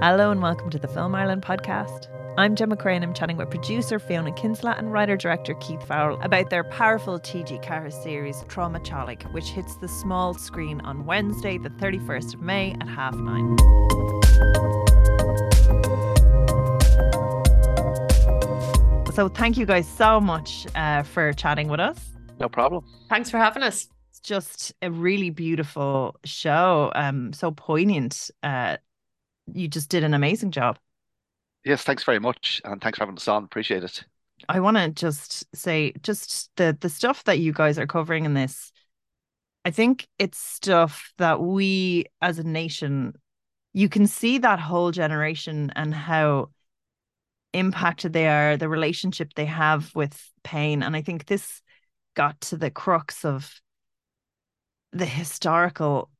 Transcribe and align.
Hello 0.00 0.30
and 0.30 0.40
welcome 0.40 0.70
to 0.70 0.78
the 0.78 0.86
Film 0.86 1.12
Ireland 1.16 1.42
podcast. 1.42 2.06
I'm 2.38 2.54
Gemma 2.54 2.76
Creagh. 2.76 2.94
And 2.94 3.04
I'm 3.06 3.14
chatting 3.14 3.36
with 3.36 3.50
producer 3.50 3.98
Fiona 3.98 4.30
Kinsella 4.30 4.76
and 4.78 4.92
writer 4.92 5.16
director 5.16 5.54
Keith 5.54 5.84
Farrell 5.84 6.20
about 6.22 6.50
their 6.50 6.62
powerful 6.62 7.18
TG 7.18 7.60
Ceathair 7.64 7.92
series 7.92 8.36
Tráma 8.44 8.78
Teaghlaigh, 8.78 9.32
which 9.32 9.48
hits 9.48 9.74
the 9.78 9.88
small 9.88 10.34
screen 10.34 10.80
on 10.82 11.04
Wednesday, 11.04 11.58
the 11.58 11.70
31st 11.70 12.34
of 12.34 12.42
May 12.42 12.76
at 12.80 12.86
half 12.86 13.16
nine. 13.16 13.58
So, 19.14 19.28
thank 19.28 19.56
you 19.56 19.66
guys 19.66 19.88
so 19.88 20.20
much 20.20 20.68
uh, 20.76 21.02
for 21.02 21.32
chatting 21.32 21.66
with 21.66 21.80
us. 21.80 21.98
No 22.38 22.48
problem. 22.48 22.84
Thanks 23.08 23.32
for 23.32 23.38
having 23.38 23.64
us. 23.64 23.88
It's 24.10 24.20
just 24.20 24.74
a 24.80 24.92
really 24.92 25.30
beautiful 25.30 26.14
show, 26.24 26.92
um, 26.94 27.32
so 27.32 27.50
poignant. 27.50 28.30
Uh, 28.44 28.76
you 29.52 29.68
just 29.68 29.88
did 29.88 30.04
an 30.04 30.14
amazing 30.14 30.50
job. 30.50 30.78
Yes, 31.64 31.82
thanks 31.82 32.04
very 32.04 32.20
much, 32.20 32.60
and 32.64 32.80
thanks 32.80 32.98
for 32.98 33.04
having 33.04 33.16
us 33.16 33.28
on. 33.28 33.44
Appreciate 33.44 33.84
it. 33.84 34.04
I 34.48 34.60
want 34.60 34.76
to 34.76 34.88
just 34.90 35.44
say, 35.54 35.92
just 36.02 36.50
the 36.56 36.76
the 36.80 36.88
stuff 36.88 37.24
that 37.24 37.40
you 37.40 37.52
guys 37.52 37.78
are 37.78 37.86
covering 37.86 38.24
in 38.24 38.34
this. 38.34 38.72
I 39.64 39.70
think 39.70 40.06
it's 40.18 40.38
stuff 40.38 41.12
that 41.18 41.40
we 41.40 42.06
as 42.22 42.38
a 42.38 42.44
nation, 42.44 43.14
you 43.72 43.88
can 43.88 44.06
see 44.06 44.38
that 44.38 44.60
whole 44.60 44.92
generation 44.92 45.72
and 45.76 45.92
how 45.92 46.50
impacted 47.52 48.12
they 48.12 48.28
are, 48.28 48.56
the 48.56 48.68
relationship 48.68 49.34
they 49.34 49.46
have 49.46 49.94
with 49.94 50.30
pain, 50.44 50.82
and 50.82 50.94
I 50.94 51.02
think 51.02 51.26
this 51.26 51.60
got 52.14 52.40
to 52.42 52.56
the 52.56 52.70
crux 52.70 53.24
of 53.24 53.60
the 54.92 55.06
historical 55.06 56.10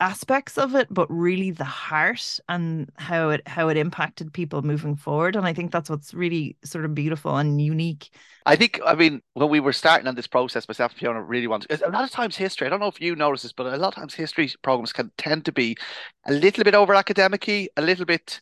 aspects 0.00 0.56
of 0.56 0.74
it 0.74 0.86
but 0.90 1.10
really 1.10 1.50
the 1.50 1.64
heart 1.64 2.38
and 2.48 2.88
how 2.96 3.30
it 3.30 3.46
how 3.46 3.68
it 3.68 3.76
impacted 3.76 4.32
people 4.32 4.62
moving 4.62 4.94
forward. 4.94 5.34
And 5.34 5.46
i 5.46 5.52
think 5.52 5.72
that's 5.72 5.90
what's 5.90 6.14
really 6.14 6.56
sort 6.64 6.84
of 6.84 6.94
beautiful 6.94 7.36
and 7.36 7.60
unique. 7.60 8.10
I 8.46 8.56
think 8.56 8.80
i 8.86 8.94
mean 8.94 9.22
when 9.34 9.48
we 9.48 9.60
were 9.60 9.72
starting 9.72 10.06
on 10.06 10.14
this 10.14 10.26
process 10.26 10.68
myself 10.68 10.92
and 10.92 11.00
fiona 11.00 11.22
really 11.22 11.46
wanted 11.46 11.82
a 11.82 11.90
lot 11.90 12.04
of 12.04 12.10
times 12.10 12.36
history 12.36 12.66
i 12.66 12.70
don't 12.70 12.80
know 12.80 12.86
if 12.86 13.00
you 13.00 13.16
notice 13.16 13.42
this 13.42 13.52
but 13.52 13.66
a 13.66 13.76
lot 13.76 13.88
of 13.88 13.94
times 13.94 14.14
history 14.14 14.50
programs 14.62 14.92
can 14.92 15.10
tend 15.18 15.44
to 15.44 15.52
be 15.52 15.76
a 16.26 16.32
little 16.32 16.64
bit 16.64 16.74
over 16.74 16.94
academic 16.94 17.48
a 17.48 17.68
little 17.78 18.06
bit 18.06 18.40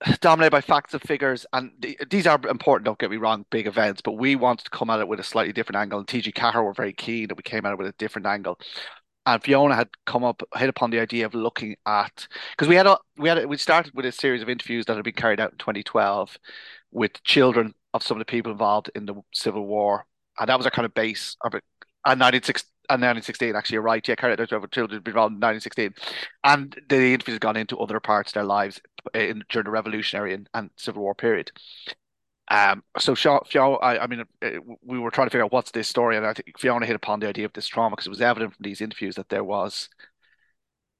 dominated 0.20 0.50
by 0.50 0.60
facts 0.60 0.94
and 0.94 1.02
figures. 1.02 1.46
And 1.52 1.70
th- 1.80 1.98
these 2.10 2.26
are 2.26 2.40
important 2.48 2.84
don't 2.84 2.98
get 2.98 3.10
me 3.10 3.16
wrong 3.16 3.44
big 3.50 3.66
events 3.66 4.00
but 4.00 4.12
we 4.12 4.36
wanted 4.36 4.64
to 4.64 4.70
come 4.70 4.90
at 4.90 5.00
it 5.00 5.08
with 5.08 5.20
a 5.20 5.24
slightly 5.24 5.52
different 5.52 5.78
angle. 5.78 5.98
And 5.98 6.08
tg 6.08 6.32
Ceathair 6.34 6.64
were 6.64 6.72
very 6.72 6.92
keen 6.92 7.28
that 7.28 7.36
we 7.36 7.42
came 7.42 7.66
at 7.66 7.72
it 7.72 7.78
with 7.78 7.88
a 7.88 7.92
different 7.92 8.26
angle 8.26 8.58
and 9.28 9.44
Fiona 9.44 9.74
had 9.74 9.90
come 10.06 10.24
up 10.24 10.42
hit 10.56 10.70
upon 10.70 10.90
the 10.90 11.00
idea 11.00 11.26
of 11.26 11.34
looking 11.34 11.76
at 11.84 12.26
because 12.52 12.66
we 12.66 12.76
had 12.76 12.86
a 12.86 12.96
we 13.18 13.28
had 13.28 13.36
a, 13.36 13.46
we 13.46 13.58
started 13.58 13.92
with 13.94 14.06
a 14.06 14.12
series 14.12 14.40
of 14.40 14.48
interviews 14.48 14.86
that 14.86 14.96
had 14.96 15.04
been 15.04 15.12
carried 15.12 15.38
out 15.38 15.52
in 15.52 15.58
2012 15.58 16.38
with 16.92 17.22
children 17.24 17.74
of 17.92 18.02
some 18.02 18.16
of 18.16 18.20
the 18.20 18.30
people 18.30 18.50
involved 18.50 18.90
in 18.94 19.04
the 19.04 19.14
Civil 19.34 19.66
War, 19.66 20.06
and 20.38 20.48
that 20.48 20.56
was 20.56 20.64
our 20.64 20.70
kind 20.70 20.86
of 20.86 20.94
base 20.94 21.36
of 21.42 21.54
it. 21.54 21.62
And 22.06 22.18
1916 22.20 22.66
and 22.90 23.02
1916 23.02 23.54
actually 23.54 23.74
you're 23.74 23.82
right 23.82 24.08
yeah 24.08 24.14
carried 24.14 24.40
out 24.40 24.50
over 24.50 24.66
children 24.66 25.02
involved 25.04 25.34
in 25.34 25.40
1916 25.40 25.92
and 26.44 26.74
the 26.88 27.12
interviews 27.12 27.34
have 27.34 27.40
gone 27.40 27.54
into 27.54 27.76
other 27.76 28.00
parts 28.00 28.30
of 28.30 28.34
their 28.34 28.44
lives 28.44 28.80
eh, 29.12 29.26
in 29.26 29.44
during 29.50 29.66
the 29.66 29.70
revolutionary 29.70 30.32
and, 30.32 30.48
and 30.54 30.70
civil 30.78 31.02
war 31.02 31.14
period 31.14 31.52
um, 32.50 32.82
so 32.98 33.14
Fiona, 33.14 33.76
I, 33.76 34.04
I, 34.04 34.06
mean, 34.06 34.24
uh, 34.42 34.50
we 34.82 34.98
were 34.98 35.10
trying 35.10 35.26
to 35.26 35.30
figure 35.30 35.44
out 35.44 35.52
what's 35.52 35.70
this 35.70 35.88
story, 35.88 36.16
and 36.16 36.26
I 36.26 36.32
think 36.32 36.58
Fiona 36.58 36.86
hit 36.86 36.96
upon 36.96 37.20
the 37.20 37.28
idea 37.28 37.44
of 37.44 37.52
this 37.52 37.66
trauma 37.66 37.94
because 37.94 38.06
it 38.06 38.10
was 38.10 38.22
evident 38.22 38.54
from 38.54 38.62
these 38.62 38.80
interviews 38.80 39.16
that 39.16 39.28
there 39.28 39.44
was 39.44 39.88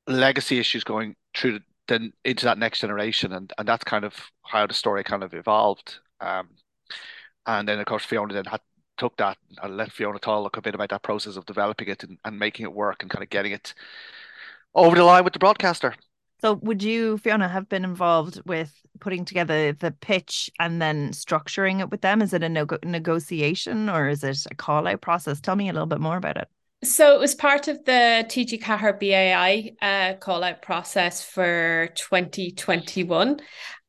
legacy 0.06 0.58
issues 0.58 0.84
going 0.84 1.16
through 1.34 1.60
then 1.86 2.12
into 2.24 2.44
that 2.44 2.58
next 2.58 2.80
generation, 2.80 3.32
and 3.32 3.52
and 3.56 3.66
that's 3.66 3.84
kind 3.84 4.04
of 4.04 4.14
how 4.44 4.66
the 4.66 4.74
story 4.74 5.02
kind 5.04 5.22
of 5.24 5.32
evolved. 5.32 6.00
Um, 6.20 6.50
and 7.46 7.66
then 7.66 7.78
of 7.78 7.86
course 7.86 8.04
Fiona 8.04 8.34
then 8.34 8.44
had 8.44 8.60
took 8.98 9.16
that 9.16 9.38
and 9.62 9.76
let 9.76 9.92
Fiona 9.92 10.18
talk 10.18 10.56
a 10.56 10.60
bit 10.62 10.74
about 10.74 10.90
that 10.90 11.02
process 11.02 11.36
of 11.36 11.46
developing 11.46 11.88
it 11.88 12.02
and, 12.02 12.18
and 12.24 12.38
making 12.38 12.64
it 12.64 12.72
work 12.72 13.02
and 13.02 13.10
kind 13.10 13.22
of 13.22 13.30
getting 13.30 13.52
it 13.52 13.72
over 14.74 14.96
the 14.96 15.04
line 15.04 15.24
with 15.24 15.32
the 15.32 15.38
broadcaster. 15.38 15.94
So, 16.40 16.54
would 16.54 16.82
you, 16.82 17.18
Fiona, 17.18 17.48
have 17.48 17.68
been 17.68 17.84
involved 17.84 18.40
with 18.46 18.72
putting 19.00 19.24
together 19.24 19.72
the 19.72 19.90
pitch 19.90 20.50
and 20.60 20.80
then 20.80 21.10
structuring 21.10 21.80
it 21.80 21.90
with 21.90 22.00
them? 22.00 22.22
Is 22.22 22.32
it 22.32 22.44
a 22.44 22.48
no- 22.48 22.66
negotiation 22.84 23.88
or 23.88 24.08
is 24.08 24.22
it 24.22 24.46
a 24.50 24.54
call 24.54 24.86
out 24.86 25.00
process? 25.00 25.40
Tell 25.40 25.56
me 25.56 25.68
a 25.68 25.72
little 25.72 25.86
bit 25.86 26.00
more 26.00 26.16
about 26.16 26.36
it. 26.36 26.48
So 26.84 27.12
it 27.12 27.18
was 27.18 27.34
part 27.34 27.66
of 27.66 27.84
the 27.84 28.24
TG 28.28 28.62
Ceathair 28.62 29.00
BAI 29.00 29.72
uh, 29.82 30.16
call 30.18 30.44
out 30.44 30.62
process 30.62 31.24
for 31.24 31.88
2021. 31.96 33.40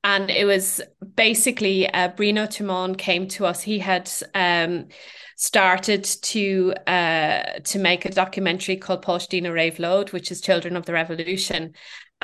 And 0.03 0.31
it 0.31 0.45
was 0.45 0.81
basically 1.15 1.87
uh, 1.87 2.07
Bruno 2.07 2.47
Timon 2.47 2.95
came 2.95 3.27
to 3.29 3.45
us. 3.45 3.61
He 3.61 3.77
had 3.77 4.09
um, 4.33 4.87
started 5.35 6.03
to 6.03 6.73
uh, 6.87 7.59
to 7.63 7.79
make 7.79 8.05
a 8.05 8.11
documentary 8.11 8.77
called 8.77 9.03
Páistí 9.03 9.43
na 9.43 9.49
Réabhlóide, 9.49 10.11
which 10.11 10.31
is 10.31 10.41
Children 10.41 10.75
of 10.75 10.85
the 10.85 10.93
Revolution 10.93 11.73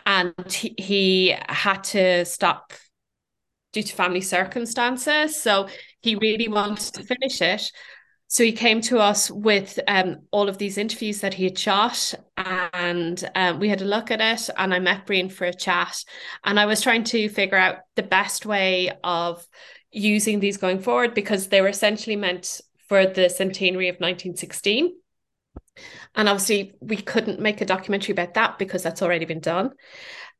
and 0.05 0.33
he, 0.49 0.75
he 0.77 1.35
had 1.47 1.83
to 1.83 2.25
stop 2.25 2.73
due 3.73 3.83
to 3.83 3.93
family 3.93 4.21
circumstances. 4.21 5.41
So 5.41 5.67
he 6.01 6.15
really 6.15 6.47
wanted 6.47 6.93
to 6.93 7.03
finish 7.03 7.41
it. 7.41 7.71
So 8.27 8.43
he 8.43 8.53
came 8.53 8.81
to 8.81 8.99
us 8.99 9.29
with 9.29 9.79
um, 9.87 10.21
all 10.31 10.49
of 10.49 10.57
these 10.57 10.77
interviews 10.77 11.21
that 11.21 11.35
he 11.35 11.43
had 11.43 11.59
shot, 11.59 12.13
and 12.35 13.23
um, 13.35 13.59
we 13.59 13.69
had 13.69 13.81
a 13.81 13.85
look 13.85 14.09
at 14.09 14.19
it. 14.19 14.49
And 14.57 14.73
I 14.73 14.79
met 14.79 15.05
Breen 15.05 15.29
for 15.29 15.45
a 15.45 15.53
chat, 15.53 16.03
and 16.43 16.59
I 16.59 16.65
was 16.65 16.81
trying 16.81 17.03
to 17.05 17.29
figure 17.29 17.57
out 17.57 17.77
the 17.95 18.03
best 18.03 18.45
way 18.45 18.91
of 19.03 19.45
using 19.91 20.39
these 20.39 20.57
going 20.57 20.79
forward 20.79 21.13
because 21.13 21.47
they 21.47 21.61
were 21.61 21.69
essentially 21.69 22.15
meant 22.15 22.61
for 22.89 23.05
the 23.05 23.29
centenary 23.29 23.89
of 23.89 23.95
1916. 23.95 24.93
And 26.15 26.29
obviously, 26.29 26.73
we 26.79 26.97
couldn't 26.97 27.39
make 27.39 27.61
a 27.61 27.65
documentary 27.65 28.13
about 28.13 28.33
that 28.35 28.57
because 28.57 28.83
that's 28.83 29.01
already 29.01 29.25
been 29.25 29.39
done. 29.39 29.71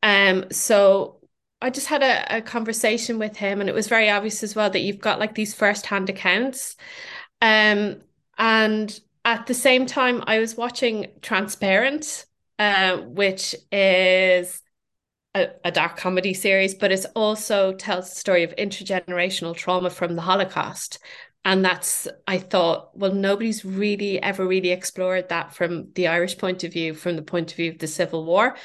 Um, 0.03 0.46
so 0.51 1.19
I 1.62 1.69
just 1.69 1.88
had 1.88 2.03
a, 2.03 2.38
a 2.38 2.41
conversation 2.41 3.19
with 3.19 3.35
him, 3.38 3.59
and 3.59 3.69
it 3.69 3.75
was 3.75 3.88
very 3.88 4.09
obvious 4.09 4.44
as 4.44 4.56
well 4.56 4.69
that 4.69 4.81
you've 4.81 5.00
got 5.00 5.19
like 5.19 5.35
these 5.35 5.53
first-hand 5.53 6.09
accounts. 6.09 6.75
Um, 7.41 8.01
and 8.38 9.00
at 9.23 9.47
the 9.47 9.53
same 9.53 9.85
time, 9.85 10.23
I 10.28 10.40
was 10.40 10.56
watching 10.56 11.07
Transparent, 11.22 12.25
uh, 12.59 12.97
which 12.97 13.56
is 13.72 14.62
a, 15.34 15.50
a, 15.66 15.72
dark 15.72 15.97
comedy 15.97 16.34
series, 16.34 16.73
but 16.73 16.91
it 16.91 17.06
also 17.16 17.73
tells 17.73 18.09
the 18.09 18.16
story 18.16 18.44
of 18.44 18.56
intergenerational 18.56 19.56
trauma 19.56 19.90
from 19.90 20.16
the 20.16 20.22
Holocaust, 20.22 21.00
and 21.45 21.63
that's 21.63 22.07
i 22.28 22.38
thought 22.38 22.89
well 22.97 23.13
nobody's 23.13 23.63
really 23.63 24.22
ever 24.22 24.45
really 24.45 24.72
explored 24.72 25.29
that 25.29 25.53
from 25.53 25.91
the 25.94 26.07
irish 26.07 26.38
point 26.38 26.63
of 26.63 26.73
view 26.73 26.94
from 26.94 27.16
the 27.16 27.22
point 27.22 27.51
of 27.51 27.56
view 27.56 27.72
of 27.72 27.79
the 27.79 27.88
civil 27.88 28.25
war. 28.25 28.57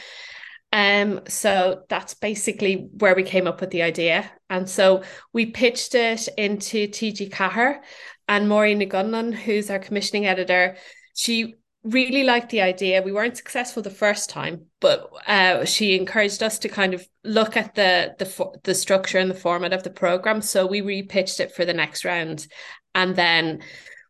Um 0.73 1.21
so 1.27 1.83
that's 1.89 2.15
basically 2.15 2.89
where 2.99 3.17
we 3.17 3.25
came 3.25 3.49
up 3.49 3.61
with 3.61 3.71
the 3.71 3.83
idea. 3.83 4.31
And 4.49 4.71
so 4.71 5.03
we 5.33 5.47
pitched 5.47 5.95
it 5.97 6.29
into 6.39 6.87
tg 6.87 7.31
Ceathair 7.31 7.81
and 8.29 8.49
maureen 8.49 8.81
Gunnan, 8.89 9.35
who's 9.35 9.69
our 9.69 9.81
commissioning 9.81 10.27
editor. 10.27 10.77
She 11.15 11.57
really 11.83 12.25
liked 12.25 12.51
the 12.51 12.61
idea. 12.61 13.03
We 13.03 13.13
weren't 13.13 13.37
successful 13.37 13.83
the 13.83 13.91
first 13.91 14.29
time, 14.29 14.67
but 14.81 15.11
uh, 15.27 15.65
she 15.65 15.97
encouraged 15.97 16.43
us 16.43 16.59
to 16.61 16.69
kind 16.69 16.95
of 16.95 17.07
look 17.25 17.57
at 17.57 17.75
the 17.75 18.15
the 18.19 18.61
the 18.65 18.75
structure 18.75 19.19
and 19.19 19.31
the 19.31 19.35
format 19.35 19.73
of 19.73 19.83
the 19.83 19.91
program. 19.91 20.43
So 20.43 20.67
we 20.67 20.83
repitched 20.83 21.41
it 21.41 21.55
for 21.55 21.65
the 21.65 21.75
next 21.75 22.05
round, 22.05 22.47
and 22.95 23.17
then 23.17 23.63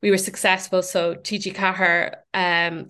we 0.02 0.10
were 0.10 0.18
successful. 0.18 0.82
So 0.82 1.14
TG 1.14 1.54
Ceathair 1.54 2.16
um, 2.34 2.88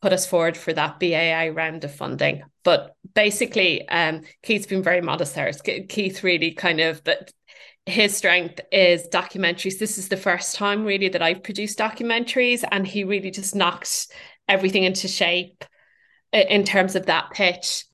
put 0.00 0.12
us 0.12 0.26
forward 0.26 0.56
for 0.56 0.72
that 0.72 0.98
BAI 0.98 1.50
round 1.50 1.84
of 1.84 1.94
funding. 1.94 2.42
But 2.64 2.94
basically, 3.14 3.86
um, 3.88 4.22
Keith's 4.42 4.66
been 4.66 4.82
very 4.82 5.00
modest 5.00 5.34
there. 5.34 5.52
Keith 5.52 6.22
really 6.22 6.52
kind 6.52 6.80
of 6.80 7.02
that 7.04 7.32
his 7.86 8.16
strength 8.16 8.60
is 8.70 9.08
documentaries. 9.08 9.78
This 9.78 9.98
is 9.98 10.08
the 10.08 10.16
first 10.16 10.54
time 10.54 10.84
really 10.84 11.08
that 11.08 11.22
I've 11.22 11.42
produced 11.42 11.78
documentaries, 11.78 12.64
and 12.70 12.86
he 12.86 13.04
really 13.04 13.30
just 13.30 13.54
knocked 13.56 14.12
everything 14.52 14.84
into 14.84 15.08
shape 15.08 15.64
in 16.32 16.64
terms 16.64 16.94
of 16.94 17.06
that 17.06 17.30
pitch. 17.30 17.84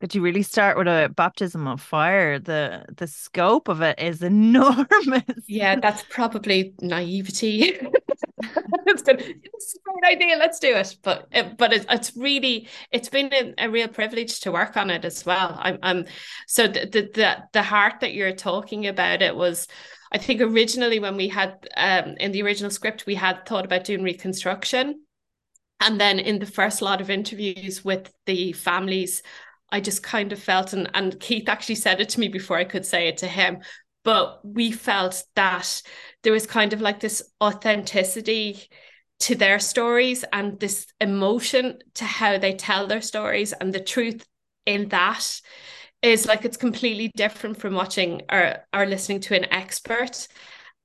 Did 0.00 0.14
you 0.14 0.22
really 0.22 0.42
start 0.42 0.76
with 0.76 0.86
a 0.86 1.10
baptism 1.14 1.66
of 1.66 1.80
fire? 1.80 2.38
The 2.38 2.84
the 2.94 3.06
scope 3.06 3.68
of 3.68 3.80
it 3.80 3.98
is 3.98 4.22
enormous. 4.34 5.44
Yeah, 5.46 5.80
that's 5.80 6.04
probably 6.10 6.74
naivety. 6.82 7.78
it's 8.86 9.02
good. 9.02 9.20
It's 9.20 9.76
a 9.76 9.78
great 9.82 10.16
idea. 10.16 10.36
Let's 10.36 10.58
do 10.58 10.74
it. 10.74 10.96
But 11.02 11.28
it, 11.32 11.56
but 11.56 11.72
it's 11.72 11.86
it's 11.88 12.14
really 12.16 12.68
it's 12.90 13.08
been 13.08 13.32
a, 13.32 13.54
a, 13.66 13.70
real 13.70 13.88
privilege 13.88 14.40
to 14.40 14.52
work 14.52 14.76
on 14.76 14.90
it 14.90 15.06
as 15.06 15.24
well. 15.24 15.56
I'm 15.58 15.78
I'm 15.82 16.04
so 16.46 16.66
the, 16.66 16.80
the 16.80 17.10
the 17.14 17.36
the 17.52 17.62
heart 17.62 18.00
that 18.00 18.12
you're 18.12 18.32
talking 18.34 18.86
about 18.86 19.22
it 19.22 19.34
was. 19.34 19.68
I 20.12 20.18
think 20.18 20.40
originally 20.40 21.00
when 21.00 21.16
we 21.16 21.26
had 21.26 21.66
um, 21.76 22.14
in 22.20 22.30
the 22.30 22.42
original 22.42 22.70
script 22.70 23.04
we 23.04 23.16
had 23.16 23.46
thought 23.46 23.64
about 23.64 23.82
doing 23.82 24.04
reconstruction, 24.04 25.03
and 25.84 26.00
then 26.00 26.18
in 26.18 26.40
the 26.40 26.46
first 26.46 26.82
lot 26.82 27.00
of 27.00 27.10
interviews 27.10 27.84
with 27.84 28.12
the 28.26 28.52
families 28.52 29.22
I 29.74 29.80
just 29.80 30.04
kind 30.04 30.32
of 30.32 30.38
felt, 30.38 30.72
and, 30.72 30.88
and 30.94 31.18
Keith 31.18 31.48
actually 31.48 31.74
said 31.74 32.00
it 32.00 32.10
to 32.10 32.20
me 32.20 32.28
before 32.28 32.56
I 32.56 32.62
could 32.62 32.86
say 32.86 33.08
it 33.08 33.16
to 33.18 33.26
him, 33.26 33.58
but 34.04 34.38
we 34.44 34.70
felt 34.70 35.24
that 35.34 35.82
there 36.22 36.32
was 36.32 36.46
kind 36.46 36.72
of 36.72 36.80
like 36.80 37.00
this 37.00 37.28
authenticity 37.42 38.68
to 39.20 39.34
their 39.34 39.58
stories 39.58 40.24
and 40.32 40.60
this 40.60 40.86
emotion 41.00 41.78
to 41.94 42.04
how 42.04 42.38
they 42.38 42.54
tell 42.54 42.86
their 42.86 43.00
stories. 43.00 43.52
And 43.52 43.72
the 43.72 43.80
truth 43.80 44.24
in 44.64 44.90
that 44.90 45.40
is 46.02 46.24
like 46.24 46.44
it's 46.44 46.56
completely 46.56 47.10
different 47.16 47.58
from 47.58 47.74
watching 47.74 48.22
or 48.30 48.58
or 48.72 48.86
listening 48.86 49.20
to 49.20 49.36
an 49.36 49.52
expert 49.52 50.28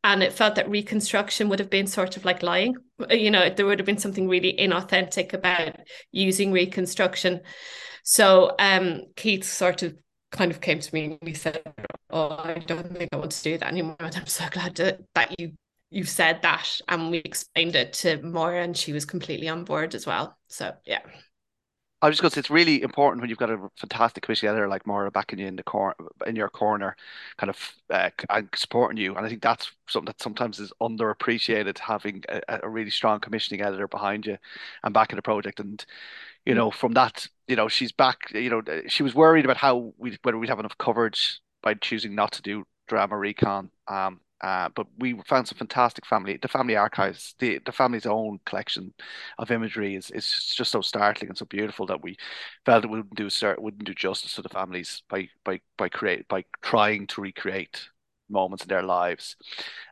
and 0.04 0.24
it 0.24 0.34
felt 0.34 0.56
that 0.56 0.70
reconstruction 0.70 1.50
would 1.50 1.60
have 1.60 1.70
been 1.70 1.88
sort 1.88 2.18
of 2.18 2.26
like 2.26 2.44
lying. 2.44 2.76
You 3.10 3.32
know 3.32 3.50
there 3.50 3.66
would 3.66 3.80
have 3.80 3.86
been 3.86 3.98
something 3.98 4.28
really 4.28 4.56
inauthentic 4.58 5.34
about 5.34 5.76
using 6.12 6.52
reconstruction. 6.52 7.42
So 8.04 8.56
um 8.60 9.04
keith 9.16 9.44
sort 9.44 9.84
of 9.84 9.96
kind 10.32 10.52
of 10.52 10.62
came 10.62 10.80
to 10.80 10.94
me 10.94 11.06
and 11.06 11.18
he 11.28 11.34
said 11.34 11.60
oh 12.12 12.30
i 12.30 12.54
don't 12.68 12.96
think 12.96 13.10
i 13.12 13.18
want 13.18 13.32
to 13.32 13.42
do 13.42 13.58
that 13.58 13.68
anymore 13.68 13.96
and 14.00 14.16
i'm 14.16 14.28
so 14.28 14.46
glad 14.52 14.76
to, 14.76 14.96
that 15.16 15.40
you 15.40 15.54
you 15.90 16.04
said 16.04 16.44
that. 16.44 16.80
And 16.88 17.10
we 17.10 17.18
explained 17.18 17.76
it 17.76 17.94
to 17.94 18.22
Moira 18.22 18.64
and 18.64 18.78
she 18.78 18.94
was 18.94 19.06
completely 19.06 19.50
on 19.50 19.64
board 19.64 19.96
as 19.96 20.06
well. 20.06 20.38
So 20.48 20.74
yeah 20.86 21.00
I 22.02 22.08
was 22.08 22.16
just 22.16 22.22
going 22.22 22.30
to 22.30 22.36
say 22.36 22.40
it's 22.40 22.50
really 22.50 22.82
important 22.82 23.20
when 23.20 23.30
you've 23.30 23.40
got 23.40 23.50
a 23.50 23.70
fantastic 23.76 24.24
committee 24.24 24.48
editor 24.48 24.70
like 24.70 24.88
Mara 24.88 25.12
backing 25.12 25.38
you 25.40 25.48
in 25.48 25.58
the 25.58 25.64
corner, 25.64 25.96
in 26.26 26.36
your 26.36 26.50
corner, 26.50 26.96
kind 27.38 27.50
of 27.50 27.74
uh, 27.90 28.10
and 28.30 28.48
supporting 28.56 28.98
you. 28.98 29.16
And 29.16 29.26
I 29.26 29.30
think 29.30 29.42
that's 29.42 29.72
something 29.90 30.06
that 30.06 30.22
sometimes 30.22 30.60
is 30.60 30.72
underappreciated, 30.82 31.78
having 31.78 32.24
a, 32.30 32.60
a 32.64 32.70
really 32.70 32.90
strong 32.90 33.20
commissioning 33.20 33.62
editor 33.62 33.88
behind 33.88 34.26
you 34.26 34.38
and 34.84 34.94
backing 34.94 35.18
the 35.18 35.22
project. 35.22 35.60
And 35.60 35.86
you 36.46 36.56
know, 36.56 36.72
from 36.72 36.94
that, 36.94 37.28
you 37.48 37.58
know, 37.58 37.68
she's 37.68 37.92
back. 37.92 38.32
You 38.34 38.50
know, 38.50 38.62
she 38.88 39.04
was 39.04 39.14
worried 39.14 39.44
about 39.46 39.58
how 39.58 39.94
we 39.98 40.18
whether 40.24 40.38
we'd 40.38 40.50
have 40.50 40.60
enough 40.60 40.78
coverage 40.78 41.42
by 41.62 41.74
choosing 41.74 42.16
not 42.16 42.32
to 42.34 42.42
do 42.42 42.66
drama 42.88 43.18
recon. 43.18 43.72
Um, 43.88 44.22
uh, 44.42 44.70
but 44.76 44.88
we 44.98 45.20
found 45.28 45.48
some 45.48 45.58
fantastic 45.58 46.06
family. 46.06 46.38
The 46.42 46.48
family 46.48 46.76
archives, 46.76 47.36
the 47.40 47.60
the 47.66 47.72
family's 47.72 48.06
own 48.06 48.40
collection 48.46 48.94
of 49.38 49.52
imagery 49.52 49.96
is 49.96 50.12
is 50.12 50.54
just 50.56 50.72
so 50.72 50.82
startling 50.82 51.30
and 51.30 51.38
so 51.38 51.46
beautiful 51.46 51.86
that 51.88 52.02
we 52.02 52.18
felt 52.66 52.86
it 52.86 52.90
wouldn't 52.90 53.16
do 53.16 53.30
wouldn't 53.58 53.84
do 53.86 53.94
justice 53.94 54.36
to 54.36 54.42
the 54.42 54.50
families 54.50 55.04
by 55.10 55.30
by 55.44 55.60
by 55.78 55.90
create 55.90 56.28
by 56.28 56.46
trying 56.62 57.08
to 57.08 57.22
recreate 57.22 57.90
moments 58.30 58.64
in 58.64 58.70
their 58.70 58.84
lives. 58.84 59.36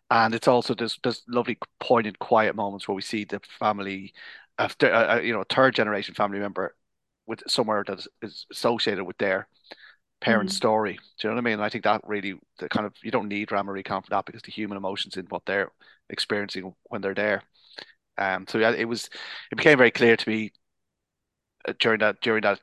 And 0.10 0.34
it's 0.34 0.48
also 0.48 0.74
there's 0.74 1.00
lovely 1.28 1.58
poignant 1.80 2.20
quiet 2.20 2.56
moments 2.56 2.88
where 2.88 2.96
we 2.96 3.02
see 3.02 3.26
the 3.26 3.42
family, 3.60 4.14
after 4.58 4.94
uh, 4.94 5.20
you 5.20 5.34
know, 5.34 5.44
third 5.50 5.76
generation 5.76 6.16
family 6.16 6.40
member 6.40 6.76
with 7.26 7.44
somewhere 7.48 7.84
that 7.88 8.06
is 8.22 8.46
associated 8.52 9.04
with 9.04 9.18
their 9.18 9.48
parent 10.22 10.50
mm. 10.50 10.54
story. 10.54 10.94
Do 10.94 11.28
you 11.28 11.30
know 11.30 11.36
what 11.36 11.42
I 11.42 11.44
mean? 11.44 11.54
And 11.56 11.64
I 11.64 11.69
think 11.69 11.84
that 11.84 12.02
really 12.06 12.36
the 12.60 12.69
kind 12.69 12.86
of 12.86 12.94
you 13.04 13.12
don't 13.12 13.28
need 13.28 13.48
drama 13.48 13.72
recount 13.72 14.06
for 14.06 14.10
that 14.12 14.25
because 14.25 14.42
the 14.42 14.52
human 14.52 14.78
emotions 14.78 15.18
in 15.18 15.25
what 15.28 15.46
they're 15.46 15.72
experiencing 16.10 16.74
when 16.86 17.02
they're 17.02 17.14
there. 17.14 17.44
Um, 18.18 18.46
so 18.48 18.58
yeah, 18.58 18.72
it 18.72 18.86
was 18.86 19.10
it 19.52 19.56
became 19.56 19.78
very 19.78 19.92
clear 19.92 20.18
to 20.18 20.30
me 20.30 20.52
uh, 21.68 21.74
during 21.80 22.00
that 22.00 22.22
during 22.22 22.42
that 22.42 22.60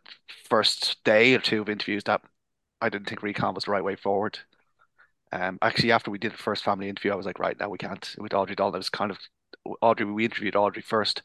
first 0.49 1.03
day 1.05 1.35
or 1.35 1.39
two 1.39 1.63
of 1.63 1.69
interviews 1.69 2.05
that 2.05 2.23
I 2.81 2.89
didn't 2.89 3.09
think 3.09 3.23
recon 3.23 3.55
was 3.55 3.65
the 3.65 3.71
right 3.71 3.85
way 3.85 3.97
forward. 3.97 4.39
Um, 5.33 5.59
actually, 5.63 5.93
after 5.93 6.11
we 6.11 6.19
did 6.19 6.33
the 6.33 6.39
first 6.39 6.65
family 6.65 6.89
interview, 6.89 7.13
I 7.13 7.17
was 7.17 7.27
like, 7.27 7.39
right 7.39 7.59
now 7.59 7.69
we 7.69 7.79
can't 7.79 8.15
with 8.19 8.35
Audrey 8.35 8.55
Dalton. 8.55 8.77
It 8.77 8.79
was 8.79 8.91
kind 8.91 9.11
of 9.11 9.19
Audrey. 9.81 10.07
We 10.07 10.25
interviewed 10.25 10.57
Audrey 10.57 10.83
first, 10.83 11.23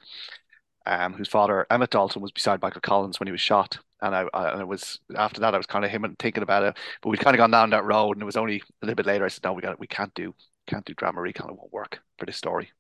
um, 0.90 1.14
whose 1.14 1.30
father 1.30 1.68
Emmett 1.70 1.92
Dalton 1.92 2.22
was 2.22 2.32
beside 2.32 2.62
Michael 2.64 2.82
Collins 2.82 3.20
when 3.20 3.28
he 3.28 3.32
was 3.32 3.40
shot, 3.40 3.78
and 4.02 4.16
I, 4.16 4.26
I 4.34 4.52
and 4.52 4.62
it 4.62 4.68
was 4.68 5.00
after 5.16 5.40
that 5.42 5.54
I 5.54 5.58
was 5.58 5.68
kind 5.68 5.86
of 5.86 5.92
him 5.92 6.04
and 6.04 6.18
thinking 6.18 6.42
about 6.42 6.64
it, 6.64 6.76
but 7.02 7.10
we'd 7.10 7.20
kind 7.20 7.36
of 7.36 7.38
gone 7.38 7.52
down 7.52 7.70
that 7.70 7.86
road, 7.86 8.14
and 8.14 8.24
it 8.24 8.26
was 8.26 8.36
only 8.36 8.64
a 8.82 8.86
little 8.86 8.96
bit 8.96 9.06
later 9.06 9.24
I 9.24 9.28
said, 9.28 9.44
no, 9.44 9.54
we 9.54 9.62
got 9.62 9.80
we 9.80 9.86
can't 9.86 10.14
do 10.16 10.34
can't 10.66 10.84
do 10.86 10.96
drama 10.96 11.22
recon. 11.22 11.52
It 11.52 11.58
won't 11.58 11.72
work 11.72 12.00
for 12.18 12.26
this 12.26 12.38
story. 12.38 12.72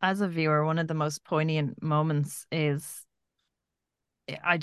As 0.00 0.22
a 0.22 0.28
viewer, 0.28 0.64
one 0.64 0.78
of 0.78 0.88
the 0.88 0.94
most 0.94 1.22
poignant 1.22 1.82
moments 1.82 2.46
is 2.50 3.04
I 4.42 4.60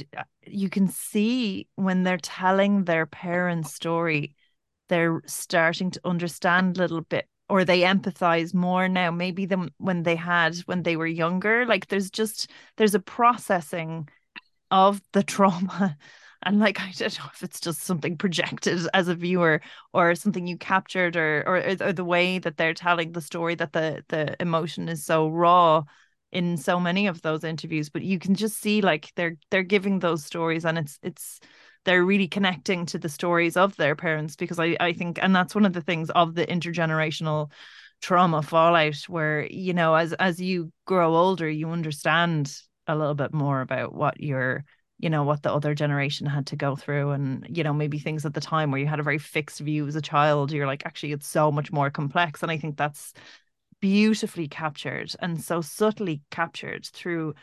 you 0.48 0.70
can 0.70 0.88
see 0.88 1.68
when 1.76 2.02
they're 2.02 2.18
telling 2.18 2.86
their 2.86 3.06
parents' 3.06 3.76
story, 3.76 4.34
they're 4.90 5.22
starting 5.28 5.92
to 5.92 6.02
understand 6.04 6.78
a 6.78 6.82
little 6.82 7.02
bit 7.02 7.28
or 7.50 7.64
they 7.64 7.82
empathize 7.82 8.54
more 8.54 8.88
now 8.90 9.12
maybe 9.12 9.46
than 9.46 9.70
when 9.78 10.04
they 10.04 10.16
had 10.16 10.56
when 10.66 10.84
they 10.84 10.96
were 10.98 11.08
younger. 11.08 11.66
Like 11.66 11.88
there's 11.88 12.12
just 12.12 12.50
there's 12.78 12.96
a 12.96 13.00
processing 13.00 14.10
of 14.72 15.02
the 15.14 15.24
trauma. 15.24 15.98
And 16.44 16.60
like 16.60 16.80
i 16.80 16.92
don't 16.96 17.18
know 17.18 17.26
if 17.34 17.42
it's 17.42 17.60
just 17.60 17.82
something 17.82 18.16
projected 18.16 18.88
as 18.94 19.08
a 19.08 19.16
viewer 19.16 19.60
or 19.92 20.14
something 20.14 20.46
you 20.46 20.56
captured 20.56 21.16
or 21.16 21.44
or, 21.48 21.76
or 21.82 21.92
the 21.94 22.06
way 22.06 22.38
that 22.38 22.58
they're 22.58 22.76
telling 22.76 23.12
the 23.12 23.22
story 23.22 23.56
that 23.56 23.74
the 23.74 24.04
the 24.10 24.40
emotion 24.40 24.88
is 24.88 25.04
so 25.04 25.30
raw 25.30 25.84
in 26.32 26.58
so 26.58 26.80
many 26.80 27.08
of 27.08 27.22
those 27.22 27.44
interviews. 27.44 27.90
But 27.90 28.04
you 28.04 28.20
can 28.20 28.36
just 28.36 28.60
see 28.62 28.82
like 28.82 29.12
they're 29.16 29.38
they're 29.50 29.64
giving 29.64 30.00
those 30.00 30.26
stories 30.26 30.64
and 30.64 30.78
it's 30.78 31.00
it's 31.02 31.40
they're 31.88 32.04
really 32.04 32.28
connecting 32.28 32.86
to 32.86 33.00
the 33.00 33.08
stories 33.08 33.56
of 33.56 33.74
their 33.78 33.96
parents 33.96 34.36
because 34.36 34.60
I, 34.60 34.76
I 34.78 34.92
think 34.92 35.20
and 35.22 35.34
that's 35.34 35.56
one 35.56 35.66
of 35.66 35.72
the 35.72 35.82
things 35.82 36.10
of 36.10 36.36
the 36.36 36.46
intergenerational 36.46 37.50
trauma 38.02 38.42
fallout 38.42 38.98
where 39.08 39.48
you 39.50 39.74
know 39.74 39.96
as 39.96 40.12
as 40.14 40.42
you 40.42 40.74
grow 40.86 41.16
older 41.16 41.50
you 41.50 41.70
understand 41.70 42.54
a 42.88 42.96
little 42.96 43.16
bit 43.16 43.34
more 43.34 43.62
about 43.62 43.96
what 43.96 44.22
your 44.22 44.66
you 45.00 45.10
know 45.10 45.24
what 45.24 45.44
the 45.44 45.52
other 45.52 45.74
generation 45.74 46.28
had 46.28 46.48
to 46.48 46.58
go 46.58 46.76
through 46.76 47.12
and 47.12 47.48
you 47.50 47.64
know 47.64 47.74
maybe 47.74 48.00
things 48.00 48.26
at 48.26 48.34
the 48.34 48.42
time 48.42 48.70
where 48.70 48.82
you 48.82 48.86
had 48.86 49.00
a 49.00 49.04
very 49.04 49.18
fixed 49.18 49.62
view 49.62 49.88
as 49.88 49.96
a 49.96 50.02
child 50.02 50.52
you're 50.52 50.68
like 50.68 50.86
actually 50.86 51.14
it's 51.14 51.28
so 51.28 51.54
much 51.54 51.72
more 51.72 51.90
complex. 51.90 52.44
And 52.44 52.52
i 52.52 52.58
think 52.58 52.76
that's 52.76 53.14
beautifully 53.80 54.50
captured 54.50 55.16
and 55.22 55.42
so 55.42 55.62
subtly 55.62 56.22
captured 56.32 56.86
through 56.86 57.34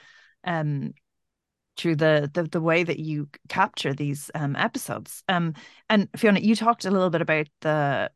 um 0.44 0.92
through 1.76 1.96
the, 1.96 2.30
the 2.32 2.44
the 2.44 2.60
way 2.60 2.84
that 2.84 2.98
you 2.98 3.28
capture 3.48 3.94
these 3.94 4.30
um, 4.34 4.56
episodes. 4.56 5.22
Um, 5.28 5.54
and 5.88 6.08
Fiona, 6.16 6.40
you 6.40 6.54
talked 6.56 6.84
a 6.84 6.90
little 6.90 7.10
bit 7.10 7.22
about 7.22 7.48
the 7.60 8.10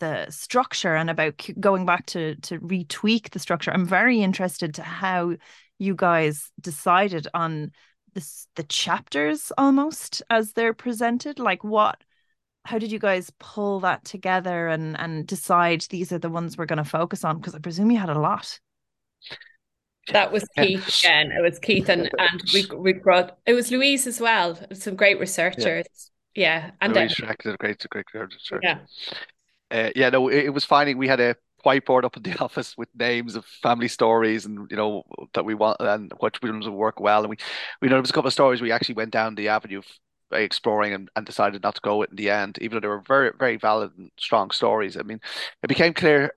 the 0.00 0.30
structure 0.30 0.94
and 0.94 1.10
about 1.10 1.48
going 1.60 1.86
back 1.86 2.06
to 2.06 2.36
to 2.36 2.58
retweak 2.60 3.30
the 3.30 3.38
structure. 3.38 3.72
I'm 3.72 3.86
very 3.86 4.20
interested 4.20 4.74
to 4.74 4.82
how 4.82 5.36
you 5.78 5.94
guys 5.94 6.50
decided 6.60 7.28
on 7.34 7.72
this 8.14 8.46
the 8.56 8.64
chapters 8.64 9.52
almost 9.58 10.22
as 10.30 10.52
they're 10.52 10.74
presented. 10.74 11.38
Like 11.38 11.62
what 11.64 12.02
how 12.64 12.78
did 12.78 12.92
you 12.92 12.98
guys 12.98 13.32
pull 13.38 13.80
that 13.80 14.04
together 14.04 14.68
and 14.68 14.98
and 14.98 15.26
decide 15.26 15.82
these 15.82 16.12
are 16.12 16.18
the 16.18 16.30
ones 16.30 16.56
we're 16.56 16.66
going 16.66 16.78
to 16.78 16.84
focus 16.84 17.24
on? 17.24 17.38
Because 17.38 17.54
I 17.54 17.58
presume 17.60 17.90
you 17.90 17.98
had 17.98 18.10
a 18.10 18.18
lot. 18.18 18.58
That 20.12 20.32
was 20.32 20.44
Keith 20.58 21.00
again. 21.04 21.32
It 21.32 21.42
was 21.42 21.58
Keith 21.58 21.88
and 21.88 22.10
and 22.18 22.42
we 22.52 22.66
we 22.76 22.92
brought 22.92 23.38
it 23.46 23.54
was 23.54 23.70
Louise 23.70 24.06
as 24.06 24.20
well. 24.20 24.58
Some 24.72 24.96
great 24.96 25.18
researchers. 25.20 25.86
Yeah, 26.34 26.66
yeah. 26.66 26.70
and 26.80 26.94
Louise 26.94 27.14
Schreck 27.14 27.42
did 27.42 27.54
a 27.54 27.56
great, 27.56 27.84
great 27.90 28.06
research. 28.14 28.62
Yeah, 28.62 28.78
uh, 29.70 29.90
yeah. 29.96 30.10
No, 30.10 30.28
it, 30.28 30.46
it 30.46 30.50
was 30.50 30.64
finding 30.64 30.98
we 30.98 31.08
had 31.08 31.20
a 31.20 31.36
whiteboard 31.64 32.04
up 32.04 32.16
in 32.16 32.22
the 32.22 32.38
office 32.40 32.76
with 32.76 32.88
names 32.94 33.36
of 33.36 33.44
family 33.44 33.88
stories 33.88 34.46
and 34.46 34.70
you 34.70 34.76
know 34.76 35.02
that 35.34 35.44
we 35.44 35.54
want 35.54 35.76
and 35.80 36.12
which 36.20 36.40
ones 36.42 36.66
would 36.66 36.74
work 36.74 37.00
well. 37.00 37.20
And 37.20 37.30
we, 37.30 37.36
we 37.80 37.88
know 37.88 37.94
there 37.94 38.00
was 38.00 38.10
a 38.10 38.14
couple 38.14 38.28
of 38.28 38.32
stories 38.32 38.60
we 38.60 38.72
actually 38.72 38.94
went 38.96 39.10
down 39.10 39.34
the 39.34 39.48
avenue 39.48 39.78
of 39.78 39.86
exploring 40.32 40.92
and, 40.92 41.10
and 41.16 41.24
decided 41.24 41.62
not 41.62 41.74
to 41.74 41.80
go 41.80 41.96
with 41.96 42.10
in 42.10 42.16
the 42.16 42.30
end, 42.30 42.58
even 42.60 42.76
though 42.76 42.80
they 42.80 42.88
were 42.88 43.02
very 43.06 43.32
very 43.38 43.56
valid 43.56 43.92
and 43.96 44.10
strong 44.18 44.50
stories. 44.50 44.96
I 44.96 45.02
mean, 45.02 45.20
it 45.62 45.68
became 45.68 45.94
clear 45.94 46.32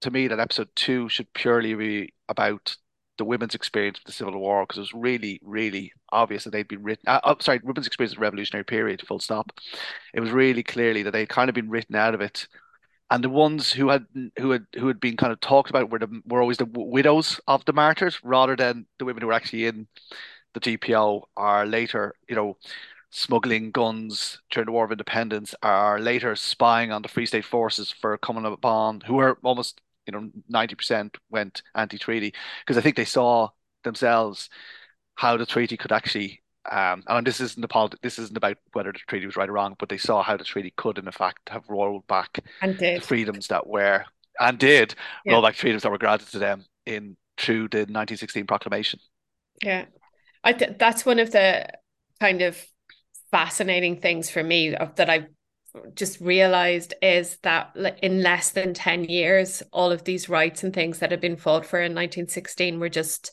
to 0.00 0.10
me 0.10 0.28
that 0.28 0.40
episode 0.40 0.68
two 0.74 1.08
should 1.08 1.32
purely 1.32 1.74
be 1.74 2.12
about 2.28 2.76
the 3.18 3.24
women's 3.24 3.54
experience 3.54 3.98
of 3.98 4.04
the 4.04 4.12
Civil 4.12 4.38
War 4.38 4.62
because 4.64 4.78
it 4.78 4.80
was 4.82 4.94
really, 4.94 5.40
really 5.44 5.92
obvious 6.10 6.44
that 6.44 6.50
they'd 6.50 6.68
been 6.68 6.82
written. 6.82 7.04
Uh, 7.06 7.20
oh, 7.24 7.36
sorry, 7.40 7.60
women's 7.62 7.86
experience 7.86 8.12
of 8.12 8.18
the 8.18 8.22
Revolutionary 8.22 8.64
period. 8.64 9.02
Full 9.06 9.18
stop. 9.18 9.52
It 10.14 10.20
was 10.20 10.30
really 10.30 10.62
clearly 10.62 11.02
that 11.02 11.10
they'd 11.10 11.28
kind 11.28 11.48
of 11.48 11.54
been 11.54 11.68
written 11.68 11.96
out 11.96 12.14
of 12.14 12.20
it, 12.20 12.46
and 13.10 13.22
the 13.22 13.28
ones 13.28 13.72
who 13.72 13.88
had 13.90 14.06
who 14.38 14.50
had 14.50 14.66
who 14.76 14.88
had 14.88 15.00
been 15.00 15.16
kind 15.16 15.32
of 15.32 15.40
talked 15.40 15.70
about 15.70 15.90
were 15.90 15.98
the 15.98 16.22
were 16.26 16.40
always 16.40 16.58
the 16.58 16.70
widows 16.72 17.40
of 17.46 17.64
the 17.64 17.72
martyrs 17.72 18.18
rather 18.22 18.56
than 18.56 18.86
the 18.98 19.04
women 19.04 19.20
who 19.20 19.26
were 19.28 19.34
actually 19.34 19.66
in 19.66 19.86
the 20.54 20.60
GPO 20.60 21.22
are 21.36 21.66
later, 21.66 22.14
you 22.28 22.36
know. 22.36 22.56
Smuggling 23.10 23.70
guns 23.70 24.42
during 24.50 24.66
the 24.66 24.72
War 24.72 24.84
of 24.84 24.92
Independence, 24.92 25.54
are 25.62 25.98
later 25.98 26.36
spying 26.36 26.92
on 26.92 27.00
the 27.00 27.08
Free 27.08 27.24
State 27.24 27.46
forces 27.46 27.90
for 27.90 28.18
coming 28.18 28.44
upon, 28.44 29.00
who 29.00 29.14
were 29.14 29.38
almost 29.42 29.80
you 30.08 30.12
know, 30.12 30.30
90% 30.52 31.14
went 31.30 31.62
anti-treaty 31.74 32.34
because 32.60 32.76
I 32.76 32.80
think 32.80 32.96
they 32.96 33.04
saw 33.04 33.50
themselves 33.84 34.48
how 35.14 35.36
the 35.36 35.46
treaty 35.46 35.76
could 35.76 35.92
actually 35.92 36.42
um, 36.70 37.02
and 37.06 37.26
this 37.26 37.40
isn't 37.40 37.62
the 37.62 37.98
this 38.02 38.18
isn't 38.18 38.36
about 38.36 38.58
whether 38.72 38.92
the 38.92 38.98
treaty 39.08 39.24
was 39.24 39.36
right 39.36 39.48
or 39.48 39.52
wrong, 39.52 39.74
but 39.78 39.88
they 39.88 39.96
saw 39.96 40.22
how 40.22 40.36
the 40.36 40.44
treaty 40.44 40.72
could, 40.76 40.98
in 40.98 41.08
effect, 41.08 41.48
have 41.48 41.64
rolled 41.68 42.06
back 42.06 42.40
the 42.60 43.00
freedoms 43.02 43.46
that 43.46 43.66
were 43.66 44.04
and 44.38 44.58
did 44.58 44.94
yeah. 45.24 45.32
roll 45.32 45.42
back 45.42 45.54
freedoms 45.54 45.82
that 45.82 45.90
were 45.90 45.98
granted 45.98 46.28
to 46.28 46.38
them 46.38 46.64
in 46.84 47.16
through 47.38 47.68
the 47.68 47.78
1916 47.78 48.46
proclamation. 48.46 49.00
Yeah, 49.62 49.86
I 50.44 50.52
th- 50.52 50.76
that's 50.78 51.06
one 51.06 51.18
of 51.18 51.30
the 51.30 51.66
kind 52.20 52.42
of 52.42 52.62
fascinating 53.30 54.00
things 54.00 54.28
for 54.28 54.42
me 54.42 54.70
that 54.70 55.08
I've 55.08 55.28
just 55.94 56.20
realized 56.20 56.94
is 57.02 57.36
that 57.42 57.76
in 58.02 58.22
less 58.22 58.50
than 58.50 58.74
10 58.74 59.04
years, 59.04 59.62
all 59.72 59.92
of 59.92 60.04
these 60.04 60.28
rights 60.28 60.62
and 60.62 60.72
things 60.72 60.98
that 60.98 61.10
had 61.10 61.20
been 61.20 61.36
fought 61.36 61.66
for 61.66 61.78
in 61.78 61.92
1916 61.92 62.78
were 62.78 62.88
just 62.88 63.32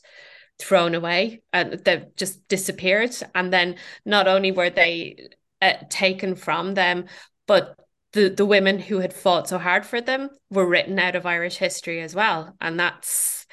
thrown 0.58 0.94
away 0.94 1.42
and 1.52 1.72
they've 1.84 2.14
just 2.16 2.46
disappeared. 2.48 3.14
And 3.34 3.52
then 3.52 3.76
not 4.04 4.28
only 4.28 4.52
were 4.52 4.70
they 4.70 5.28
uh, 5.60 5.74
taken 5.88 6.34
from 6.34 6.74
them, 6.74 7.06
but 7.46 7.76
the, 8.12 8.28
the 8.28 8.46
women 8.46 8.78
who 8.78 9.00
had 9.00 9.12
fought 9.12 9.48
so 9.48 9.58
hard 9.58 9.84
for 9.84 10.00
them 10.00 10.30
were 10.50 10.66
written 10.66 10.98
out 10.98 11.16
of 11.16 11.26
Irish 11.26 11.56
history 11.56 12.00
as 12.00 12.14
well. 12.14 12.56
And 12.60 12.78
that's, 12.80 13.46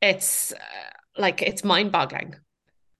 it's 0.00 0.52
uh, 0.52 0.56
like, 1.16 1.42
it's 1.42 1.64
mind 1.64 1.92
boggling. 1.92 2.34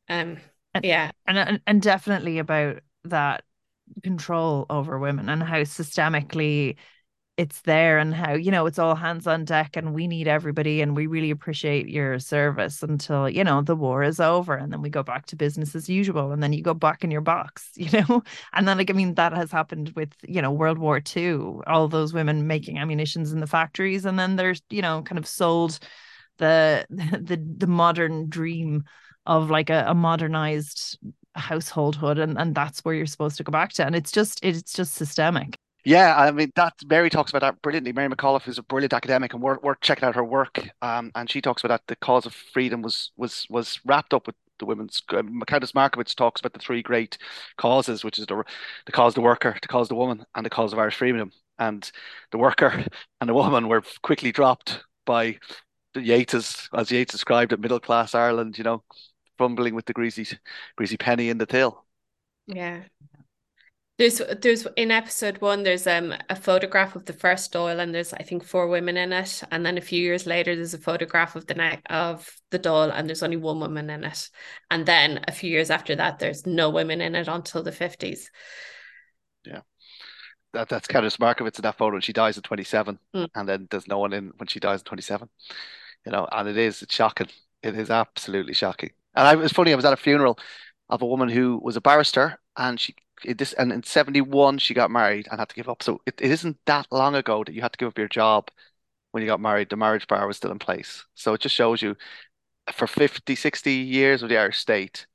Um, 0.09 0.39
and, 0.75 0.85
yeah. 0.85 1.11
And, 1.27 1.39
and, 1.39 1.61
and 1.67 1.83
definitely 1.83 2.39
about 2.39 2.81
that 3.05 3.43
control 4.03 4.67
over 4.71 4.99
women 4.99 5.29
and 5.29 5.43
how 5.43 5.59
systemically 5.59 6.77
it's 7.39 7.63
there 7.63 7.99
and 7.99 8.15
how 8.15 8.35
you 8.35 8.51
know 8.51 8.67
it's 8.67 8.79
all 8.79 8.95
hands 8.95 9.27
on 9.27 9.45
deck 9.45 9.75
and 9.77 9.95
we 9.95 10.07
need 10.07 10.29
everybody 10.29 10.83
and 10.83 10.95
we 10.95 11.07
really 11.07 11.31
appreciate 11.31 11.89
your 11.89 12.19
service 12.19 12.83
until 12.83 13.29
you 13.29 13.43
know 13.43 13.63
the 13.63 13.75
war 13.75 14.03
is 14.03 14.21
over 14.21 14.55
and 14.55 14.71
then 14.71 14.83
we 14.83 14.91
go 14.91 15.03
back 15.03 15.25
to 15.25 15.35
business 15.35 15.75
as 15.75 15.89
usual 15.89 16.33
and 16.33 16.43
then 16.43 16.53
you 16.53 16.63
go 16.63 16.75
back 16.75 17.03
in 17.03 17.11
your 17.11 17.23
box 17.23 17.71
you 17.77 17.89
know? 17.91 18.23
And 18.53 18.69
then 18.69 18.77
like 18.77 18.91
i 18.91 18.93
mean 18.93 19.15
that 19.15 19.33
has 19.33 19.51
happened 19.51 19.93
with 19.97 20.13
you 20.27 20.43
know 20.43 20.53
world 20.53 20.79
war 20.79 21.01
ii 21.17 21.33
all 21.67 21.89
those 21.89 22.13
women 22.13 22.47
making 22.47 22.79
ammunitions 22.79 23.33
in 23.33 23.41
the 23.41 23.47
factories 23.47 24.05
and 24.05 24.19
then 24.19 24.37
there's 24.37 24.61
you 24.69 24.83
know 24.83 25.01
kind 25.03 25.19
of 25.19 25.27
sold 25.27 25.79
the 26.37 26.85
the 26.91 27.43
the 27.57 27.67
modern 27.67 28.29
dream 28.29 28.85
of 29.25 29.51
like 29.51 29.71
a, 29.71 29.85
a 29.89 29.95
modernized 29.95 30.99
householdhood 31.37 32.21
and, 32.21 32.39
and 32.39 32.55
that's 32.55 32.85
where 32.85 32.95
you're 32.95 33.07
supposed 33.07 33.37
to 33.37 33.45
go 33.45 33.51
back 33.51 33.73
to 33.73 33.85
and 33.85 33.95
it's 33.95 34.12
just 34.12 34.39
it's 34.45 34.73
just 34.73 34.95
systemic 34.95 35.57
yeah, 35.85 36.17
I 36.17 36.31
mean 36.31 36.53
that 36.55 36.75
Mary 36.87 37.11
talks 37.11 37.33
about 37.33 37.41
that 37.41 37.61
brilliantly. 37.61 37.93
Mary 37.93 38.09
McAuliffe 38.09 38.47
is 38.47 38.59
a 38.59 38.62
brilliant 38.62 38.93
academic, 38.93 39.35
and 39.35 39.43
we're, 39.43 39.59
we're 39.62 39.75
checking 39.77 40.05
out 40.05 40.15
her 40.15 40.25
work. 40.25 40.61
Um, 40.81 41.11
and 41.17 41.29
she 41.29 41.41
talks 41.41 41.65
about 41.65 41.81
that 41.81 41.87
the 41.89 41.97
cause 41.97 42.25
of 42.25 42.35
freedom 42.35 42.83
was 42.83 43.11
was 43.17 43.47
was 43.51 43.81
wrapped 43.85 44.15
up 44.15 44.29
with 44.29 44.37
the 44.61 44.67
women's. 44.67 45.03
Uh, 45.09 45.23
Countess 45.47 45.73
Markievicz 45.73 46.15
talks 46.15 46.41
about 46.41 46.53
the 46.53 46.61
three 46.61 46.83
great 46.83 47.19
causes, 47.57 48.05
which 48.05 48.19
is 48.19 48.27
the 48.27 48.45
the 48.87 48.93
cause 48.93 49.12
of 49.12 49.15
the 49.17 49.21
worker, 49.23 49.57
the 49.61 49.69
cause 49.69 49.87
of 49.87 49.89
the 49.91 49.95
woman, 49.97 50.25
and 50.37 50.47
the 50.47 50.51
cause 50.51 50.73
of 50.73 50.79
Irish 50.79 50.97
freedom. 50.97 51.33
And 51.59 51.91
the 52.31 52.39
worker 52.39 52.87
and 53.21 53.29
the 53.29 53.35
woman 53.35 53.69
were 53.69 53.83
quickly 54.03 54.31
dropped 54.31 54.85
by 55.05 55.39
the 55.95 56.03
Yeats, 56.03 56.69
as 56.73 56.93
Yeats 56.93 57.12
described 57.12 57.53
it, 57.53 57.61
middle 57.61 57.81
class 57.81 58.15
Ireland. 58.15 58.57
You 58.57 58.65
know, 58.65 58.85
fumbling 59.39 59.75
with 59.75 59.87
the 59.87 59.93
greasy 59.93 60.27
greasy 60.77 60.97
penny 60.97 61.29
in 61.29 61.39
the 61.39 61.47
till. 61.47 61.85
Yeah. 62.47 62.83
There's 63.99 64.21
there's 64.41 64.67
in 64.77 64.91
episode 64.91 65.41
one 65.41 65.62
there's 65.62 65.87
um 65.87 66.15
a 66.29 66.35
photograph 66.35 66.97
of 66.97 67.05
the 67.05 67.12
first 67.12 67.53
Dáil 67.53 67.79
and 67.79 67.95
there's 67.95 68.12
I 68.12 68.23
think 68.23 68.43
four 68.43 68.67
women 68.67 68.97
in 68.97 69.12
it 69.12 69.43
and 69.51 69.65
then 69.65 69.77
a 69.77 69.83
few 69.83 70.03
years 70.03 70.27
later 70.27 70.57
there's 70.57 70.75
a 70.75 70.79
photograph 70.79 71.37
of 71.37 71.47
the 71.47 71.55
neck 71.55 71.83
of 71.91 72.29
the 72.51 72.59
Dáil 72.59 72.91
and 72.93 73.07
there's 73.07 73.23
only 73.23 73.37
one 73.37 73.61
woman 73.61 73.91
in 73.91 74.03
it 74.03 74.31
and 74.71 74.87
then 74.87 75.25
a 75.29 75.33
few 75.33 75.51
years 75.51 75.71
after 75.71 75.95
that 75.95 76.19
there's 76.19 76.47
no 76.47 76.71
women 76.71 77.01
in 77.01 77.15
it 77.15 77.29
until 77.29 77.62
the 77.62 77.71
50s. 77.71 78.25
Yeah. 79.45 79.61
That 80.55 80.69
that's 80.69 80.89
Countess 80.89 81.19
Markievicz 81.19 81.59
in 81.59 81.62
that 81.62 81.79
photo 81.79 81.97
and 81.97 82.05
she 82.05 82.15
dies 82.15 82.39
at 82.39 82.45
27 82.45 82.99
mm. 83.15 83.29
and 83.35 83.49
then 83.49 83.69
there's 83.71 83.87
no 83.87 83.99
one 83.99 84.15
in 84.15 84.33
when 84.39 84.49
she 84.49 84.59
dies 84.59 84.81
at 84.81 84.87
27. 84.87 85.29
You 86.07 86.12
know, 86.12 86.27
and 86.33 86.49
it 86.49 86.57
is 86.57 86.83
it's 86.83 86.95
shocking. 86.95 87.29
It 87.62 87.77
is 87.77 87.91
absolutely 87.91 88.55
shocking. 88.55 88.91
And 89.14 89.26
I, 89.26 89.33
it 89.33 89.38
was 89.38 89.52
funny. 89.52 89.73
I 89.73 89.76
was 89.76 89.85
at 89.85 89.92
a 89.92 89.97
funeral 89.97 90.38
of 90.88 91.02
a 91.02 91.07
woman 91.07 91.28
who 91.28 91.61
was 91.62 91.76
a 91.76 91.81
barrister, 91.81 92.38
and 92.57 92.78
she 92.78 92.95
this 93.25 93.52
and 93.54 93.73
in 93.73 93.83
seventy 93.83 94.21
one 94.21 94.59
she 94.59 94.75
got 94.75 94.90
married 94.90 95.28
and 95.31 95.38
had 95.38 95.49
to 95.49 95.54
give 95.54 95.69
up. 95.69 95.83
So 95.83 96.00
it, 96.07 96.21
it 96.21 96.31
isn't 96.31 96.59
that 96.66 96.87
long 96.90 97.14
ago 97.14 97.45
that 97.45 97.54
you 97.54 97.62
had 97.62 97.73
to 97.73 97.78
give 97.78 97.88
up 97.88 97.99
your 97.99 98.09
job 98.09 98.50
when 99.12 99.23
you 99.23 99.28
got 99.28 99.40
married. 99.40 99.71
The 99.71 99.76
marriage 99.76 100.07
bar 100.07 100.26
was 100.26 100.37
still 100.37 100.50
in 100.50 100.59
place. 100.59 101.04
So 101.14 101.35
it 101.35 101.40
just 101.40 101.54
shows 101.54 101.83
you 101.83 101.97
for 102.73 102.87
50, 102.87 103.35
60 103.35 103.73
years 103.73 104.23
of 104.23 104.28
the 104.28 104.38
Irish 104.38 104.59
state, 104.59 105.07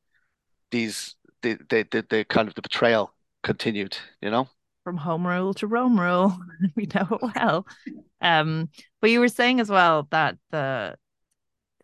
these 0.71 1.15
the 1.41 1.57
the 1.69 1.87
the, 1.91 2.05
the 2.09 2.25
kind 2.25 2.47
of 2.47 2.55
the 2.55 2.61
betrayal 2.61 3.13
continued. 3.43 3.97
You 4.21 4.31
know 4.31 4.49
from 4.87 4.95
home 4.95 5.27
rule 5.27 5.53
to 5.53 5.67
Rome 5.67 5.99
rule. 5.99 6.33
we 6.77 6.87
know 6.95 7.05
it 7.11 7.35
well. 7.35 7.67
Um, 8.21 8.69
but 9.01 9.09
you 9.09 9.19
were 9.19 9.27
saying 9.27 9.59
as 9.59 9.69
well 9.69 10.07
that 10.11 10.37
the 10.49 10.95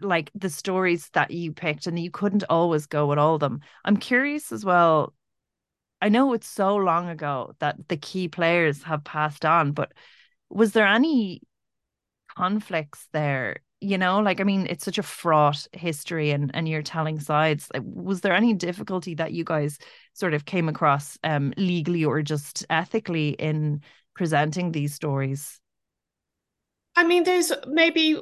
like 0.01 0.31
the 0.35 0.49
stories 0.49 1.09
that 1.13 1.31
you 1.31 1.51
picked 1.51 1.87
and 1.87 1.97
you 1.99 2.11
couldn't 2.11 2.43
always 2.49 2.85
go 2.85 3.07
with 3.07 3.19
all 3.19 3.35
of 3.35 3.39
them. 3.39 3.61
I'm 3.85 3.97
curious 3.97 4.51
as 4.51 4.65
well. 4.65 5.13
I 6.01 6.09
know 6.09 6.33
it's 6.33 6.47
so 6.47 6.75
long 6.75 7.07
ago 7.09 7.55
that 7.59 7.87
the 7.87 7.97
key 7.97 8.27
players 8.27 8.83
have 8.83 9.03
passed 9.03 9.45
on, 9.45 9.71
but 9.71 9.93
was 10.49 10.73
there 10.73 10.87
any 10.87 11.41
conflicts 12.35 13.07
there? 13.13 13.57
You 13.79 13.97
know, 13.97 14.19
like 14.19 14.39
I 14.41 14.43
mean, 14.43 14.67
it's 14.69 14.85
such 14.85 14.97
a 14.97 15.03
fraught 15.03 15.67
history 15.73 16.31
and 16.31 16.51
and 16.53 16.67
you're 16.67 16.81
telling 16.81 17.19
sides. 17.19 17.69
Was 17.81 18.21
there 18.21 18.33
any 18.33 18.53
difficulty 18.53 19.15
that 19.15 19.33
you 19.33 19.43
guys 19.43 19.77
sort 20.13 20.33
of 20.33 20.45
came 20.45 20.69
across 20.69 21.17
um 21.23 21.53
legally 21.57 22.05
or 22.05 22.21
just 22.21 22.65
ethically 22.69 23.29
in 23.29 23.81
presenting 24.13 24.71
these 24.71 24.93
stories? 24.93 25.59
I 26.95 27.03
mean, 27.03 27.23
there's 27.23 27.51
maybe 27.67 28.19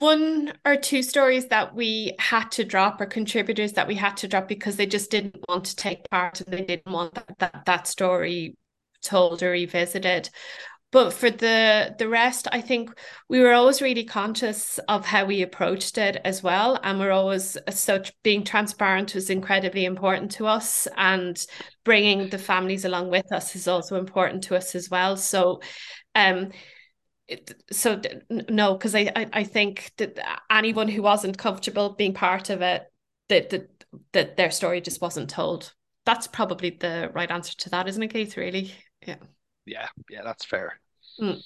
one 0.00 0.54
or 0.64 0.76
two 0.76 1.02
stories 1.02 1.48
that 1.48 1.74
we 1.74 2.14
had 2.18 2.50
to 2.52 2.64
drop 2.64 3.00
or 3.00 3.06
contributors 3.06 3.74
that 3.74 3.86
we 3.86 3.94
had 3.94 4.16
to 4.16 4.28
drop 4.28 4.48
because 4.48 4.76
they 4.76 4.86
just 4.86 5.10
didn't 5.10 5.44
want 5.46 5.66
to 5.66 5.76
take 5.76 6.08
part 6.10 6.40
and 6.40 6.52
they 6.52 6.64
didn't 6.64 6.90
want 6.90 7.14
that 7.14 7.38
that, 7.38 7.64
that 7.66 7.86
story 7.86 8.56
told 9.02 9.42
or 9.42 9.50
revisited. 9.50 10.30
But 10.90 11.12
for 11.12 11.30
the 11.30 11.94
the 11.98 12.08
rest 12.08 12.48
i 12.50 12.60
think 12.60 12.90
we 13.28 13.40
were 13.40 13.52
always 13.52 13.80
really 13.80 14.02
conscious 14.04 14.78
of 14.88 15.04
how 15.06 15.26
we 15.26 15.42
approached 15.42 15.98
it 15.98 16.16
as 16.24 16.42
well. 16.42 16.80
And 16.82 16.98
we're 16.98 17.12
always 17.12 17.58
such 17.68 18.12
being 18.22 18.42
transparent 18.42 19.14
was 19.14 19.28
incredibly 19.28 19.84
important 19.84 20.30
to 20.32 20.46
us. 20.46 20.88
And 20.96 21.38
bringing 21.84 22.30
the 22.30 22.38
families 22.38 22.86
along 22.86 23.10
with 23.10 23.30
us 23.32 23.54
is 23.54 23.68
also 23.68 23.98
important 23.98 24.44
to 24.44 24.56
us 24.56 24.74
as 24.74 24.88
well. 24.88 25.18
So 25.18 25.60
um 26.14 26.52
so 27.70 28.00
no, 28.48 28.74
because 28.74 28.94
I, 28.94 29.10
I, 29.14 29.26
I 29.32 29.44
think 29.44 29.92
that 29.98 30.18
anyone 30.50 30.88
who 30.88 31.02
wasn't 31.02 31.38
comfortable 31.38 31.90
being 31.90 32.14
part 32.14 32.50
of 32.50 32.62
it, 32.62 32.90
that 33.28 33.50
that 33.50 33.84
that 34.12 34.36
their 34.36 34.50
story 34.50 34.80
just 34.80 35.00
wasn't 35.00 35.30
told. 35.30 35.72
That's 36.06 36.26
probably 36.26 36.70
the 36.70 37.10
right 37.14 37.30
answer 37.30 37.54
to 37.58 37.70
that, 37.70 37.88
isn't 37.88 38.02
it, 38.02 38.12
Keith? 38.12 38.36
Really? 38.36 38.72
Yeah. 39.06 39.16
Yeah, 39.66 39.88
yeah, 40.08 40.22
that's 40.24 40.44
fair. 40.44 40.80
Mm 41.20 41.42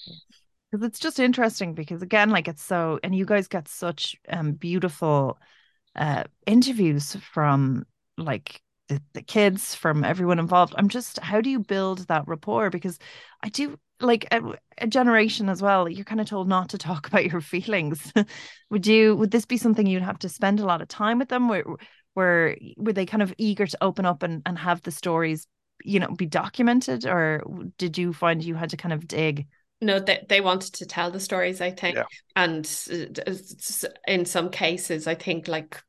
because 0.75 0.89
it's 0.89 0.99
just 0.99 1.21
interesting 1.21 1.73
because 1.73 2.03
again 2.03 2.31
like 2.31 2.49
it's 2.49 2.63
so 2.63 2.99
and 3.05 3.15
you 3.15 3.25
guys 3.25 3.47
get 3.47 3.69
such 3.69 4.17
um 4.29 4.53
beautiful 4.53 5.39
uh 5.95 6.25
interviews 6.47 7.17
from 7.33 7.87
like 8.19 8.61
the, 8.89 9.01
the 9.13 9.23
kids 9.23 9.77
from 9.77 10.03
everyone 10.03 10.41
involved 10.41 10.75
i'm 10.77 10.89
just 10.89 11.21
how 11.21 11.41
do 11.41 11.49
you 11.49 11.61
build 11.61 12.01
that 12.09 12.27
rapport 12.27 12.71
because 12.71 12.99
i 13.45 13.49
do 13.49 13.79
like 14.01 14.27
a, 14.33 14.41
a, 14.79 14.87
generation 14.87 15.49
as 15.49 15.63
well 15.63 15.89
you're 15.89 16.05
kind 16.05 16.21
of 16.21 16.27
told 16.27 16.49
not 16.49 16.69
to 16.71 16.79
talk 16.79 17.07
about 17.09 17.27
your 17.27 17.41
feelings. 17.41 18.13
Would 18.71 18.87
you 18.87 19.15
would 19.17 19.31
this 19.31 19.47
be 19.47 19.57
something 19.57 19.87
you'd 19.87 20.03
have 20.03 20.19
to 20.21 20.29
spend 20.29 20.61
a 20.61 20.65
lot 20.65 20.83
of 20.83 20.89
time 20.89 21.19
with 21.19 21.29
them 21.29 21.49
where 21.49 21.65
were 22.15 22.57
were 22.77 22.93
they 22.93 23.07
kind 23.07 23.23
of 23.23 23.33
eager 23.39 23.67
to 23.67 23.79
open 23.81 24.05
up 24.07 24.23
and, 24.23 24.43
and 24.47 24.59
have 24.59 24.83
the 24.83 24.91
stories 24.91 25.47
you 25.85 26.01
know 26.01 26.09
be 26.09 26.27
documented 26.27 27.07
or 27.07 27.43
did 27.79 27.99
you 27.99 28.13
find 28.13 28.43
you 28.43 28.55
had 28.55 28.71
to 28.71 28.77
kind 28.77 28.93
of 28.93 29.07
dig? 29.07 29.47
No 29.81 30.01
they, 30.01 30.25
they 30.29 30.41
wanted 30.41 30.75
to 30.75 30.87
tell 30.87 31.11
the 31.11 31.21
stories 31.21 31.61
i 31.61 31.71
think. 31.71 31.97
Yeah. 31.97 32.05
and 32.35 32.67
in 34.09 34.25
some 34.25 34.51
cases 34.51 35.07
i 35.07 35.15
think 35.15 35.47
like 35.47 35.81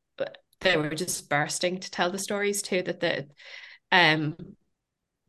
they 0.60 0.76
were 0.76 0.90
just 0.90 1.28
bursting 1.28 1.78
to 1.80 1.90
tell 1.90 2.10
the 2.10 2.18
stories 2.18 2.62
too 2.62 2.82
that 2.82 3.00
the 3.00 3.26
um 3.92 4.36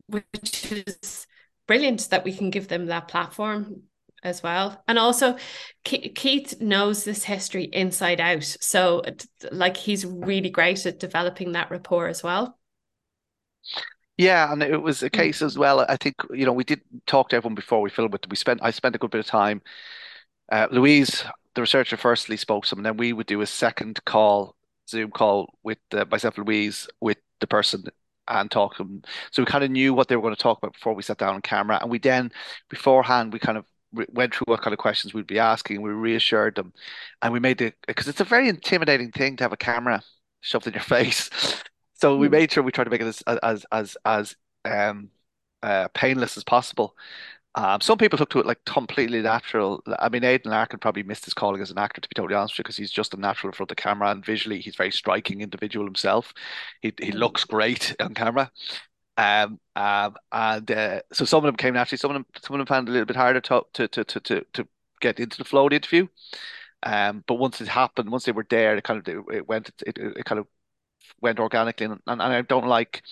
which 0.06 0.72
is 0.72 1.26
brilliant 1.68 2.10
that 2.10 2.24
we 2.24 2.34
can 2.34 2.50
give 2.50 2.66
them 2.66 2.86
that 2.86 3.06
platform 3.06 3.82
as 4.24 4.42
well. 4.42 4.82
And 4.88 4.98
also, 4.98 5.36
Keith 5.84 6.60
knows 6.60 7.04
this 7.04 7.22
history 7.22 7.64
inside 7.64 8.20
out. 8.20 8.42
So, 8.42 9.02
like, 9.52 9.76
he's 9.76 10.04
really 10.04 10.50
great 10.50 10.84
at 10.86 10.98
developing 10.98 11.52
that 11.52 11.70
rapport 11.70 12.08
as 12.08 12.24
well. 12.24 12.58
Yeah, 14.16 14.52
and 14.52 14.62
it 14.64 14.82
was 14.82 15.02
a 15.04 15.08
mm. 15.08 15.12
case 15.12 15.40
as 15.42 15.56
well. 15.56 15.86
I 15.88 15.96
think 15.96 16.16
you 16.34 16.44
know 16.44 16.52
we 16.52 16.64
did 16.64 16.80
talk 17.06 17.28
to 17.28 17.36
everyone 17.36 17.54
before 17.54 17.80
we 17.80 17.88
filmed 17.88 18.14
it. 18.14 18.26
We 18.28 18.36
spent 18.36 18.60
I 18.62 18.72
spent 18.72 18.96
a 18.96 18.98
good 18.98 19.12
bit 19.12 19.20
of 19.20 19.26
time. 19.26 19.62
Uh, 20.50 20.66
Louise, 20.72 21.24
the 21.54 21.60
researcher, 21.60 21.96
firstly 21.96 22.36
spoke 22.36 22.64
to 22.64 22.70
them, 22.70 22.80
and 22.80 22.86
then 22.86 22.96
we 22.96 23.12
would 23.12 23.26
do 23.26 23.40
a 23.42 23.46
second 23.46 24.04
call, 24.04 24.56
Zoom 24.88 25.12
call 25.12 25.54
with 25.62 25.78
uh, 25.92 26.04
myself, 26.10 26.36
Louise, 26.36 26.88
with 27.00 27.18
the 27.40 27.46
person 27.46 27.84
and 28.28 28.50
talk 28.50 28.76
to 28.76 28.84
them. 28.84 29.02
So 29.30 29.42
we 29.42 29.46
kind 29.46 29.64
of 29.64 29.70
knew 29.70 29.94
what 29.94 30.08
they 30.08 30.16
were 30.16 30.22
going 30.22 30.34
to 30.34 30.42
talk 30.42 30.58
about 30.58 30.74
before 30.74 30.94
we 30.94 31.02
sat 31.02 31.18
down 31.18 31.34
on 31.34 31.42
camera. 31.42 31.78
And 31.80 31.90
we 31.90 31.98
then, 31.98 32.32
beforehand, 32.68 33.32
we 33.32 33.38
kind 33.38 33.58
of 33.58 33.64
went 34.12 34.34
through 34.34 34.44
what 34.46 34.60
kind 34.62 34.72
of 34.74 34.78
questions 34.78 35.14
we'd 35.14 35.26
be 35.26 35.38
asking 35.38 35.80
we 35.82 35.90
reassured 35.90 36.54
them. 36.56 36.72
And 37.22 37.32
we 37.32 37.40
made 37.40 37.60
it 37.60 37.74
because 37.86 38.08
it's 38.08 38.20
a 38.20 38.24
very 38.24 38.48
intimidating 38.48 39.10
thing 39.12 39.36
to 39.36 39.44
have 39.44 39.52
a 39.52 39.56
camera 39.56 40.02
shoved 40.40 40.66
in 40.66 40.74
your 40.74 40.82
face. 40.82 41.30
So 41.94 42.16
we 42.16 42.28
made 42.28 42.52
sure 42.52 42.62
we 42.62 42.72
tried 42.72 42.84
to 42.84 42.90
make 42.90 43.00
it 43.00 43.06
as 43.06 43.22
as 43.42 43.66
as 43.72 43.96
as 44.04 44.36
um 44.64 45.10
uh 45.62 45.88
painless 45.94 46.36
as 46.36 46.44
possible. 46.44 46.94
Um, 47.58 47.80
some 47.80 47.98
people 47.98 48.16
took 48.16 48.30
to 48.30 48.38
it 48.38 48.46
like 48.46 48.64
completely 48.66 49.20
natural. 49.20 49.82
I 49.98 50.08
mean, 50.08 50.22
Aidan 50.22 50.52
Larkin 50.52 50.78
probably 50.78 51.02
missed 51.02 51.24
his 51.24 51.34
calling 51.34 51.60
as 51.60 51.72
an 51.72 51.78
actor, 51.78 52.00
to 52.00 52.08
be 52.08 52.14
totally 52.14 52.36
honest 52.36 52.54
with 52.54 52.58
you, 52.60 52.62
because 52.62 52.76
he's 52.76 52.92
just 52.92 53.14
a 53.14 53.16
natural 53.16 53.48
in 53.48 53.54
front 53.54 53.72
of 53.72 53.76
the 53.76 53.82
camera 53.82 54.10
and 54.10 54.24
visually 54.24 54.60
he's 54.60 54.74
a 54.74 54.76
very 54.76 54.92
striking 54.92 55.40
individual 55.40 55.84
himself. 55.84 56.32
He 56.82 56.92
he 57.00 57.10
looks 57.10 57.44
great 57.44 57.96
on 58.00 58.14
camera. 58.14 58.52
Um, 59.16 59.58
um, 59.74 60.14
and 60.30 60.70
uh, 60.70 61.00
so 61.12 61.24
some 61.24 61.38
of 61.38 61.48
them 61.48 61.56
came 61.56 61.74
naturally. 61.74 61.98
Some 61.98 62.12
of 62.12 62.14
them, 62.14 62.26
some 62.40 62.54
of 62.54 62.58
them 62.60 62.66
found 62.66 62.88
it 62.88 62.92
a 62.92 62.94
little 62.94 63.06
bit 63.06 63.16
harder 63.16 63.40
to 63.40 63.64
to 63.72 63.88
to 63.88 64.04
to 64.04 64.20
to, 64.20 64.46
to 64.52 64.68
get 65.00 65.18
into 65.18 65.38
the 65.38 65.44
flow 65.44 65.64
of 65.64 65.70
the 65.70 65.76
interview. 65.76 66.06
Um, 66.84 67.24
but 67.26 67.34
once 67.40 67.60
it 67.60 67.66
happened, 67.66 68.08
once 68.10 68.24
they 68.24 68.32
were 68.32 68.46
there, 68.48 68.76
it 68.76 68.84
kind 68.84 69.00
of 69.00 69.26
it 69.32 69.48
went 69.48 69.70
it, 69.84 69.98
it, 69.98 70.24
kind 70.24 70.38
of 70.38 70.46
went 71.20 71.40
organically, 71.40 71.86
and, 71.86 72.00
and 72.06 72.22
I 72.22 72.42
don't 72.42 72.68
like 72.68 73.02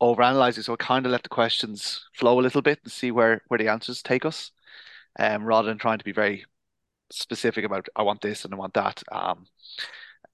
overanalyzing, 0.00 0.64
so 0.64 0.74
I 0.74 0.76
kind 0.76 1.06
of 1.06 1.12
let 1.12 1.22
the 1.22 1.28
questions 1.28 2.04
flow 2.14 2.38
a 2.38 2.42
little 2.42 2.62
bit 2.62 2.80
and 2.84 2.92
see 2.92 3.10
where 3.10 3.42
where 3.48 3.58
the 3.58 3.68
answers 3.68 4.02
take 4.02 4.24
us, 4.24 4.50
um, 5.18 5.44
rather 5.44 5.68
than 5.68 5.78
trying 5.78 5.98
to 5.98 6.04
be 6.04 6.12
very 6.12 6.44
specific 7.10 7.64
about 7.64 7.88
I 7.96 8.02
want 8.02 8.20
this 8.20 8.44
and 8.44 8.52
I 8.54 8.56
want 8.56 8.74
that. 8.74 9.02
Um, 9.12 9.46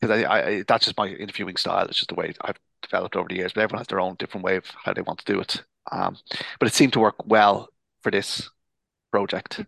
because 0.00 0.24
I, 0.24 0.38
I 0.38 0.64
that's 0.66 0.86
just 0.86 0.98
my 0.98 1.08
interviewing 1.08 1.56
style. 1.56 1.86
It's 1.86 1.98
just 1.98 2.08
the 2.08 2.16
way 2.16 2.34
I've 2.40 2.58
developed 2.82 3.16
over 3.16 3.28
the 3.28 3.36
years. 3.36 3.52
But 3.52 3.62
everyone 3.62 3.80
has 3.80 3.86
their 3.86 4.00
own 4.00 4.16
different 4.18 4.44
way 4.44 4.56
of 4.56 4.64
how 4.84 4.92
they 4.92 5.02
want 5.02 5.20
to 5.20 5.32
do 5.32 5.40
it. 5.40 5.62
Um, 5.90 6.16
but 6.58 6.68
it 6.68 6.74
seemed 6.74 6.92
to 6.94 7.00
work 7.00 7.14
well 7.24 7.68
for 8.02 8.10
this 8.10 8.50
project. 9.12 9.60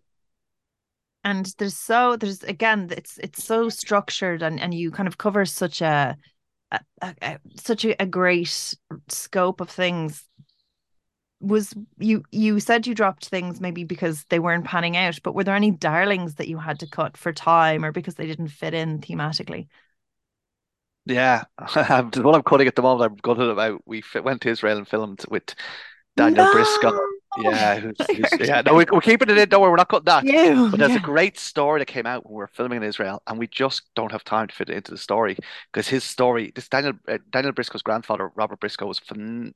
And 1.22 1.54
there's 1.58 1.76
so 1.76 2.16
there's 2.16 2.42
again 2.42 2.88
it's 2.90 3.18
it's 3.18 3.44
so 3.44 3.68
structured 3.68 4.42
and 4.42 4.60
and 4.60 4.74
you 4.74 4.90
kind 4.90 5.08
of 5.08 5.18
cover 5.18 5.44
such 5.46 5.80
a, 5.80 6.16
a, 7.02 7.14
a 7.22 7.38
such 7.56 7.84
a, 7.84 8.00
a 8.02 8.06
great 8.06 8.76
scope 9.08 9.60
of 9.60 9.70
things 9.70 10.24
was 11.40 11.74
you 11.98 12.24
you 12.30 12.58
said 12.58 12.86
you 12.86 12.94
dropped 12.94 13.28
things 13.28 13.60
maybe 13.60 13.84
because 13.84 14.24
they 14.30 14.38
weren't 14.38 14.64
panning 14.64 14.96
out 14.96 15.18
but 15.22 15.34
were 15.34 15.44
there 15.44 15.54
any 15.54 15.70
darlings 15.70 16.36
that 16.36 16.48
you 16.48 16.58
had 16.58 16.78
to 16.80 16.86
cut 16.86 17.16
for 17.16 17.32
time 17.32 17.84
or 17.84 17.92
because 17.92 18.14
they 18.14 18.26
didn't 18.26 18.48
fit 18.48 18.72
in 18.72 18.98
thematically 19.00 19.66
yeah, 21.06 21.44
the 21.74 22.22
one 22.22 22.34
I'm 22.34 22.42
cutting 22.42 22.66
at 22.66 22.76
the 22.76 22.82
moment, 22.82 23.10
I'm 23.10 23.16
gutted 23.16 23.50
about. 23.50 23.82
We 23.86 24.02
went 24.22 24.40
to 24.42 24.48
Israel 24.48 24.78
and 24.78 24.88
filmed 24.88 25.24
with 25.28 25.54
Daniel 26.16 26.46
no! 26.46 26.52
Briscoe. 26.52 26.98
Yeah, 27.38 27.80
who's, 27.80 27.96
who's, 28.08 28.48
yeah. 28.48 28.62
No, 28.62 28.74
we, 28.74 28.84
are 28.86 29.00
keeping 29.00 29.28
it 29.28 29.38
in. 29.38 29.48
Don't 29.48 29.60
worry, 29.60 29.70
we're 29.70 29.76
not 29.76 29.88
cutting 29.88 30.04
that. 30.04 30.24
But 30.70 30.78
there's 30.78 30.92
yeah. 30.92 30.98
a 30.98 31.00
great 31.00 31.38
story 31.38 31.80
that 31.80 31.86
came 31.86 32.06
out 32.06 32.24
when 32.24 32.34
we 32.34 32.38
were 32.38 32.46
filming 32.48 32.78
in 32.78 32.82
Israel, 32.82 33.22
and 33.26 33.38
we 33.38 33.46
just 33.46 33.82
don't 33.94 34.12
have 34.12 34.24
time 34.24 34.48
to 34.48 34.54
fit 34.54 34.68
it 34.68 34.76
into 34.76 34.90
the 34.90 34.98
story 34.98 35.36
because 35.72 35.88
his 35.88 36.04
story, 36.04 36.52
this 36.54 36.68
Daniel 36.68 36.94
uh, 37.08 37.18
Daniel 37.30 37.52
Briscoe's 37.52 37.82
grandfather, 37.82 38.30
Robert 38.34 38.60
Briscoe, 38.60 38.86
was 38.86 39.00
a 39.10 39.52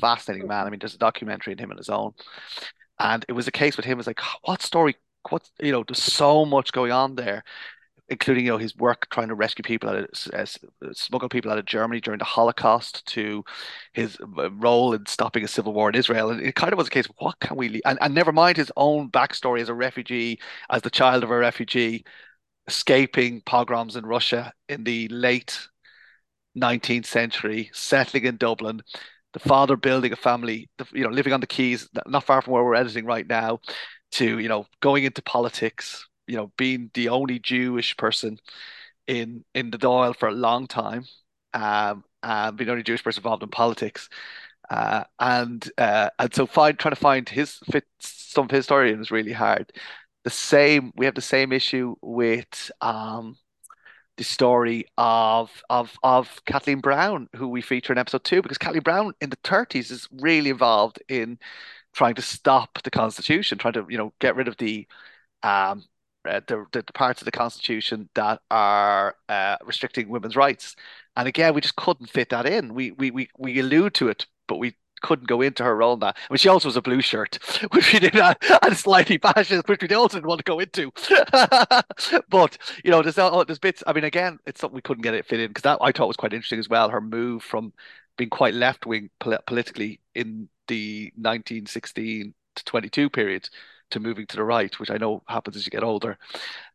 fascinating 0.00 0.48
man. 0.48 0.66
I 0.66 0.70
mean, 0.70 0.80
there's 0.80 0.94
a 0.94 0.98
documentary 0.98 1.52
in 1.52 1.58
him 1.58 1.70
on 1.70 1.76
his 1.76 1.88
own, 1.88 2.12
and 2.98 3.24
it 3.28 3.32
was 3.32 3.48
a 3.48 3.52
case 3.52 3.76
with 3.76 3.86
him. 3.86 3.98
It's 3.98 4.06
like, 4.06 4.20
what 4.42 4.62
story? 4.62 4.96
What 5.28 5.48
you 5.60 5.72
know? 5.72 5.84
There's 5.86 6.02
so 6.02 6.44
much 6.44 6.72
going 6.72 6.92
on 6.92 7.14
there 7.16 7.44
including 8.10 8.44
you 8.44 8.50
know 8.50 8.58
his 8.58 8.76
work 8.76 9.08
trying 9.10 9.28
to 9.28 9.34
rescue 9.34 9.62
people 9.62 9.88
out 9.88 9.96
of 9.96 10.08
uh, 10.34 10.44
smuggle 10.92 11.28
people 11.28 11.50
out 11.50 11.58
of 11.58 11.64
Germany 11.64 12.00
during 12.00 12.18
the 12.18 12.24
Holocaust 12.24 13.06
to 13.06 13.44
his 13.92 14.18
uh, 14.36 14.50
role 14.52 14.92
in 14.92 15.06
stopping 15.06 15.44
a 15.44 15.48
civil 15.48 15.72
war 15.72 15.88
in 15.88 15.94
Israel. 15.94 16.30
And 16.30 16.40
it 16.40 16.56
kind 16.56 16.72
of 16.72 16.76
was 16.78 16.88
a 16.88 16.90
case 16.90 17.06
of 17.06 17.14
what 17.18 17.38
can 17.40 17.56
we 17.56 17.80
and, 17.84 17.98
and 18.00 18.14
never 18.14 18.32
mind 18.32 18.56
his 18.56 18.72
own 18.76 19.10
backstory 19.10 19.60
as 19.60 19.68
a 19.68 19.74
refugee 19.74 20.40
as 20.68 20.82
the 20.82 20.90
child 20.90 21.22
of 21.24 21.30
a 21.30 21.38
refugee 21.38 22.04
escaping 22.66 23.42
pogroms 23.46 23.96
in 23.96 24.04
Russia 24.04 24.52
in 24.68 24.84
the 24.84 25.08
late 25.08 25.68
19th 26.58 27.06
century 27.06 27.70
settling 27.72 28.24
in 28.24 28.36
Dublin 28.36 28.82
the 29.32 29.38
father 29.38 29.76
building 29.76 30.12
a 30.12 30.16
family 30.16 30.68
you 30.92 31.04
know 31.04 31.10
living 31.10 31.32
on 31.32 31.40
the 31.40 31.46
quays 31.46 31.88
not 32.06 32.24
far 32.24 32.42
from 32.42 32.52
where 32.52 32.64
we're 32.64 32.74
editing 32.74 33.06
right 33.06 33.28
now 33.28 33.60
to 34.12 34.40
you 34.40 34.48
know 34.48 34.66
going 34.80 35.04
into 35.04 35.22
politics 35.22 36.06
you 36.30 36.36
know, 36.36 36.52
being 36.56 36.90
the 36.94 37.08
only 37.08 37.40
Jewish 37.40 37.96
person 37.96 38.38
in 39.08 39.44
in 39.54 39.70
the 39.70 39.78
Dáil 39.78 40.16
for 40.16 40.28
a 40.28 40.32
long 40.32 40.68
time, 40.68 41.04
um, 41.54 42.04
and 42.22 42.56
being 42.56 42.66
the 42.66 42.72
only 42.72 42.84
Jewish 42.84 43.02
person 43.02 43.20
involved 43.20 43.42
in 43.42 43.48
politics. 43.50 44.08
Uh, 44.70 45.04
and 45.18 45.68
uh, 45.78 46.10
and 46.20 46.32
so 46.34 46.46
find 46.46 46.78
trying 46.78 46.94
to 46.94 47.00
find 47.00 47.28
his 47.28 47.58
fit 47.72 47.84
some 47.98 48.44
of 48.44 48.50
his 48.52 48.64
story 48.64 48.92
is 48.92 49.10
really 49.10 49.32
hard. 49.32 49.72
The 50.24 50.30
same 50.30 50.92
we 50.96 51.06
have 51.06 51.16
the 51.16 51.20
same 51.22 51.52
issue 51.52 51.96
with 52.02 52.70
um, 52.80 53.36
the 54.16 54.24
story 54.24 54.86
of 54.98 55.50
of 55.68 55.98
of 56.04 56.40
Kathleen 56.46 56.80
Browne, 56.80 57.28
who 57.34 57.48
we 57.48 57.62
feature 57.62 57.92
in 57.92 57.98
episode 57.98 58.24
two, 58.24 58.42
because 58.42 58.58
Kathleen 58.58 58.82
Browne 58.82 59.14
in 59.20 59.30
the 59.30 59.36
30s 59.38 59.90
is 59.90 60.08
really 60.12 60.50
involved 60.50 61.02
in 61.08 61.38
trying 61.92 62.14
to 62.14 62.22
stop 62.22 62.80
the 62.84 62.90
Constitution, 62.90 63.58
trying 63.58 63.74
to 63.74 63.86
you 63.88 63.98
know 63.98 64.12
get 64.20 64.36
rid 64.36 64.48
of 64.48 64.56
the 64.58 64.86
um, 65.42 65.84
uh, 66.28 66.40
the, 66.46 66.66
the, 66.72 66.82
parts 66.92 67.20
of 67.20 67.24
the 67.24 67.30
Constitution 67.30 68.08
that 68.14 68.40
are 68.50 69.16
uh, 69.28 69.56
restricting 69.64 70.08
women's 70.08 70.36
rights. 70.36 70.76
And 71.16 71.26
again, 71.26 71.54
we 71.54 71.60
just 71.60 71.76
couldn't 71.76 72.10
fit 72.10 72.30
that 72.30 72.46
in. 72.46 72.74
We 72.74 72.92
we 72.92 73.10
we 73.10 73.28
we 73.38 73.58
allude 73.58 73.94
to 73.94 74.08
it, 74.08 74.26
but 74.46 74.58
we 74.58 74.76
couldn't 75.00 75.28
go 75.28 75.40
into 75.40 75.64
her 75.64 75.74
role 75.74 75.94
in 75.94 76.00
that. 76.00 76.16
I 76.16 76.32
mean, 76.32 76.38
she 76.38 76.48
also 76.48 76.68
was 76.68 76.76
a 76.76 76.82
blue 76.82 77.00
shirt, 77.00 77.38
which 77.72 77.92
we 77.92 77.98
did 77.98 78.14
not, 78.14 78.42
and 78.62 78.76
slightly 78.76 79.18
fascist, 79.18 79.68
which 79.68 79.82
we 79.82 79.94
also 79.94 80.18
didn't 80.18 80.28
want 80.28 80.38
to 80.40 80.44
go 80.44 80.60
into. 80.60 80.92
but 82.28 82.58
you 82.84 82.90
know, 82.90 83.02
there's 83.02 83.16
there's 83.46 83.58
bits. 83.58 83.82
I 83.86 83.92
mean, 83.92 84.04
again, 84.04 84.38
it's 84.46 84.60
something 84.60 84.74
we 84.74 84.82
couldn't 84.82 85.02
get 85.02 85.14
it 85.14 85.26
fit 85.26 85.40
in 85.40 85.48
because 85.48 85.62
that 85.62 85.78
I 85.80 85.92
thought 85.92 86.08
was 86.08 86.16
quite 86.16 86.32
interesting 86.32 86.58
as 86.58 86.68
well. 86.68 86.90
Her 86.90 87.00
move 87.00 87.42
from 87.42 87.72
being 88.16 88.30
quite 88.30 88.54
left 88.54 88.86
wing 88.86 89.10
pol- 89.18 89.38
politically 89.46 90.00
in 90.14 90.48
the 90.68 91.12
1916 91.16 92.34
to 92.56 92.64
22 92.64 93.10
period 93.10 93.48
to 93.90 94.00
moving 94.00 94.26
to 94.26 94.36
the 94.36 94.44
right, 94.44 94.78
which 94.78 94.90
I 94.90 94.96
know 94.96 95.22
happens 95.26 95.56
as 95.56 95.66
you 95.66 95.70
get 95.70 95.82
older. 95.82 96.18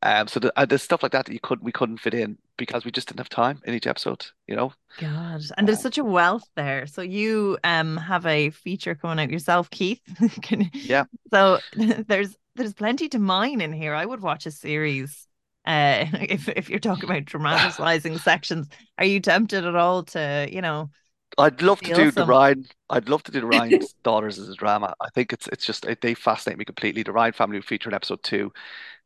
Um, 0.02 0.28
so 0.28 0.40
the, 0.40 0.54
uh, 0.58 0.66
there's 0.66 0.84
stuff 0.84 1.04
like 1.04 1.12
that 1.14 1.26
that 1.26 1.34
you 1.34 1.40
couldn't 1.40 1.64
we 1.64 1.72
couldn't 1.72 1.98
fit 1.98 2.14
in 2.14 2.38
because 2.58 2.86
we 2.86 2.92
just 2.92 3.08
didn't 3.08 3.20
have 3.20 3.30
time 3.30 3.62
in 3.66 3.74
each 3.74 3.88
episode, 3.88 4.26
you 4.48 4.56
know. 4.56 4.74
God, 5.00 5.42
and 5.58 5.68
there's 5.68 5.80
um, 5.80 5.84
such 5.84 5.98
a 5.98 6.04
wealth 6.04 6.48
there. 6.56 6.88
So 6.88 7.02
you 7.02 7.58
um 7.64 7.98
have 7.98 8.26
a 8.26 8.50
feature 8.52 8.96
coming 8.96 9.24
out 9.24 9.32
yourself, 9.32 9.70
Keith. 9.70 10.02
Can, 10.42 10.70
yeah. 10.74 11.06
So 11.32 11.60
there's 12.08 12.36
there's 12.56 12.74
plenty 12.74 13.10
to 13.10 13.20
mine 13.20 13.62
in 13.62 13.74
here. 13.74 13.94
I 13.94 14.06
would 14.06 14.22
watch 14.22 14.46
a 14.46 14.52
series. 14.52 15.28
Uh, 15.66 16.06
if 16.14 16.48
if 16.50 16.70
you're 16.70 16.80
talking 16.80 17.06
about 17.06 17.26
dramatizing 17.26 18.18
sections, 18.18 18.68
are 18.98 19.06
you 19.06 19.20
tempted 19.20 19.66
at 19.66 19.76
all 19.76 20.04
to 20.04 20.48
you 20.52 20.62
know 20.62 20.90
I'd 21.38 21.62
love 21.62 21.82
to 21.82 21.94
do 21.94 22.12
the 22.12 22.26
Ryan. 22.26 22.66
I'd 22.90 23.10
love 23.10 23.24
to 23.24 23.32
do 23.32 23.42
the 23.42 23.48
Ryan's 23.58 23.94
daughters 24.04 24.40
as 24.40 24.50
a 24.50 24.56
drama. 24.56 24.94
I 25.02 25.10
think 25.10 25.34
it's 25.34 25.48
it's 25.48 25.66
just 25.66 25.86
they 26.02 26.14
fascinate 26.14 26.58
me 26.58 26.66
completely. 26.66 27.04
The 27.04 27.12
Ryan 27.12 27.34
family 27.34 27.62
feature 27.62 27.90
in 27.90 27.96
episode 27.96 28.24
two. 28.24 28.54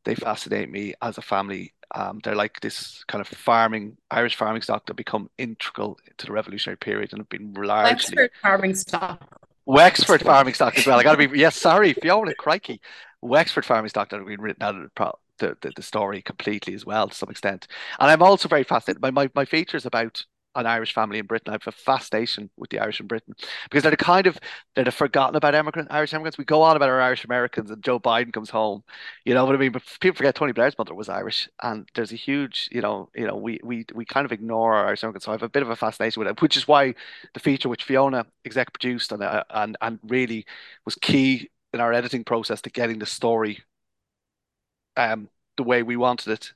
They 0.04 0.14
fascinate 0.14 0.70
me 0.70 0.94
as 1.02 1.18
a 1.18 1.22
family. 1.22 1.74
Um, 1.94 2.20
they're 2.22 2.36
like 2.36 2.60
this 2.60 3.04
kind 3.04 3.20
of 3.20 3.28
farming 3.28 3.96
Irish 4.10 4.36
farming 4.36 4.62
stock 4.62 4.86
that 4.86 4.94
become 4.94 5.28
integral 5.38 5.98
to 6.18 6.26
the 6.26 6.32
revolutionary 6.32 6.76
period 6.76 7.12
and 7.12 7.20
have 7.20 7.28
been 7.28 7.52
largely 7.54 8.16
Wexford 8.16 8.30
farming 8.40 8.74
stock. 8.76 9.40
Wexford 9.66 10.22
farming 10.22 10.54
stock 10.54 10.78
as 10.78 10.86
well. 10.86 10.98
I 10.98 11.02
got 11.02 11.18
to 11.18 11.28
be 11.28 11.38
yes, 11.38 11.56
sorry, 11.56 11.92
Fiona, 11.92 12.34
crikey, 12.34 12.80
Wexford 13.20 13.64
farming 13.64 13.88
stock 13.88 14.08
that 14.10 14.18
have 14.18 14.26
been 14.26 14.40
written 14.40 14.62
out 14.62 14.76
of 14.76 14.82
the, 14.82 15.12
the, 15.38 15.56
the, 15.60 15.72
the 15.76 15.82
story 15.82 16.22
completely 16.22 16.74
as 16.74 16.86
well 16.86 17.08
to 17.08 17.14
some 17.14 17.28
extent. 17.28 17.66
And 17.98 18.10
I'm 18.10 18.22
also 18.22 18.48
very 18.48 18.64
fascinated. 18.64 19.00
by 19.00 19.10
my, 19.10 19.28
my 19.34 19.44
feature 19.44 19.76
is 19.76 19.86
about 19.86 20.24
an 20.54 20.66
Irish 20.66 20.92
family 20.92 21.18
in 21.18 21.26
Britain. 21.26 21.50
I 21.50 21.52
have 21.54 21.66
a 21.66 21.72
fascination 21.72 22.50
with 22.56 22.70
the 22.70 22.78
Irish 22.80 23.00
in 23.00 23.06
Britain 23.06 23.34
because 23.64 23.82
they're 23.82 23.90
the 23.90 23.96
kind 23.96 24.26
of 24.26 24.38
they're 24.74 24.84
the 24.84 24.90
forgotten 24.92 25.36
about 25.36 25.54
immigrant 25.54 25.88
Irish 25.90 26.12
immigrants. 26.12 26.38
We 26.38 26.44
go 26.44 26.62
on 26.62 26.76
about 26.76 26.88
our 26.88 27.00
Irish 27.00 27.24
Americans 27.24 27.70
and 27.70 27.82
Joe 27.82 28.00
Biden 28.00 28.32
comes 28.32 28.50
home, 28.50 28.82
you 29.24 29.34
know 29.34 29.44
what 29.44 29.54
I 29.54 29.58
mean. 29.58 29.72
But 29.72 29.82
people 30.00 30.16
forget 30.16 30.34
Tony 30.34 30.52
Blair's 30.52 30.76
mother 30.78 30.94
was 30.94 31.08
Irish, 31.08 31.48
and 31.62 31.88
there's 31.94 32.12
a 32.12 32.16
huge, 32.16 32.68
you 32.72 32.80
know, 32.80 33.10
you 33.14 33.26
know, 33.26 33.36
we 33.36 33.60
we 33.62 33.86
we 33.94 34.04
kind 34.04 34.24
of 34.24 34.32
ignore 34.32 34.74
our 34.74 34.86
Irish 34.88 35.02
immigrants. 35.04 35.26
So 35.26 35.32
I 35.32 35.34
have 35.34 35.42
a 35.42 35.48
bit 35.48 35.62
of 35.62 35.70
a 35.70 35.76
fascination 35.76 36.20
with 36.20 36.28
it, 36.28 36.42
which 36.42 36.56
is 36.56 36.66
why 36.68 36.94
the 37.34 37.40
feature 37.40 37.68
which 37.68 37.84
Fiona 37.84 38.26
exec 38.44 38.72
produced 38.72 39.12
and 39.12 39.22
uh, 39.22 39.44
and 39.50 39.76
and 39.80 39.98
really 40.04 40.46
was 40.84 40.94
key 40.96 41.50
in 41.72 41.80
our 41.80 41.92
editing 41.92 42.24
process 42.24 42.60
to 42.62 42.70
getting 42.70 42.98
the 42.98 43.06
story 43.06 43.62
um 44.96 45.28
the 45.56 45.62
way 45.62 45.82
we 45.82 45.96
wanted 45.96 46.32
it 46.32 46.52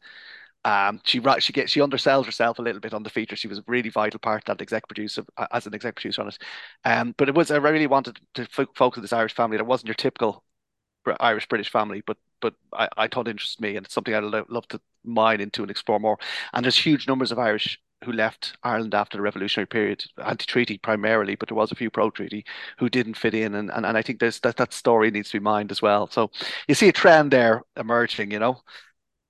um, 0.64 1.00
she 1.04 1.20
she 1.40 1.52
gets 1.52 1.72
she 1.72 1.80
undersells 1.80 2.24
herself 2.26 2.58
a 2.58 2.62
little 2.62 2.80
bit 2.80 2.94
on 2.94 3.02
the 3.02 3.10
feature. 3.10 3.36
She 3.36 3.48
was 3.48 3.58
a 3.58 3.64
really 3.66 3.90
vital 3.90 4.18
part 4.20 4.44
that 4.46 4.60
exec 4.62 4.88
producer 4.88 5.24
uh, 5.36 5.46
as 5.52 5.66
an 5.66 5.74
exec 5.74 5.96
producer 5.96 6.22
on 6.22 6.28
it. 6.28 6.38
Um, 6.84 7.14
but 7.18 7.28
it 7.28 7.34
was 7.34 7.50
I 7.50 7.56
really 7.56 7.86
wanted 7.86 8.18
to 8.34 8.46
focus 8.46 8.98
on 8.98 9.02
this 9.02 9.12
Irish 9.12 9.34
family. 9.34 9.56
That 9.56 9.64
wasn't 9.66 9.88
your 9.88 9.94
typical 9.94 10.44
Irish 11.20 11.48
British 11.48 11.70
family, 11.70 12.02
but 12.06 12.16
but 12.40 12.54
I, 12.72 12.88
I 12.96 13.08
thought 13.08 13.28
interests 13.28 13.60
me, 13.60 13.76
and 13.76 13.84
it's 13.84 13.94
something 13.94 14.14
I'd 14.14 14.24
lo- 14.24 14.46
love 14.48 14.68
to 14.68 14.80
mine 15.04 15.40
into 15.40 15.62
and 15.62 15.70
explore 15.70 16.00
more. 16.00 16.18
And 16.52 16.64
there's 16.64 16.76
huge 16.78 17.06
numbers 17.06 17.32
of 17.32 17.38
Irish 17.38 17.78
who 18.04 18.12
left 18.12 18.56
Ireland 18.62 18.94
after 18.94 19.16
the 19.16 19.22
revolutionary 19.22 19.66
period, 19.66 20.04
anti-treaty 20.22 20.78
primarily, 20.78 21.36
but 21.36 21.48
there 21.48 21.56
was 21.56 21.72
a 21.72 21.74
few 21.74 21.90
pro-treaty 21.90 22.44
who 22.78 22.90
didn't 22.90 23.16
fit 23.16 23.34
in, 23.34 23.54
and 23.54 23.70
and, 23.70 23.86
and 23.86 23.96
I 23.98 24.02
think 24.02 24.20
there's 24.20 24.40
that 24.40 24.56
that 24.56 24.72
story 24.72 25.10
needs 25.10 25.30
to 25.30 25.40
be 25.40 25.44
mined 25.44 25.70
as 25.70 25.82
well. 25.82 26.06
So 26.08 26.30
you 26.68 26.74
see 26.74 26.88
a 26.88 26.92
trend 26.92 27.30
there 27.32 27.62
emerging, 27.76 28.30
you 28.30 28.38
know. 28.38 28.60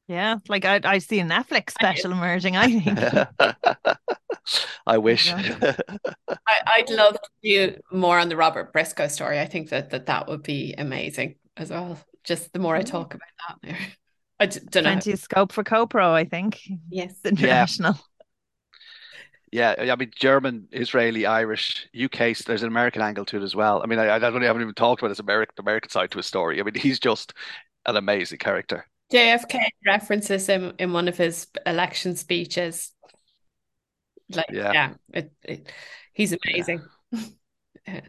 Yeah, 0.06 0.36
like 0.48 0.64
I 0.64 0.80
I 0.84 0.98
see 0.98 1.20
a 1.20 1.24
Netflix 1.24 1.70
special 1.72 2.12
emerging, 2.12 2.56
I 2.56 2.68
think. 2.80 3.08
I 4.86 4.98
wish. 4.98 5.34
I, 6.46 6.60
I'd 6.66 6.90
love 6.90 7.14
to 7.14 7.28
do 7.42 7.76
more 7.92 8.18
on 8.18 8.28
the 8.28 8.36
Robert 8.36 8.72
Briscoe 8.72 9.08
story. 9.08 9.38
I 9.40 9.46
think 9.46 9.70
that 9.70 9.90
that, 9.90 10.06
that 10.06 10.28
would 10.28 10.42
be 10.42 10.74
amazing 10.76 11.36
as 11.56 11.70
well. 11.70 11.98
Just 12.24 12.52
the 12.52 12.58
more 12.58 12.76
I 12.76 12.82
talk 12.82 13.14
about 13.14 13.28
that 13.48 13.58
there. 13.62 13.78
I 14.40 14.46
d- 14.46 14.60
don't 14.70 14.84
know. 14.84 14.90
Plenty 14.90 15.12
of 15.12 15.18
scope 15.18 15.52
for 15.52 15.64
CoPro, 15.64 16.10
I 16.12 16.24
think. 16.24 16.60
Yes. 16.90 17.14
International. 17.24 17.94
Yeah, 19.52 19.74
I 19.78 19.94
mean, 19.96 20.10
German, 20.16 20.68
Israeli, 20.72 21.26
Irish, 21.26 21.86
UK. 21.94 22.34
There's 22.34 22.62
an 22.62 22.68
American 22.68 23.02
angle 23.02 23.24
to 23.26 23.36
it 23.36 23.42
as 23.42 23.54
well. 23.54 23.82
I 23.82 23.86
mean, 23.86 23.98
I, 24.00 24.16
I 24.16 24.18
don't, 24.18 24.42
I 24.42 24.46
haven't 24.46 24.62
even 24.62 24.74
talked 24.74 25.00
about 25.00 25.10
his 25.10 25.20
American, 25.20 25.54
American 25.58 25.90
side 25.90 26.10
to 26.10 26.18
his 26.18 26.26
story. 26.26 26.58
I 26.60 26.64
mean, 26.64 26.74
he's 26.74 26.98
just 26.98 27.32
an 27.86 27.96
amazing 27.96 28.38
character. 28.38 28.86
JFK 29.14 29.58
references 29.86 30.46
him 30.48 30.72
in 30.78 30.92
one 30.92 31.08
of 31.08 31.16
his 31.16 31.46
election 31.64 32.16
speeches. 32.16 32.92
Like, 34.30 34.46
Yeah. 34.50 34.72
yeah, 34.72 34.94
it, 35.12 35.32
it, 35.42 35.72
he's 36.12 36.34
amazing. 36.44 36.82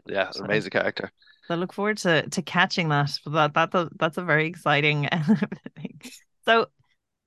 Yeah, 0.08 0.30
So- 0.32 0.46
amazing 0.46 0.72
character. 0.72 1.12
I 1.50 1.56
look 1.56 1.74
forward 1.74 1.98
to 1.98 2.28
to 2.30 2.42
catching 2.42 2.90
that. 2.90 3.12
But 3.26 3.54
that 3.54 3.72
that 3.72 3.90
that's 4.00 4.18
a 4.18 4.24
very 4.24 4.48
exciting 4.48 5.08
thing. 5.76 6.02
So 6.46 6.68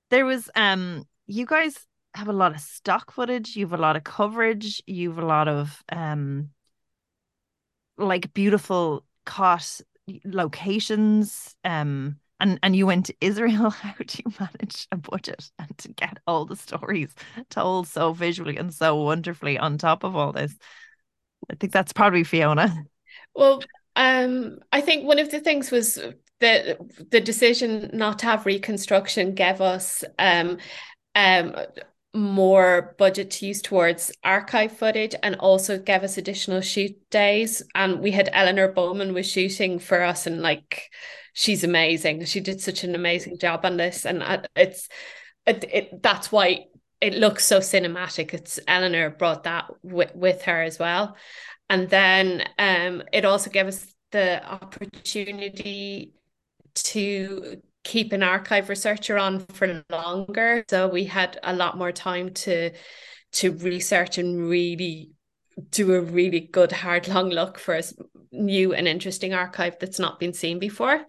there 0.09 0.25
was 0.25 0.49
um 0.55 1.07
you 1.27 1.45
guys 1.45 1.77
have 2.15 2.27
a 2.27 2.33
lot 2.33 2.53
of 2.55 2.59
stock 2.59 3.11
footage, 3.13 3.55
you 3.55 3.65
have 3.65 3.79
a 3.79 3.81
lot 3.81 3.95
of 3.95 4.03
coverage, 4.03 4.81
you 4.87 5.09
have 5.11 5.19
a 5.23 5.25
lot 5.25 5.47
of 5.47 5.81
um 5.91 6.49
like 7.97 8.33
beautiful 8.33 9.05
caught 9.25 9.79
locations 10.25 11.55
um 11.63 12.17
and 12.39 12.59
and 12.63 12.75
you 12.75 12.85
went 12.85 13.07
to 13.07 13.15
Israel. 13.21 13.69
How 13.69 13.93
do 13.97 14.21
you 14.25 14.31
manage 14.39 14.87
a 14.91 14.97
budget 14.97 15.51
and 15.59 15.77
to 15.79 15.89
get 15.89 16.19
all 16.27 16.45
the 16.45 16.55
stories 16.55 17.13
told 17.49 17.87
so 17.87 18.13
visually 18.13 18.57
and 18.57 18.73
so 18.73 18.95
wonderfully 19.03 19.57
on 19.57 19.77
top 19.77 20.03
of 20.03 20.15
all 20.15 20.31
this? 20.31 20.55
I 21.51 21.55
think 21.55 21.73
that's 21.73 21.93
probably 21.93 22.23
Fiona. 22.23 22.83
Well, 23.33 23.61
um, 23.95 24.59
I 24.71 24.81
think 24.81 25.05
one 25.05 25.19
of 25.19 25.31
the 25.31 25.39
things 25.39 25.71
was 25.71 25.99
the 26.39 26.77
the 27.11 27.19
decision 27.19 27.89
not 27.93 28.19
to 28.19 28.25
have 28.27 28.45
reconstruction 28.45 29.35
gave 29.35 29.59
us 29.59 30.03
um 30.17 30.57
um 31.15 31.53
more 32.13 32.95
budget 32.97 33.29
to 33.29 33.45
use 33.45 33.61
towards 33.61 34.11
archive 34.23 34.75
footage 34.75 35.13
and 35.21 35.35
also 35.35 35.77
gave 35.77 36.03
us 36.03 36.17
additional 36.17 36.61
shoot 36.61 36.97
days. 37.11 37.61
And 37.75 37.99
we 37.99 38.11
had 38.11 38.29
Eleanor 38.33 38.71
Bowman 38.71 39.13
was 39.13 39.29
shooting 39.29 39.77
for 39.79 40.01
us 40.01 40.25
and 40.25 40.41
like 40.41 40.89
she's 41.39 41.63
amazing. 41.63 42.25
She 42.25 42.41
did 42.41 42.59
such 42.59 42.83
an 42.83 42.95
amazing 42.95 43.37
job 43.37 43.61
on 43.63 43.77
this. 43.77 44.05
And 44.05 44.21
I- 44.21 44.43
it's 44.57 44.89
it, 45.45 45.63
it 45.71 46.03
that's 46.03 46.33
why 46.33 46.65
it 46.99 47.13
looks 47.13 47.45
so 47.45 47.59
cinematic. 47.59 48.33
It's 48.33 48.59
Eleanor 48.67 49.09
brought 49.09 49.43
that 49.43 49.65
with, 49.81 50.13
with 50.13 50.41
her 50.43 50.61
as 50.61 50.77
well. 50.77 51.15
And 51.69 51.89
then 51.89 52.43
um, 52.57 53.03
it 53.13 53.23
also 53.23 53.49
gave 53.49 53.67
us 53.67 53.87
the 54.11 54.45
opportunity 54.45 56.11
to 56.75 57.61
keep 57.85 58.11
an 58.11 58.21
archive 58.21 58.67
researcher 58.67 59.17
on 59.17 59.39
for 59.39 59.81
longer. 59.89 60.65
So 60.69 60.89
we 60.89 61.05
had 61.05 61.39
a 61.41 61.53
lot 61.55 61.77
more 61.77 61.93
time 61.93 62.33
to 62.33 62.71
to 63.31 63.51
research 63.53 64.17
and 64.17 64.49
really 64.49 65.11
do 65.71 65.93
a 65.93 66.01
really 66.01 66.39
good 66.39 66.71
hard 66.71 67.07
long 67.07 67.29
look 67.29 67.57
for 67.59 67.75
a 67.75 67.83
new 68.31 68.73
and 68.73 68.87
interesting 68.87 69.33
archive 69.33 69.77
that's 69.79 69.99
not 69.99 70.19
been 70.19 70.33
seen 70.33 70.59
before. 70.59 71.03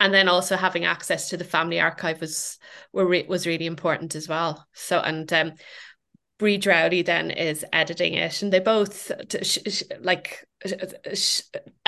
And 0.00 0.12
then 0.12 0.28
also 0.28 0.56
having 0.56 0.84
access 0.84 1.28
to 1.30 1.36
the 1.36 1.44
family 1.44 1.80
archive 1.80 2.20
was 2.20 2.58
was 2.92 3.46
really 3.46 3.66
important 3.66 4.14
as 4.14 4.28
well. 4.28 4.66
So 4.72 5.00
and 5.00 5.32
um 5.32 5.52
Bree 6.38 6.58
Drowdy 6.58 7.04
then 7.04 7.30
is 7.30 7.64
editing 7.72 8.14
it, 8.14 8.42
and 8.42 8.52
they 8.52 8.58
both 8.58 9.12
like 10.00 10.44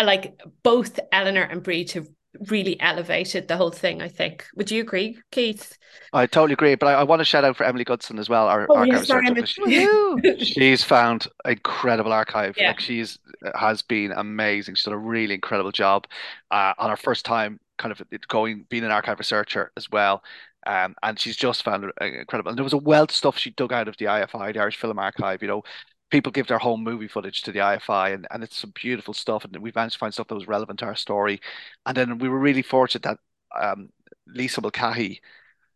like 0.00 0.40
both 0.62 1.00
Eleanor 1.10 1.42
and 1.42 1.62
Bree 1.62 1.84
to 1.86 2.06
really 2.48 2.80
elevated 2.80 3.48
the 3.48 3.56
whole 3.56 3.70
thing. 3.70 4.02
I 4.02 4.08
think. 4.08 4.46
Would 4.56 4.70
you 4.70 4.80
agree, 4.82 5.18
Keith? 5.30 5.76
I 6.12 6.26
totally 6.26 6.52
agree, 6.54 6.74
but 6.74 6.86
I, 6.86 6.92
I 6.94 7.02
want 7.04 7.20
to 7.20 7.24
shout 7.24 7.44
out 7.44 7.56
for 7.56 7.64
Emily 7.64 7.84
Goodson 7.84 8.18
as 8.18 8.28
well, 8.28 8.46
our 8.48 8.66
Oh, 8.70 8.76
archive 8.76 8.92
yes, 9.00 9.06
sorry, 9.06 9.30
researcher, 9.30 9.62
Emily. 9.66 10.38
she- 10.38 10.44
she's 10.44 10.82
found 10.82 11.26
incredible 11.44 12.12
archive. 12.12 12.56
Yeah. 12.56 12.68
Like 12.68 12.80
she's 12.80 13.18
has 13.54 13.82
been 13.82 14.12
amazing. 14.12 14.74
She's 14.74 14.84
done 14.84 14.94
a 14.94 14.98
really 14.98 15.34
incredible 15.34 15.72
job 15.72 16.06
uh, 16.50 16.72
on 16.78 16.90
her 16.90 16.96
first 16.96 17.24
time, 17.24 17.60
kind 17.78 17.92
of 17.92 18.02
going 18.28 18.66
being 18.68 18.84
an 18.84 18.90
archive 18.90 19.18
researcher 19.18 19.72
as 19.76 19.90
well. 19.90 20.22
Um, 20.66 20.96
and 21.02 21.18
she's 21.18 21.36
just 21.36 21.62
found 21.62 21.84
uh, 22.00 22.04
incredible. 22.04 22.50
And 22.50 22.58
there 22.58 22.64
was 22.64 22.72
a 22.72 22.78
wealth 22.78 23.10
of 23.10 23.16
stuff 23.16 23.38
she 23.38 23.50
dug 23.50 23.72
out 23.72 23.86
of 23.88 23.96
the 23.98 24.06
IFI, 24.06 24.52
the 24.54 24.60
Irish 24.60 24.76
Film 24.78 24.98
Archive. 24.98 25.40
You 25.42 25.48
know, 25.48 25.62
people 26.10 26.32
give 26.32 26.46
their 26.46 26.58
home 26.58 26.82
movie 26.84 27.08
footage 27.08 27.42
to 27.42 27.52
the 27.52 27.60
IFI, 27.60 28.14
and, 28.14 28.26
and 28.30 28.42
it's 28.44 28.56
some 28.56 28.72
beautiful 28.74 29.14
stuff. 29.14 29.44
And 29.44 29.56
we 29.58 29.72
managed 29.74 29.94
to 29.94 29.98
find 29.98 30.12
stuff 30.12 30.28
that 30.28 30.34
was 30.34 30.48
relevant 30.48 30.78
to 30.80 30.86
our 30.86 30.96
story. 30.96 31.40
And 31.86 31.96
then 31.96 32.18
we 32.18 32.28
were 32.28 32.38
really 32.38 32.62
fortunate 32.62 33.02
that 33.04 33.18
um, 33.60 33.90
Lisa 34.26 34.60
Mulcahy 34.60 35.20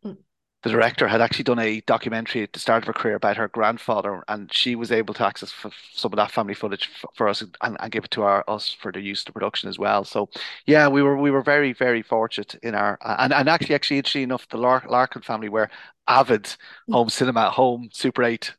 Mm. 0.05 0.17
the 0.63 0.69
director 0.69 1.09
had 1.09 1.23
actually 1.23 1.45
done 1.45 1.59
a 1.59 1.81
documentary 1.83 2.43
at 2.43 2.53
the 2.53 2.59
start 2.61 2.83
of 2.83 2.87
her 2.87 2.93
career 2.93 3.15
about 3.15 3.39
her 3.39 3.49
grandfather, 3.49 4.23
and 4.29 4.53
she 4.53 4.77
was 4.77 4.93
able 4.93 5.15
to 5.15 5.25
access 5.27 5.55
f 5.65 5.73
some 5.95 6.13
of 6.13 6.17
that 6.19 6.31
family 6.31 6.53
footage 6.53 6.91
f 7.03 7.05
for 7.15 7.29
us 7.29 7.41
and, 7.41 7.57
and 7.63 7.91
give 7.93 8.05
it 8.05 8.11
to 8.11 8.23
our 8.23 8.45
us 8.47 8.71
for 8.71 8.93
the 8.93 9.01
use 9.01 9.25
to 9.25 9.33
production 9.33 9.71
as 9.71 9.79
well. 9.79 10.05
So, 10.05 10.29
yeah, 10.67 10.87
we 10.89 11.03
were 11.03 11.17
we 11.17 11.31
were 11.31 11.41
very 11.43 11.73
very 11.73 12.03
fortunate 12.03 12.57
in 12.63 12.75
our 12.75 12.99
and 13.03 13.33
and 13.33 13.49
actually 13.49 13.75
actually 13.75 13.97
interesting 13.99 14.23
enough, 14.25 14.47
the 14.49 14.59
Lar 14.59 14.85
Larkin 14.87 15.23
family 15.23 15.49
were 15.49 15.71
avid 16.07 16.55
home 16.91 17.09
cinema, 17.09 17.49
home 17.51 17.89
Super 17.93 18.23
Eight 18.25 18.55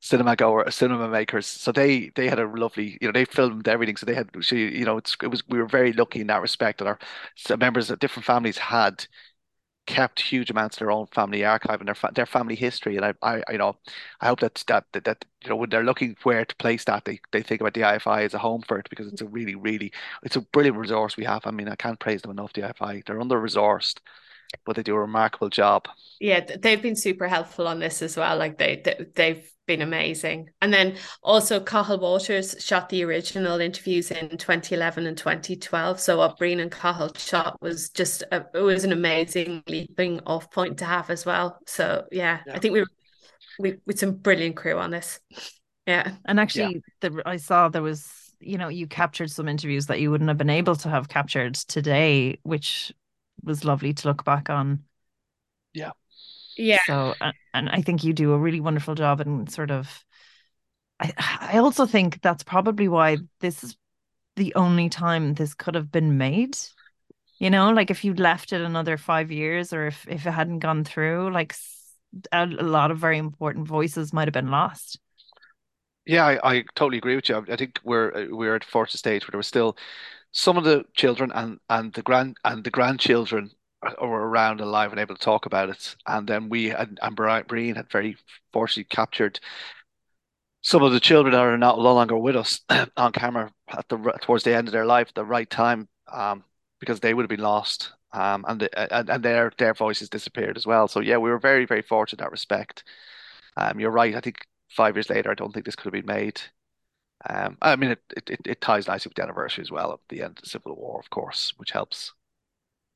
cinema 0.00 0.36
goer, 0.36 0.70
cinema 0.70 1.08
makers. 1.08 1.46
So 1.46 1.72
they 1.72 2.10
they 2.14 2.28
had 2.28 2.38
a 2.38 2.46
lovely, 2.46 2.98
you 3.00 3.08
know, 3.08 3.12
they 3.12 3.24
filmed 3.24 3.68
everything. 3.68 3.96
So 3.96 4.06
they 4.06 4.14
had, 4.14 4.30
she, 4.40 4.58
you 4.78 4.84
know, 4.84 4.98
it's 4.98 5.16
it 5.22 5.28
was 5.28 5.42
we 5.48 5.58
were 5.58 5.66
very 5.66 5.92
lucky 5.92 6.20
in 6.20 6.28
that 6.28 6.42
respect 6.42 6.78
that 6.78 6.86
our 6.88 6.98
members 7.58 7.90
of 7.90 7.98
different 7.98 8.26
families 8.26 8.58
had 8.58 9.06
kept 9.86 10.20
huge 10.20 10.50
amounts 10.50 10.76
of 10.76 10.80
their 10.80 10.90
own 10.90 11.06
family 11.08 11.44
archive 11.44 11.80
and 11.80 11.88
their 11.88 11.94
fa 11.94 12.10
their 12.14 12.26
family 12.26 12.56
history. 12.56 12.96
And 12.96 13.04
I, 13.04 13.14
I, 13.22 13.42
you 13.52 13.58
know, 13.58 13.76
I 14.20 14.26
hope 14.28 14.40
that 14.40 14.62
that 14.68 14.84
that, 14.92 15.04
that 15.04 15.24
you 15.44 15.50
know 15.50 15.56
when 15.56 15.70
they're 15.70 15.84
looking 15.84 16.16
where 16.24 16.44
to 16.44 16.56
place 16.56 16.84
that, 16.84 17.04
they 17.04 17.20
they 17.32 17.42
think 17.42 17.60
about 17.60 17.74
the 17.74 17.84
IFI 17.84 18.24
as 18.24 18.34
a 18.34 18.38
home 18.38 18.62
for 18.66 18.78
it 18.78 18.88
because 18.90 19.06
it's 19.08 19.20
a 19.22 19.26
really, 19.26 19.54
really, 19.54 19.92
it's 20.22 20.36
a 20.36 20.40
brilliant 20.40 20.78
resource 20.78 21.16
we 21.16 21.24
have. 21.24 21.42
I 21.46 21.50
mean, 21.52 21.68
I 21.68 21.76
can't 21.76 22.00
praise 22.00 22.22
them 22.22 22.32
enough. 22.32 22.52
The 22.52 22.62
IFI, 22.62 23.02
they're 23.06 23.20
under 23.20 23.40
resourced, 23.40 23.98
but 24.64 24.76
they 24.76 24.82
do 24.82 24.96
a 24.96 25.00
remarkable 25.00 25.50
job. 25.50 25.88
Yeah, 26.18 26.40
they've 26.40 26.80
been 26.80 26.96
super 26.96 27.28
helpful 27.28 27.68
on 27.68 27.78
this 27.78 28.00
as 28.02 28.16
well. 28.16 28.38
Like 28.38 28.58
they, 28.58 28.80
they 28.82 29.06
they've 29.14 29.52
been 29.66 29.82
amazing. 29.82 30.50
And 30.62 30.72
then 30.72 30.96
also 31.22 31.60
Cathal 31.60 31.98
Watters 31.98 32.56
shot 32.64 32.88
the 32.88 33.04
original 33.04 33.60
interviews 33.60 34.10
in 34.10 34.36
2011 34.38 35.06
and 35.06 35.16
2012. 35.18 36.00
So 36.00 36.18
what 36.18 36.38
Breen 36.38 36.60
and 36.60 36.70
Cathal 36.70 37.12
shot 37.16 37.60
was 37.60 37.90
just 37.90 38.22
a, 38.32 38.46
it 38.54 38.60
was 38.60 38.84
an 38.84 38.92
amazing 38.92 39.62
leaping 39.68 40.20
off 40.26 40.50
point 40.50 40.78
to 40.78 40.84
have 40.84 41.10
as 41.10 41.26
well. 41.26 41.58
So 41.66 42.06
yeah, 42.12 42.40
Yeah. 42.46 42.54
I 42.54 42.58
think 42.58 42.72
we 42.74 42.80
were 42.80 42.86
we 43.58 43.78
with 43.86 43.98
some 43.98 44.12
brilliant 44.16 44.56
crew 44.56 44.78
on 44.78 44.90
this. 44.90 45.20
Yeah. 45.86 46.16
And 46.24 46.40
actually, 46.40 46.82
the 47.00 47.22
I 47.24 47.36
saw 47.36 47.68
there 47.68 47.82
was, 47.82 48.10
you 48.40 48.58
know, 48.58 48.68
you 48.68 48.86
captured 48.86 49.30
some 49.30 49.48
interviews 49.48 49.86
that 49.86 50.00
you 50.00 50.10
wouldn't 50.10 50.28
have 50.28 50.38
been 50.38 50.50
able 50.50 50.76
to 50.76 50.88
have 50.88 51.08
captured 51.08 51.54
today, 51.54 52.40
which 52.42 52.92
was 53.42 53.64
lovely 53.64 53.94
to 53.94 54.08
look 54.08 54.24
back 54.24 54.50
on. 54.50 54.84
Yeah. 55.72 55.92
So, 56.86 57.14
and 57.54 57.68
I 57.70 57.82
think 57.82 58.04
you 58.04 58.12
do 58.12 58.32
a 58.32 58.38
really 58.38 58.60
wonderful 58.60 58.94
job 58.94 59.20
in 59.20 59.46
sort 59.48 59.70
of. 59.70 60.04
I 61.00 61.12
I 61.54 61.58
also 61.58 61.86
think 61.86 62.22
that's 62.22 62.44
probably 62.44 62.88
why 62.88 63.18
this 63.40 63.64
is 63.64 63.76
the 64.36 64.54
only 64.54 64.88
time 64.88 65.34
this 65.34 65.54
could 65.54 65.74
have 65.74 65.92
been 65.92 66.18
made. 66.18 66.58
You 67.38 67.50
know, 67.50 67.70
like 67.70 67.90
if 67.90 68.04
you'd 68.04 68.20
left 68.20 68.52
it 68.52 68.62
another 68.62 68.96
five 68.98 69.32
years, 69.32 69.72
or 69.72 69.86
if 69.88 70.06
if 70.08 70.26
it 70.26 70.32
hadn't 70.32 70.60
gone 70.60 70.84
through, 70.84 71.32
like 71.32 71.54
a 72.32 72.46
lot 72.46 72.90
of 72.90 72.98
very 72.98 73.18
important 73.18 73.68
voices 73.68 74.12
might 74.12 74.28
have 74.28 74.34
been 74.34 74.50
lost. 74.50 75.00
Yeah, 76.06 76.24
I, 76.24 76.56
I 76.58 76.64
totally 76.74 76.98
agree 76.98 77.16
with 77.16 77.28
you. 77.28 77.36
I, 77.36 77.52
I 77.52 77.56
think 77.56 77.80
we're 77.84 78.12
uh, 78.14 78.26
we're 78.36 78.54
at 78.56 78.64
a 78.64 78.68
fortunate 78.68 78.98
stage 78.98 79.22
where 79.24 79.32
there 79.32 79.38
was 79.38 79.46
still 79.48 79.76
some 80.32 80.58
of 80.58 80.64
the 80.64 80.84
children 80.94 81.32
and 81.34 81.60
and 81.70 81.92
the 81.94 82.02
grand 82.02 82.38
and 82.44 82.64
the 82.64 82.70
grandchildren 82.70 83.52
were 84.00 84.28
around 84.28 84.60
alive 84.60 84.90
and 84.92 85.00
able 85.00 85.14
to 85.16 85.20
talk 85.20 85.46
about 85.46 85.70
it. 85.70 85.96
And 86.06 86.26
then 86.28 86.48
we 86.48 86.70
and 86.70 86.98
Bri- 87.14 87.42
Breen 87.44 87.76
had 87.76 87.90
very 87.90 88.16
fortunately 88.52 88.84
captured 88.84 89.40
some 90.62 90.82
of 90.82 90.92
the 90.92 91.00
children 91.00 91.32
that 91.32 91.40
are 91.40 91.56
not 91.58 91.78
no 91.78 91.94
longer 91.94 92.16
with 92.16 92.36
us 92.36 92.60
on 92.96 93.12
camera 93.12 93.52
at 93.70 93.88
the 93.88 93.96
towards 94.20 94.44
the 94.44 94.54
end 94.54 94.68
of 94.68 94.72
their 94.72 94.86
life 94.86 95.12
the 95.14 95.24
right 95.24 95.48
time, 95.48 95.88
um, 96.12 96.44
because 96.80 97.00
they 97.00 97.14
would 97.14 97.22
have 97.22 97.30
been 97.30 97.40
lost. 97.40 97.92
Um, 98.12 98.44
and 98.48 98.60
the, 98.60 98.94
and 98.94 99.10
and 99.10 99.22
their 99.22 99.52
their 99.58 99.74
voices 99.74 100.08
disappeared 100.08 100.56
as 100.56 100.66
well. 100.66 100.88
So 100.88 101.00
yeah, 101.00 101.18
we 101.18 101.30
were 101.30 101.38
very 101.38 101.66
very 101.66 101.82
fortunate 101.82 102.20
in 102.20 102.24
that 102.24 102.32
respect. 102.32 102.84
Um, 103.56 103.80
you're 103.80 103.90
right. 103.90 104.14
I 104.16 104.20
think 104.20 104.46
five 104.70 104.96
years 104.96 105.10
later, 105.10 105.30
I 105.30 105.34
don't 105.34 105.52
think 105.52 105.66
this 105.66 105.76
could 105.76 105.86
have 105.86 106.04
been 106.04 106.06
made. 106.14 106.40
Um, 107.28 107.58
I 107.62 107.76
mean, 107.76 107.92
it, 107.92 108.02
it 108.28 108.40
it 108.46 108.60
ties 108.62 108.88
nicely 108.88 109.10
with 109.10 109.16
the 109.16 109.22
anniversary 109.24 109.62
as 109.62 109.70
well 109.70 109.92
of 109.92 110.00
the 110.08 110.22
end 110.22 110.38
of 110.38 110.44
the 110.44 110.50
Civil 110.50 110.76
War, 110.76 111.00
of 111.00 111.10
course, 111.10 111.54
which 111.58 111.72
helps. 111.72 112.12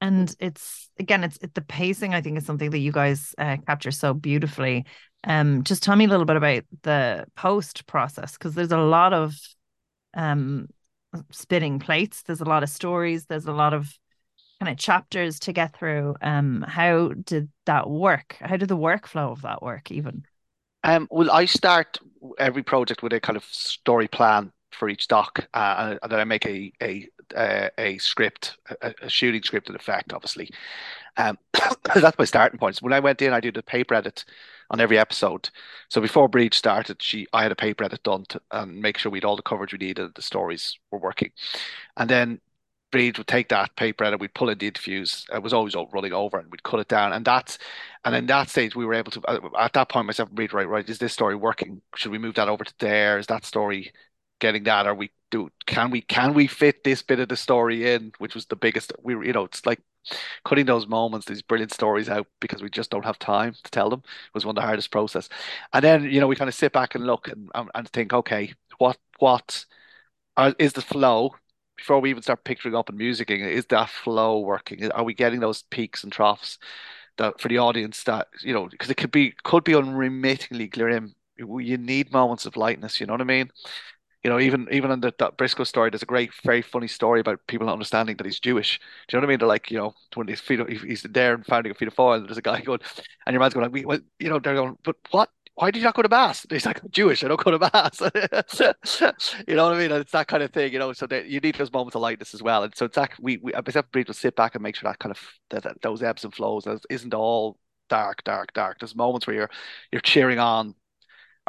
And 0.01 0.35
it's 0.41 0.91
again 0.99 1.25
it's 1.25 1.37
it, 1.39 1.55
the 1.55 1.61
pacing 1.61 2.15
i 2.15 2.21
think 2.21 2.39
is 2.39 2.47
something 2.47 2.71
that 2.71 2.79
you 2.79 2.93
guys 2.93 3.35
uh, 3.39 3.57
capture 3.67 3.91
so 3.91 4.15
beautifully. 4.15 4.85
Um 5.25 5.65
just 5.65 5.83
tell 5.83 5.97
me 5.97 6.07
a 6.07 6.09
little 6.09 6.25
bit 6.25 6.37
about 6.37 6.63
the 6.83 7.27
post 7.37 7.87
process 7.87 8.33
because 8.33 8.55
there's 8.55 8.73
a 8.73 8.79
lot 8.79 9.13
of 9.13 9.37
um 10.15 10.69
spinning 11.31 11.79
plates. 11.79 12.23
There's 12.23 12.41
a 12.41 12.47
lot 12.47 12.63
of 12.63 12.71
stories. 12.71 13.27
There's 13.27 13.47
a 13.47 13.53
lot 13.53 13.75
of 13.75 13.93
kind 14.61 14.71
of 14.71 14.79
chapters 14.79 15.39
to 15.41 15.53
get 15.53 15.77
through. 15.77 16.17
Um 16.23 16.65
how 16.67 17.09
did 17.09 17.51
that 17.67 17.91
work? 17.91 18.37
How 18.41 18.57
did 18.57 18.69
the 18.69 18.77
workflow 18.77 19.33
of 19.33 19.43
that 19.43 19.63
work 19.63 19.91
even? 19.91 20.25
Um 20.83 21.07
well 21.11 21.31
i 21.31 21.45
start 21.45 21.99
every 22.39 22.63
project 22.63 23.03
with 23.03 23.13
a 23.13 23.21
kind 23.21 23.37
of 23.37 23.45
story 23.45 24.09
plan 24.09 24.53
for 24.73 24.89
each 24.89 25.09
doc, 25.09 25.47
uh, 25.53 25.97
and 26.03 26.13
then 26.13 26.21
I 26.21 26.25
make 26.25 26.47
a 26.47 26.73
a 26.83 27.09
a, 27.37 27.71
a 27.79 27.99
script, 27.99 28.57
a, 28.83 28.95
a, 29.03 29.09
shooting 29.09 29.43
script 29.43 29.69
in 29.69 29.77
effect, 29.77 30.13
obviously. 30.13 30.51
Um, 31.17 31.39
that's 31.95 32.19
my 32.19 32.25
starting 32.25 32.59
points. 32.59 32.83
When 32.83 32.93
I 32.93 33.01
went 33.01 33.23
in, 33.23 33.33
I 33.33 33.41
did 33.41 33.57
a 33.57 33.63
paper 33.63 33.95
edit 33.95 34.25
on 34.71 34.81
every 34.81 34.99
episode. 34.99 35.51
So 35.89 36.01
before 36.01 36.29
Breach 36.29 36.57
started, 36.57 37.03
she 37.03 37.27
I 37.33 37.43
had 37.43 37.53
a 37.53 37.57
paper 37.57 37.85
edit 37.85 38.03
done 38.03 38.25
to 38.31 38.41
and 38.51 38.81
make 38.81 38.99
sure 38.99 39.11
we 39.11 39.19
had 39.19 39.25
all 39.25 39.37
the 39.37 39.43
coverage 39.43 39.73
we 39.73 39.79
needed, 39.79 40.15
the 40.15 40.23
stories 40.23 40.79
were 40.91 40.99
working, 40.99 41.33
and 41.97 42.09
then 42.09 42.41
Breed 42.91 43.19
would 43.19 43.27
take 43.27 43.49
that 43.51 43.77
paper 43.77 44.05
edit, 44.05 44.21
we'd 44.21 44.35
pull 44.35 44.49
in 44.49 44.59
the 44.59 44.67
interviews. 44.67 45.27
It 45.33 45.43
was 45.43 45.53
always 45.53 45.77
running 45.93 46.13
over, 46.13 46.39
and 46.39 46.51
we'd 46.51 46.63
cut 46.63 46.81
it 46.81 46.89
down. 46.89 47.13
And 47.13 47.25
that's, 47.25 47.59
and 48.05 48.15
in 48.15 48.27
that 48.27 48.49
stage, 48.51 48.75
we 48.75 48.85
were 48.85 48.95
able 48.95 49.13
to. 49.13 49.51
At 49.59 49.75
that 49.75 49.89
point, 49.89 50.07
myself 50.07 50.29
and 50.29 50.37
Breed, 50.37 50.53
right, 50.53 50.69
right, 50.69 50.89
is 50.89 50.99
this 50.99 51.13
story 51.13 51.37
working? 51.37 51.83
Should 51.95 52.13
we 52.13 52.19
move 52.19 52.35
that 52.35 52.49
over 52.49 52.65
to 52.65 52.75
there? 52.81 53.19
Is 53.19 53.29
that 53.29 53.45
story 53.45 53.93
getting 54.41 54.65
that? 54.65 54.87
Are 54.87 54.95
we 54.95 55.11
do 55.31 55.51
can 55.67 55.91
we 55.91 56.01
can 56.03 56.35
we 56.35 56.47
fit 56.47 56.85
this 56.85 57.03
bit 57.03 57.21
of 57.21 57.29
the 57.29 57.37
story 57.37 57.93
in? 57.93 58.13
Which 58.19 58.35
was 58.35 58.47
the 58.47 58.57
biggest. 58.57 58.93
We 59.03 59.15
you 59.27 59.33
know 59.33 59.45
it's 59.45 59.67
like 59.67 59.81
cutting 60.45 60.67
those 60.67 60.87
moments, 60.87 61.27
these 61.27 61.43
brilliant 61.43 61.73
stories 61.73 62.09
out 62.09 62.27
because 62.41 62.63
we 62.63 62.71
just 62.71 62.91
don't 62.91 63.05
have 63.05 63.19
time 63.19 63.55
to 63.63 63.71
tell 63.71 63.91
them 63.91 64.03
was 64.35 64.45
one 64.47 64.57
of 64.57 64.63
the 64.63 64.67
hardest 64.67 64.91
process. 64.91 65.29
And 65.73 65.85
then 65.85 66.05
you 66.05 66.21
know 66.21 66.27
we 66.27 66.37
kind 66.37 66.49
of 66.49 66.55
sit 66.55 66.73
back 66.73 66.95
and 66.95 67.07
look 67.07 67.29
and 67.29 67.51
um, 67.55 67.71
and 67.75 67.89
think, 67.89 68.13
okay, 68.13 68.55
what 68.79 68.99
what 69.19 69.65
are, 70.37 70.55
is 70.59 70.73
the 70.75 70.83
flow? 70.83 71.35
Before 71.77 72.01
we 72.01 72.11
even 72.11 72.23
start 72.23 72.45
picturing 72.45 72.75
up 72.75 72.91
and 72.91 73.01
musicking, 73.01 73.41
is 73.41 73.65
that 73.67 73.89
flow 73.89 74.41
working? 74.41 74.91
Are 74.93 75.03
we 75.03 75.15
getting 75.15 75.41
those 75.41 75.63
peaks 75.63 76.05
and 76.05 76.13
troughs 76.13 76.59
that 77.21 77.41
for 77.41 77.49
the 77.49 77.59
audience 77.59 78.03
that 78.05 78.29
you 78.43 78.53
know 78.53 78.67
because 78.69 78.91
it 78.91 78.97
could 78.97 79.13
be 79.13 79.33
could 79.45 79.65
be 79.65 79.75
unremittingly 79.75 80.69
grim. 80.69 81.15
You 81.39 81.79
need 81.79 82.13
moments 82.13 82.45
of 82.47 82.57
lightness. 82.57 83.01
You 83.01 83.07
know 83.07 83.15
what 83.15 83.23
I 83.23 83.25
mean? 83.25 83.51
You 84.23 84.29
know, 84.31 84.39
even 84.39 84.69
even 84.71 84.91
in 84.91 85.01
the 85.01 85.15
that 85.19 85.37
Briscoe 85.37 85.65
story, 85.65 85.91
there's 85.91 86.03
a 86.03 86.07
great, 86.07 86.31
very 86.45 86.61
funny 86.61 86.89
story 86.89 87.21
about 87.21 87.41
people 87.47 87.67
not 87.67 87.73
understanding 87.73 88.17
that 88.17 88.27
he's 88.27 88.41
Jewish. 88.41 88.79
Do 89.09 89.17
you 89.17 89.21
know 89.21 89.27
what 89.27 89.29
I 89.29 89.33
mean? 89.33 89.39
They're 89.39 89.49
like, 89.49 89.71
you 89.71 89.79
know, 89.79 89.95
when 90.15 90.29
he's 90.29 90.41
feet, 90.41 90.61
he's 90.69 91.03
there 91.03 91.35
and 91.35 91.47
founding 91.47 91.73
a 91.73 91.75
Fianna 91.75 91.93
Fáil, 91.93 92.19
and 92.19 92.29
there's 92.29 92.39
a 92.39 92.43
guy 92.43 92.61
going, 92.65 92.81
and 93.27 93.33
your 93.33 93.41
man's 93.41 93.55
going 93.55 93.65
like, 93.65 93.73
we, 93.73 93.85
well, 93.85 94.01
you 94.19 94.29
know, 94.29 94.39
they're 94.39 94.55
going, 94.55 94.77
but 94.85 94.97
what? 95.11 95.31
Why 95.55 95.71
did 95.71 95.81
you 95.81 95.85
not 95.85 95.95
go 95.95 96.03
to 96.03 96.09
mass? 96.09 96.43
And 96.45 96.53
he's 96.53 96.65
like, 96.65 96.81
Jewish. 96.91 97.23
I 97.23 97.29
don't 97.29 97.43
go 97.43 97.51
to 97.51 97.59
mass. 97.59 98.01
you 99.47 99.57
know 99.57 99.65
what 99.65 99.75
I 99.75 99.79
mean? 99.79 99.93
And 99.93 100.01
it's 100.01 100.13
that 100.13 100.27
kind 100.27 100.43
of 100.43 100.53
thing, 100.53 100.73
you 100.73 100.79
know. 100.79 100.93
So 100.95 101.07
you 101.11 101.41
need 101.41 101.57
those 101.57 101.73
moments 101.73 101.95
of 101.97 102.01
lightness 102.01 102.33
as 102.33 102.43
well. 102.43 102.63
And 102.63 102.75
so 102.75 102.87
it's 102.87 102.95
that 102.95 103.11
we, 103.21 103.37
we 103.39 103.53
myself 103.53 103.85
Breed 103.93 104.15
sit 104.15 104.37
back 104.37 104.55
and 104.55 104.63
make 104.63 104.77
sure 104.77 104.89
that 104.89 105.01
kind 105.01 105.11
of 105.11 105.21
that, 105.51 105.65
that 105.65 105.83
those 105.83 106.03
ebbs 106.03 106.25
and 106.25 106.33
flows 106.33 106.67
isn't 106.89 107.13
all 107.13 107.59
dark, 107.91 108.25
dark, 108.25 108.55
dark. 108.55 108.79
There's 108.79 108.97
moments 108.97 109.27
where 109.27 109.37
you're 109.37 109.51
you're 109.93 110.01
cheering 110.01 110.39
on 110.39 110.75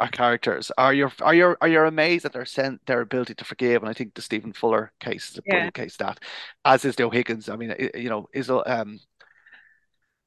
our 0.02 0.08
characters. 0.08 0.72
Are 0.76 0.92
you 0.92 1.10
are 1.20 1.34
you 1.34 1.56
are 1.60 1.68
you 1.68 1.80
amazed 1.80 2.24
at 2.26 2.32
their 2.32 2.44
sent 2.44 2.84
their 2.86 3.00
ability 3.00 3.34
to 3.36 3.44
forgive? 3.44 3.82
And 3.82 3.88
I 3.90 3.94
think 3.94 4.14
the 4.14 4.22
Stephen 4.22 4.52
Fuller 4.52 4.92
case 5.00 5.30
is 5.30 5.38
a 5.38 5.42
yeah. 5.46 5.52
brilliant 5.52 5.74
case 5.74 5.96
that, 5.98 6.18
as 6.64 6.84
is 6.84 6.96
the 6.96 7.04
O'Higgins. 7.04 7.48
I 7.48 7.56
mean, 7.56 7.74
you 7.94 8.10
know, 8.10 8.28
is 8.34 8.50
um. 8.50 9.00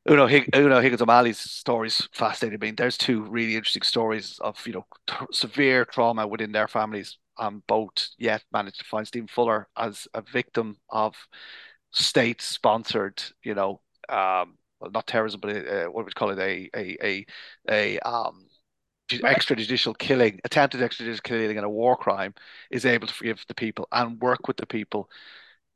Una, 0.07 0.27
Hig- 0.27 0.55
Una 0.55 0.83
Higgins 0.83 1.01
O'Malley's 1.01 1.39
stories 1.39 2.07
fascinating. 2.13 2.59
I 2.61 2.65
mean, 2.67 2.75
there's 2.75 2.97
two 2.97 3.23
really 3.23 3.55
interesting 3.55 3.81
stories 3.81 4.37
of 4.39 4.55
you 4.67 4.73
know 4.73 4.85
t- 5.07 5.15
severe 5.31 5.83
trauma 5.83 6.27
within 6.27 6.51
their 6.51 6.67
families. 6.67 7.17
Um, 7.37 7.63
both 7.67 8.09
yet 8.17 8.43
managed 8.53 8.79
to 8.79 8.85
find 8.85 9.05
Stephen 9.05 9.27
Fuller 9.27 9.67
as 9.75 10.07
a 10.13 10.21
victim 10.21 10.77
of 10.89 11.15
state-sponsored, 11.91 13.21
you 13.43 13.55
know, 13.55 13.81
um, 14.09 14.57
well, 14.79 14.91
not 14.91 15.07
terrorism, 15.07 15.41
but 15.41 15.55
uh, 15.55 15.85
what 15.85 15.95
would 15.95 16.05
we 16.05 16.11
call 16.13 16.29
it, 16.29 16.39
a 16.39 16.69
a 16.75 16.97
a 17.03 17.25
a 17.69 17.99
um 18.07 18.45
extrajudicial 19.09 19.97
killing, 19.97 20.39
attempted 20.43 20.81
extrajudicial 20.81 21.23
killing, 21.23 21.57
and 21.57 21.65
a 21.65 21.69
war 21.69 21.95
crime, 21.97 22.33
is 22.71 22.85
able 22.85 23.07
to 23.07 23.13
forgive 23.13 23.43
the 23.47 23.53
people 23.55 23.87
and 23.91 24.21
work 24.21 24.47
with 24.47 24.57
the 24.57 24.65
people 24.65 25.09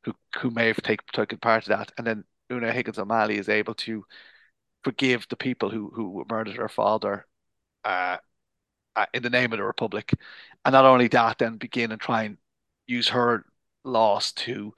who 0.03 0.13
who 0.39 0.51
may 0.51 0.67
have 0.67 0.81
take, 0.81 1.05
taken 1.11 1.37
part 1.37 1.63
of 1.63 1.69
that. 1.69 1.91
And 1.97 2.07
then 2.07 2.23
Una 2.51 2.71
Higgins 2.71 2.99
O'Malley 2.99 3.37
is 3.37 3.49
able 3.49 3.75
to 3.75 4.05
forgive 4.83 5.27
the 5.29 5.35
people 5.37 5.69
who 5.69 5.91
who 5.93 6.25
murdered 6.29 6.55
her 6.57 6.69
father 6.69 7.25
uh, 7.85 8.17
uh, 8.95 9.05
in 9.13 9.23
the 9.23 9.29
name 9.29 9.51
of 9.53 9.59
the 9.59 9.63
Republic. 9.63 10.13
And 10.65 10.73
not 10.73 10.85
only 10.85 11.07
that, 11.09 11.37
then 11.39 11.57
begin 11.57 11.91
and 11.91 12.01
try 12.01 12.23
and 12.23 12.37
use 12.87 13.09
her 13.09 13.45
loss 13.83 14.31
to 14.33 14.73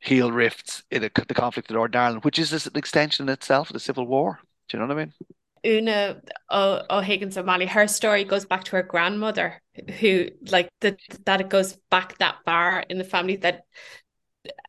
heal 0.00 0.30
rifts 0.32 0.82
in 0.90 1.04
a, 1.04 1.10
the 1.28 1.34
conflict 1.34 1.70
in 1.70 1.74
Northern 1.76 2.00
Ireland, 2.00 2.24
which 2.24 2.38
is 2.38 2.66
an 2.66 2.76
extension 2.76 3.28
in 3.28 3.32
itself 3.32 3.70
of 3.70 3.74
the 3.74 3.80
Civil 3.80 4.06
War. 4.06 4.40
Do 4.68 4.76
you 4.76 4.80
know 4.80 4.88
what 4.88 4.98
I 5.00 5.04
mean? 5.04 5.37
Una 5.68 6.20
O'Higgins 6.50 7.36
O'Malley, 7.36 7.66
her 7.66 7.86
story 7.86 8.24
goes 8.24 8.46
back 8.46 8.64
to 8.64 8.76
her 8.76 8.82
grandmother, 8.82 9.60
who 10.00 10.28
like 10.50 10.70
that 10.80 10.98
that 11.26 11.40
it 11.42 11.50
goes 11.50 11.76
back 11.90 12.16
that 12.18 12.36
far 12.44 12.80
in 12.88 12.98
the 12.98 13.04
family 13.04 13.36
that 13.36 13.64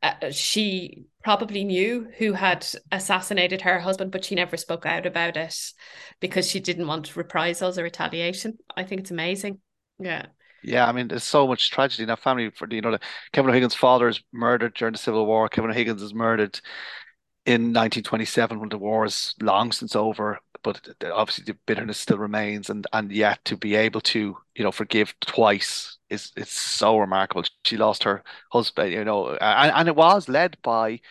uh, 0.03 0.31
she 0.31 1.05
probably 1.23 1.63
knew 1.63 2.07
who 2.17 2.33
had 2.33 2.67
assassinated 2.91 3.61
her 3.61 3.79
husband, 3.79 4.11
but 4.11 4.25
she 4.25 4.35
never 4.35 4.57
spoke 4.57 4.85
out 4.85 5.05
about 5.05 5.37
it 5.37 5.73
because 6.19 6.49
she 6.49 6.59
didn't 6.59 6.87
want 6.87 7.15
reprisals 7.15 7.77
or 7.77 7.83
retaliation. 7.83 8.57
I 8.75 8.83
think 8.83 9.01
it's 9.01 9.11
amazing. 9.11 9.59
Yeah. 9.99 10.27
Yeah, 10.61 10.85
I 10.85 10.91
mean, 10.91 11.07
there's 11.07 11.23
so 11.23 11.47
much 11.47 11.69
tragedy 11.69 12.03
in 12.03 12.07
that 12.07 12.19
family. 12.19 12.49
For 12.49 12.67
you 12.69 12.81
know, 12.81 12.97
Kevin 13.31 13.49
O'Higgins' 13.49 13.75
father 13.75 14.09
is 14.09 14.21
murdered 14.33 14.73
during 14.73 14.91
the 14.91 14.97
Civil 14.97 15.25
War. 15.25 15.47
Kevin 15.47 15.71
O'Higgins 15.71 16.01
is 16.01 16.13
murdered 16.13 16.59
in 17.45 17.71
1927 17.71 18.59
when 18.59 18.67
the 18.67 18.77
war 18.77 19.05
is 19.05 19.35
long 19.41 19.71
since 19.71 19.95
over 19.95 20.39
but 20.63 20.81
obviously 21.11 21.45
the 21.45 21.57
bitterness 21.65 21.97
still 21.99 22.17
remains, 22.17 22.69
and 22.69 22.85
and 22.93 23.11
yet 23.11 23.43
to 23.45 23.57
be 23.57 23.75
able 23.75 24.01
to 24.01 24.37
you 24.55 24.63
know 24.63 24.71
forgive 24.71 25.13
twice 25.21 25.97
is 26.09 26.31
it's 26.35 26.53
so 26.53 26.97
remarkable. 26.97 27.43
She 27.65 27.77
lost 27.77 28.03
her 28.03 28.23
husband, 28.51 28.91
you 28.91 29.03
know, 29.05 29.35
and, 29.35 29.71
and 29.75 29.87
it 29.87 29.95
was 29.95 30.29
led 30.29 30.57
by 30.63 31.01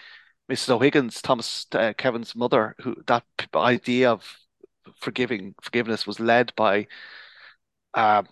Mrs. 0.48 0.70
O'Higgins, 0.70 1.22
Thomas 1.22 1.66
uh, 1.72 1.92
Kevin's 1.96 2.34
mother, 2.36 2.74
who 2.82 2.96
that 3.06 3.24
idea 3.54 4.10
of 4.12 4.24
forgiving 5.00 5.54
forgiveness 5.62 6.06
was 6.06 6.20
led 6.20 6.52
by 6.56 6.86
uh, 7.94 8.22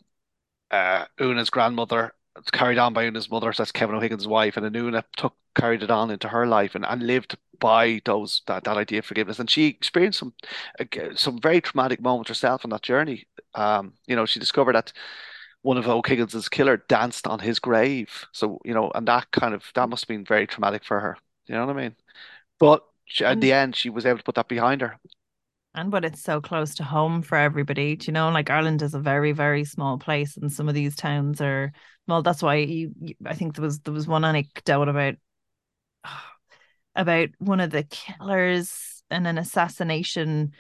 uh, 0.71 1.07
Una's 1.21 1.51
grandmother 1.51 2.15
it's 2.39 2.51
carried 2.51 2.79
on 2.79 2.93
by 2.93 3.07
Una's 3.07 3.31
mother, 3.31 3.53
so 3.53 3.63
that's 3.63 3.73
Kevin 3.73 3.97
O'Higgins' 3.97 4.27
wife, 4.27 4.57
and 4.57 4.77
Una 4.77 5.05
took 5.17 5.35
carried 5.55 5.83
it 5.83 5.91
on 5.91 6.11
into 6.11 6.29
her 6.29 6.47
life 6.47 6.75
and, 6.75 6.85
and 6.85 7.07
lived 7.07 7.37
by 7.59 8.01
those 8.05 8.43
that, 8.47 8.65
that 8.65 8.77
idea 8.77 8.99
of 8.99 9.07
forgiveness. 9.07 9.39
And 9.39 9.51
she 9.51 9.67
experienced 9.67 10.19
some 10.19 10.35
some 11.15 11.41
very 11.41 11.61
traumatic 11.61 12.01
moments 12.01 12.29
herself 12.29 12.65
on 12.65 12.71
that 12.71 12.83
journey. 12.83 13.27
Um, 13.55 13.95
you 14.07 14.17
know, 14.17 14.27
she 14.27 14.41
discovered 14.41 14.75
that 14.75 14.93
one 15.63 15.79
of 15.79 15.89
O'Higgins's 15.89 16.49
killer 16.49 16.77
danced 16.89 17.27
on 17.27 17.41
his 17.41 17.59
grave. 17.59 18.27
So, 18.33 18.61
you 18.65 18.75
know, 18.75 18.91
and 18.95 19.09
that 19.09 19.31
kind 19.33 19.55
of 19.55 19.65
that 19.75 19.89
must 19.89 20.05
have 20.05 20.09
been 20.09 20.25
very 20.25 20.47
traumatic 20.47 20.85
for 20.85 21.01
her. 21.01 21.17
You 21.47 21.55
know 21.55 21.67
what 21.67 21.77
I 21.77 21.83
mean? 21.83 21.97
But 22.59 22.85
she, 23.07 23.25
at 23.25 23.41
the 23.41 23.53
end, 23.53 23.77
she 23.77 23.91
was 23.91 24.07
able 24.07 24.19
to 24.19 24.25
put 24.25 24.35
that 24.37 24.49
behind 24.49 24.81
her 24.83 24.99
and 25.77 25.91
but 25.91 26.05
it's 26.05 26.23
so 26.23 26.41
close 26.41 26.75
to 26.77 26.85
home 26.85 27.23
for 27.23 27.37
everybody. 27.37 27.97
Do 27.97 28.07
you 28.07 28.13
know, 28.13 28.31
like 28.31 28.51
Ireland 28.51 28.83
is 28.83 28.95
a 28.95 28.99
very, 28.99 29.33
very 29.33 29.65
small 29.65 29.99
place, 29.99 30.37
and 30.37 30.51
some 30.51 30.69
of 30.69 30.75
these 30.75 30.97
towns 30.97 31.41
are 31.41 31.73
well. 32.09 32.23
That's 32.23 32.43
why 32.43 32.57
you, 32.57 32.93
you, 33.01 33.15
I 33.27 33.35
think 33.35 33.55
there 33.55 33.63
was 33.63 33.81
there 33.81 33.95
was 33.95 34.09
one 34.09 34.25
anecdote 34.25 34.89
about 34.89 35.15
about 36.97 37.29
one 37.39 37.61
of 37.61 37.71
the 37.71 37.85
killers 37.85 39.03
and 39.11 39.27
an 39.27 39.39
assassination. 39.39 40.53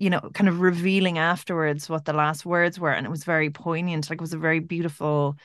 You 0.00 0.10
know, 0.10 0.20
kind 0.34 0.48
of 0.48 0.60
revealing 0.60 1.18
afterwards 1.18 1.88
what 1.88 2.04
the 2.04 2.12
last 2.12 2.44
words 2.44 2.80
were, 2.80 2.90
and 2.90 3.06
it 3.06 3.10
was 3.10 3.24
very 3.24 3.50
poignant. 3.50 4.10
Like 4.10 4.16
it 4.16 4.20
was 4.20 4.32
a 4.32 4.38
very 4.38 4.58
beautiful 4.58 5.36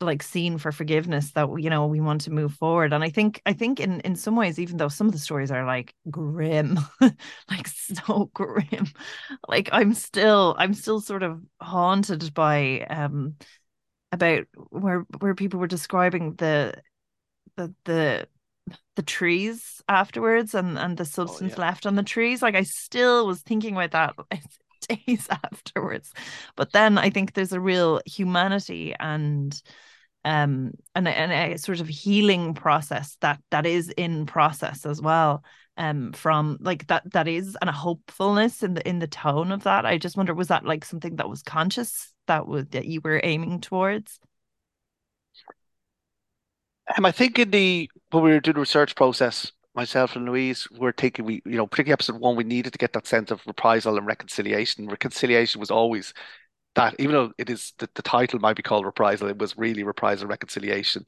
like 0.00 0.22
scene 0.22 0.58
for 0.58 0.72
forgiveness 0.72 1.32
that 1.32 1.48
you 1.58 1.70
know 1.70 1.86
we 1.86 2.00
want 2.00 2.22
to 2.22 2.30
move 2.30 2.52
forward. 2.54 2.92
And 2.92 3.02
i 3.04 3.10
think 3.10 3.40
i 3.46 3.52
think 3.52 3.80
in 3.80 4.00
in 4.00 4.16
some 4.16 4.36
ways 4.36 4.58
even 4.58 4.76
though 4.76 4.88
some 4.88 5.06
of 5.06 5.12
the 5.12 5.18
stories 5.18 5.50
are 5.50 5.66
like 5.66 5.94
grim 6.10 6.78
like 7.00 7.68
so 7.68 8.30
grim 8.34 8.86
like 9.48 9.68
i'm 9.72 9.94
still 9.94 10.54
i'm 10.58 10.74
still 10.74 11.00
sort 11.00 11.22
of 11.22 11.40
haunted 11.60 12.34
by 12.34 12.80
um 12.90 13.36
about 14.12 14.44
where 14.70 15.06
where 15.18 15.34
people 15.34 15.60
were 15.60 15.66
describing 15.66 16.34
the 16.34 16.74
the 17.56 17.74
the 17.84 18.28
the 18.96 19.02
trees 19.02 19.82
afterwards 19.88 20.54
and 20.54 20.78
and 20.78 20.96
the 20.96 21.04
substance 21.04 21.54
oh, 21.54 21.60
yeah. 21.60 21.66
left 21.66 21.86
on 21.86 21.94
the 21.96 22.02
trees. 22.02 22.42
Like 22.42 22.54
i 22.54 22.62
still 22.62 23.26
was 23.26 23.42
thinking 23.42 23.76
about 23.76 23.90
that 23.90 24.14
days 25.06 25.28
afterwards. 25.30 26.12
But 26.56 26.72
then 26.72 26.98
i 26.98 27.10
think 27.10 27.32
there's 27.32 27.52
a 27.52 27.60
real 27.60 28.00
humanity 28.06 28.94
and 28.98 29.60
um 30.24 30.72
and, 30.94 31.06
and 31.06 31.32
a 31.54 31.58
sort 31.58 31.80
of 31.80 31.88
healing 31.88 32.54
process 32.54 33.16
that 33.20 33.40
that 33.50 33.66
is 33.66 33.90
in 33.90 34.26
process 34.26 34.86
as 34.86 35.00
well 35.00 35.44
um 35.76 36.12
from 36.12 36.56
like 36.60 36.86
that 36.86 37.02
that 37.12 37.28
is 37.28 37.56
and 37.60 37.68
a 37.68 37.72
hopefulness 37.72 38.62
in 38.62 38.74
the 38.74 38.88
in 38.88 38.98
the 38.98 39.06
tone 39.06 39.52
of 39.52 39.64
that. 39.64 39.84
I 39.86 39.98
just 39.98 40.16
wonder 40.16 40.34
was 40.34 40.48
that 40.48 40.64
like 40.64 40.84
something 40.84 41.16
that 41.16 41.28
was 41.28 41.42
conscious 41.42 42.12
that 42.26 42.46
was 42.46 42.66
that 42.68 42.86
you 42.86 43.00
were 43.02 43.20
aiming 43.22 43.60
towards? 43.60 44.18
Um, 46.96 47.06
I 47.06 47.12
think 47.12 47.38
in 47.38 47.50
the 47.50 47.90
when 48.10 48.22
we 48.22 48.30
were 48.30 48.40
doing 48.40 48.54
the 48.54 48.60
research 48.60 48.94
process, 48.94 49.52
myself 49.74 50.16
and 50.16 50.26
Louise 50.26 50.68
were 50.70 50.92
thinking 50.92 51.24
we, 51.24 51.42
you 51.44 51.56
know, 51.56 51.66
particularly 51.66 51.94
episode 51.94 52.20
one, 52.20 52.36
we 52.36 52.44
needed 52.44 52.72
to 52.72 52.78
get 52.78 52.92
that 52.92 53.06
sense 53.06 53.30
of 53.30 53.40
reprisal 53.46 53.96
and 53.98 54.06
reconciliation. 54.06 54.88
Reconciliation 54.88 55.60
was 55.60 55.70
always 55.70 56.14
that, 56.74 56.94
even 56.98 57.12
though 57.12 57.32
it 57.38 57.50
is 57.50 57.72
the, 57.78 57.88
the 57.94 58.02
title 58.02 58.38
might 58.40 58.56
be 58.56 58.62
called 58.62 58.84
reprisal, 58.86 59.28
it 59.28 59.38
was 59.38 59.56
really 59.56 59.82
reprisal 59.82 60.26
reconciliation. 60.28 61.04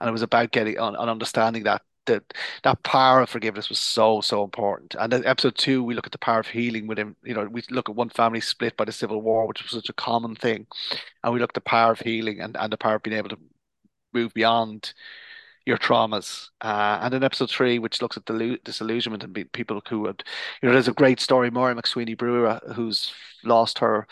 And 0.00 0.08
it 0.08 0.12
was 0.12 0.22
about 0.22 0.52
getting 0.52 0.78
on 0.78 0.96
and 0.96 1.10
understanding 1.10 1.64
that 1.64 1.82
that 2.06 2.24
that 2.64 2.82
power 2.82 3.20
of 3.20 3.30
forgiveness 3.30 3.68
was 3.68 3.78
so 3.78 4.20
so 4.20 4.42
important. 4.42 4.96
And 4.98 5.12
then 5.12 5.24
episode 5.26 5.56
two, 5.56 5.84
we 5.84 5.94
look 5.94 6.06
at 6.06 6.12
the 6.12 6.18
power 6.18 6.40
of 6.40 6.48
healing 6.48 6.86
within. 6.86 7.14
You 7.22 7.34
know, 7.34 7.44
we 7.44 7.62
look 7.70 7.88
at 7.88 7.96
one 7.96 8.08
family 8.08 8.40
split 8.40 8.76
by 8.76 8.84
the 8.84 8.92
civil 8.92 9.22
war, 9.22 9.46
which 9.46 9.62
was 9.62 9.72
such 9.72 9.88
a 9.88 9.92
common 9.94 10.34
thing, 10.34 10.66
and 11.22 11.32
we 11.32 11.40
look 11.40 11.50
at 11.50 11.54
the 11.54 11.60
power 11.60 11.92
of 11.92 12.00
healing 12.00 12.40
and 12.40 12.56
and 12.56 12.72
the 12.72 12.78
power 12.78 12.96
of 12.96 13.02
being 13.02 13.16
able 13.16 13.30
to 13.30 13.38
move 14.12 14.32
beyond 14.34 14.94
your 15.68 15.76
traumas. 15.76 16.48
Uh, 16.62 16.98
and 17.02 17.12
in 17.12 17.22
episode 17.22 17.50
three, 17.50 17.78
which 17.78 18.00
looks 18.00 18.16
at 18.16 18.24
the 18.24 18.58
disillusionment 18.64 19.22
and 19.22 19.52
people 19.52 19.82
who 19.88 20.06
had, 20.06 20.24
you 20.62 20.68
know, 20.68 20.72
there's 20.72 20.88
a 20.88 20.92
great 20.94 21.20
story, 21.20 21.50
Moira 21.50 21.74
MacSwiney 21.74 22.16
Brugha, 22.16 22.74
who's 22.74 23.12
lost 23.44 23.78
her 23.80 24.06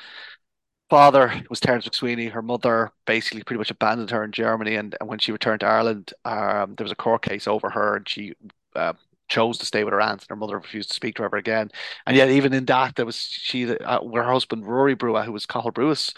father 0.90 1.42
was 1.48 1.58
Terence 1.58 1.88
MacSwiney. 1.88 2.30
Her 2.30 2.42
mother 2.42 2.92
basically 3.06 3.42
pretty 3.42 3.58
much 3.58 3.70
abandoned 3.70 4.10
her 4.10 4.22
in 4.22 4.32
Germany, 4.32 4.76
and, 4.76 4.94
and 5.00 5.08
when 5.08 5.18
she 5.18 5.32
returned 5.32 5.60
to 5.60 5.66
Ireland, 5.66 6.12
um, 6.26 6.74
there 6.76 6.84
was 6.84 6.92
a 6.92 6.96
court 6.96 7.22
case 7.22 7.48
over 7.48 7.70
her, 7.70 7.96
and 7.96 8.08
she 8.08 8.34
uh, 8.76 8.92
chose 9.28 9.56
to 9.58 9.66
stay 9.66 9.82
with 9.82 9.94
her 9.94 10.00
aunt, 10.00 10.22
and 10.22 10.28
her 10.28 10.36
mother 10.36 10.58
refused 10.58 10.90
to 10.90 10.94
speak 10.94 11.16
to 11.16 11.22
her 11.22 11.26
ever 11.26 11.38
again. 11.38 11.70
And 12.06 12.16
yet, 12.16 12.28
even 12.28 12.52
in 12.52 12.66
that, 12.66 12.96
there 12.96 13.06
was 13.06 13.16
she, 13.16 13.68
uh, 13.74 14.00
her 14.14 14.24
husband 14.24 14.66
Rory 14.66 14.94
Brugha, 14.94 15.24
who 15.24 15.32
was 15.32 15.46
Cathal 15.46 15.72
Brugha's 15.72 16.12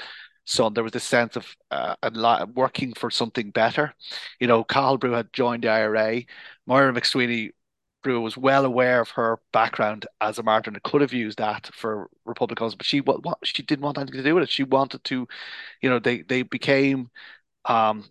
son, 0.48 0.74
there 0.74 0.84
was 0.84 0.92
this 0.92 1.04
sense 1.04 1.36
of 1.36 1.56
uh, 1.70 1.94
working 2.54 2.94
for 2.94 3.10
something 3.10 3.50
better. 3.50 3.94
You 4.40 4.46
know, 4.46 4.64
Cathal 4.64 4.98
Brugha 4.98 5.16
had 5.16 5.32
joined 5.32 5.64
the 5.64 5.68
IRA. 5.68 6.24
Moira 6.66 6.92
MacSwiney 6.92 7.50
Brugha 8.04 8.22
was 8.22 8.36
well 8.36 8.64
aware 8.64 9.00
of 9.00 9.10
her 9.10 9.40
background 9.52 10.06
as 10.20 10.38
a 10.38 10.42
martyr 10.42 10.70
and 10.70 10.82
could 10.82 11.00
have 11.00 11.12
used 11.12 11.38
that 11.38 11.70
for 11.74 12.08
Republicans, 12.24 12.74
but 12.74 12.86
she 12.86 13.00
what, 13.00 13.24
what 13.24 13.38
she 13.44 13.62
didn't 13.62 13.84
want 13.84 13.98
anything 13.98 14.18
to 14.18 14.22
do 14.22 14.34
with 14.34 14.44
it. 14.44 14.50
She 14.50 14.64
wanted 14.64 15.04
to, 15.04 15.26
you 15.82 15.90
know, 15.90 15.98
they 15.98 16.22
they 16.22 16.42
became 16.42 17.10
um, 17.66 18.04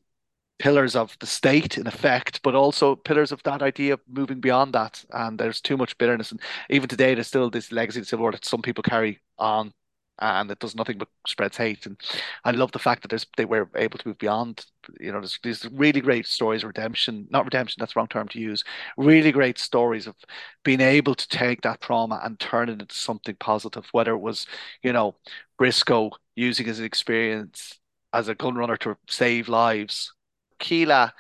pillars 0.60 0.96
of 0.96 1.18
the 1.20 1.28
state 1.28 1.78
in 1.78 1.88
effect, 1.88 2.42
but 2.44 2.56
also 2.56 2.96
pillars 2.96 3.32
of 3.32 3.44
that 3.44 3.62
idea 3.64 3.94
of 3.96 4.02
moving 4.08 4.40
beyond 4.42 4.74
that. 4.74 5.04
And 5.12 5.40
there's 5.40 5.62
too 5.62 5.78
much 5.78 5.98
bitterness, 5.98 6.32
and 6.32 6.42
even 6.70 6.90
today, 6.90 7.14
there's 7.16 7.28
still 7.28 7.50
this 7.50 7.72
legacy 7.72 8.00
of 8.02 8.08
civil 8.08 8.24
war 8.24 8.32
that 8.34 8.46
some 8.46 8.62
people 8.62 8.84
carry 8.84 9.22
on 9.38 9.74
and 10.20 10.50
it 10.52 10.60
does 10.60 10.76
nothing 10.76 10.98
but 10.98 11.10
spreads 11.26 11.58
hate. 11.58 11.86
And 11.86 12.00
I 12.44 12.52
love 12.52 12.72
the 12.72 12.80
fact 12.80 13.02
that 13.02 13.10
there's 13.10 13.26
they 13.38 13.46
were 13.46 13.70
able 13.76 13.98
to 14.00 14.08
move 14.08 14.18
beyond. 14.18 14.66
You 15.00 15.12
know, 15.12 15.20
there's 15.20 15.40
these 15.44 15.66
really 15.72 16.02
great 16.02 16.26
stories 16.26 16.64
of 16.64 16.68
redemption, 16.68 17.28
not 17.30 17.46
redemption, 17.46 17.78
that's 17.80 17.94
the 17.94 18.00
wrong 18.00 18.08
term 18.08 18.28
to 18.30 18.40
use. 18.40 18.64
Really 18.98 19.32
great 19.32 19.58
stories 19.58 20.08
of 20.08 20.16
being 20.64 20.82
able 20.82 21.16
to 21.16 21.28
take 21.28 21.62
that 21.62 21.82
trauma 21.82 22.22
and 22.24 22.40
turn 22.40 22.70
it 22.70 22.82
into 22.82 22.96
something 22.96 23.36
positive. 23.40 23.86
Whether 23.92 24.12
it 24.12 24.20
was, 24.20 24.48
you 24.84 24.94
know, 24.94 25.16
Briscoe 25.58 26.12
using 26.36 26.66
his 26.66 26.80
experience 26.80 27.80
as 28.14 28.28
a 28.28 28.36
gun 28.36 28.56
runner 28.56 28.78
to 28.78 28.98
save 29.10 29.50
lives, 29.50 30.14
Keela 30.60 31.14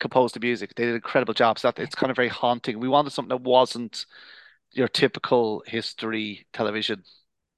composed 0.00 0.34
the 0.34 0.40
music. 0.40 0.74
They 0.74 0.84
did 0.84 0.94
incredible 0.96 1.34
job. 1.34 1.58
So 1.58 1.68
that 1.68 1.78
it's 1.78 1.94
kind 1.94 2.10
of 2.10 2.16
very 2.16 2.28
haunting. 2.28 2.80
We 2.80 2.88
wanted 2.88 3.12
something 3.12 3.36
that 3.36 3.42
wasn't 3.42 4.06
your 4.72 4.88
typical 4.88 5.62
history 5.66 6.46
television 6.52 7.04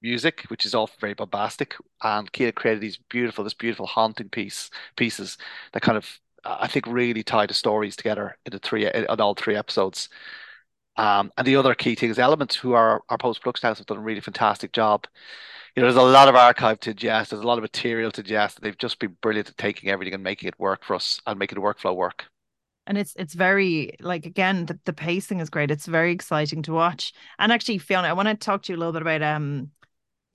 music, 0.05 0.43
which 0.47 0.65
is 0.65 0.75
often 0.75 0.97
very 0.99 1.13
bombastic. 1.13 1.75
And 2.03 2.31
Keela 2.31 2.51
created 2.51 2.81
these 2.81 2.97
beautiful, 3.09 3.43
this 3.43 3.53
beautiful 3.53 3.87
haunting 3.87 4.29
piece 4.29 4.69
pieces 4.95 5.37
that 5.73 5.81
kind 5.81 5.97
of 5.97 6.19
I 6.45 6.67
think 6.67 6.85
really 6.87 7.23
tie 7.23 7.47
the 7.47 7.53
stories 7.55 7.95
together 7.95 8.37
in 8.45 8.51
the 8.51 8.59
three 8.59 8.85
in 8.87 9.05
all 9.07 9.33
three 9.33 9.55
episodes. 9.55 10.09
Um, 10.97 11.31
and 11.37 11.45
the 11.45 11.55
other 11.57 11.75
key 11.75 11.95
thing 11.95 12.09
is 12.11 12.19
Elements, 12.19 12.55
who 12.55 12.73
are 12.73 13.01
our 13.09 13.17
post 13.17 13.41
production 13.41 13.67
house, 13.67 13.79
have 13.79 13.87
done 13.87 13.97
a 13.97 14.01
really 14.01 14.21
fantastic 14.21 14.71
job. 14.71 15.07
You 15.75 15.81
know, 15.81 15.87
there's 15.87 15.97
a 15.97 16.09
lot 16.09 16.29
of 16.29 16.35
archive 16.35 16.79
to 16.81 16.93
ingest, 16.93 17.29
there's 17.29 17.41
a 17.41 17.47
lot 17.47 17.57
of 17.57 17.63
material 17.63 18.11
to 18.11 18.23
ingest. 18.23 18.61
They've 18.61 18.77
just 18.77 18.99
been 18.99 19.17
brilliant 19.21 19.49
at 19.49 19.57
taking 19.57 19.89
everything 19.89 20.13
and 20.13 20.23
making 20.23 20.47
it 20.47 20.59
work 20.59 20.85
for 20.85 20.95
us 20.95 21.19
and 21.27 21.39
making 21.39 21.57
the 21.57 21.65
workflow 21.65 21.95
work 21.95 22.25
and 22.87 22.97
it's 22.97 23.13
it's 23.15 23.33
very 23.33 23.95
like 23.99 24.25
again 24.25 24.65
the, 24.65 24.79
the 24.85 24.93
pacing 24.93 25.39
is 25.39 25.49
great 25.49 25.71
it's 25.71 25.85
very 25.85 26.11
exciting 26.11 26.61
to 26.61 26.73
watch 26.73 27.13
and 27.39 27.51
actually 27.51 27.77
fiona 27.77 28.07
i 28.07 28.13
want 28.13 28.27
to 28.27 28.35
talk 28.35 28.61
to 28.61 28.71
you 28.71 28.77
a 28.77 28.79
little 28.79 28.93
bit 28.93 29.01
about 29.01 29.21
um 29.21 29.69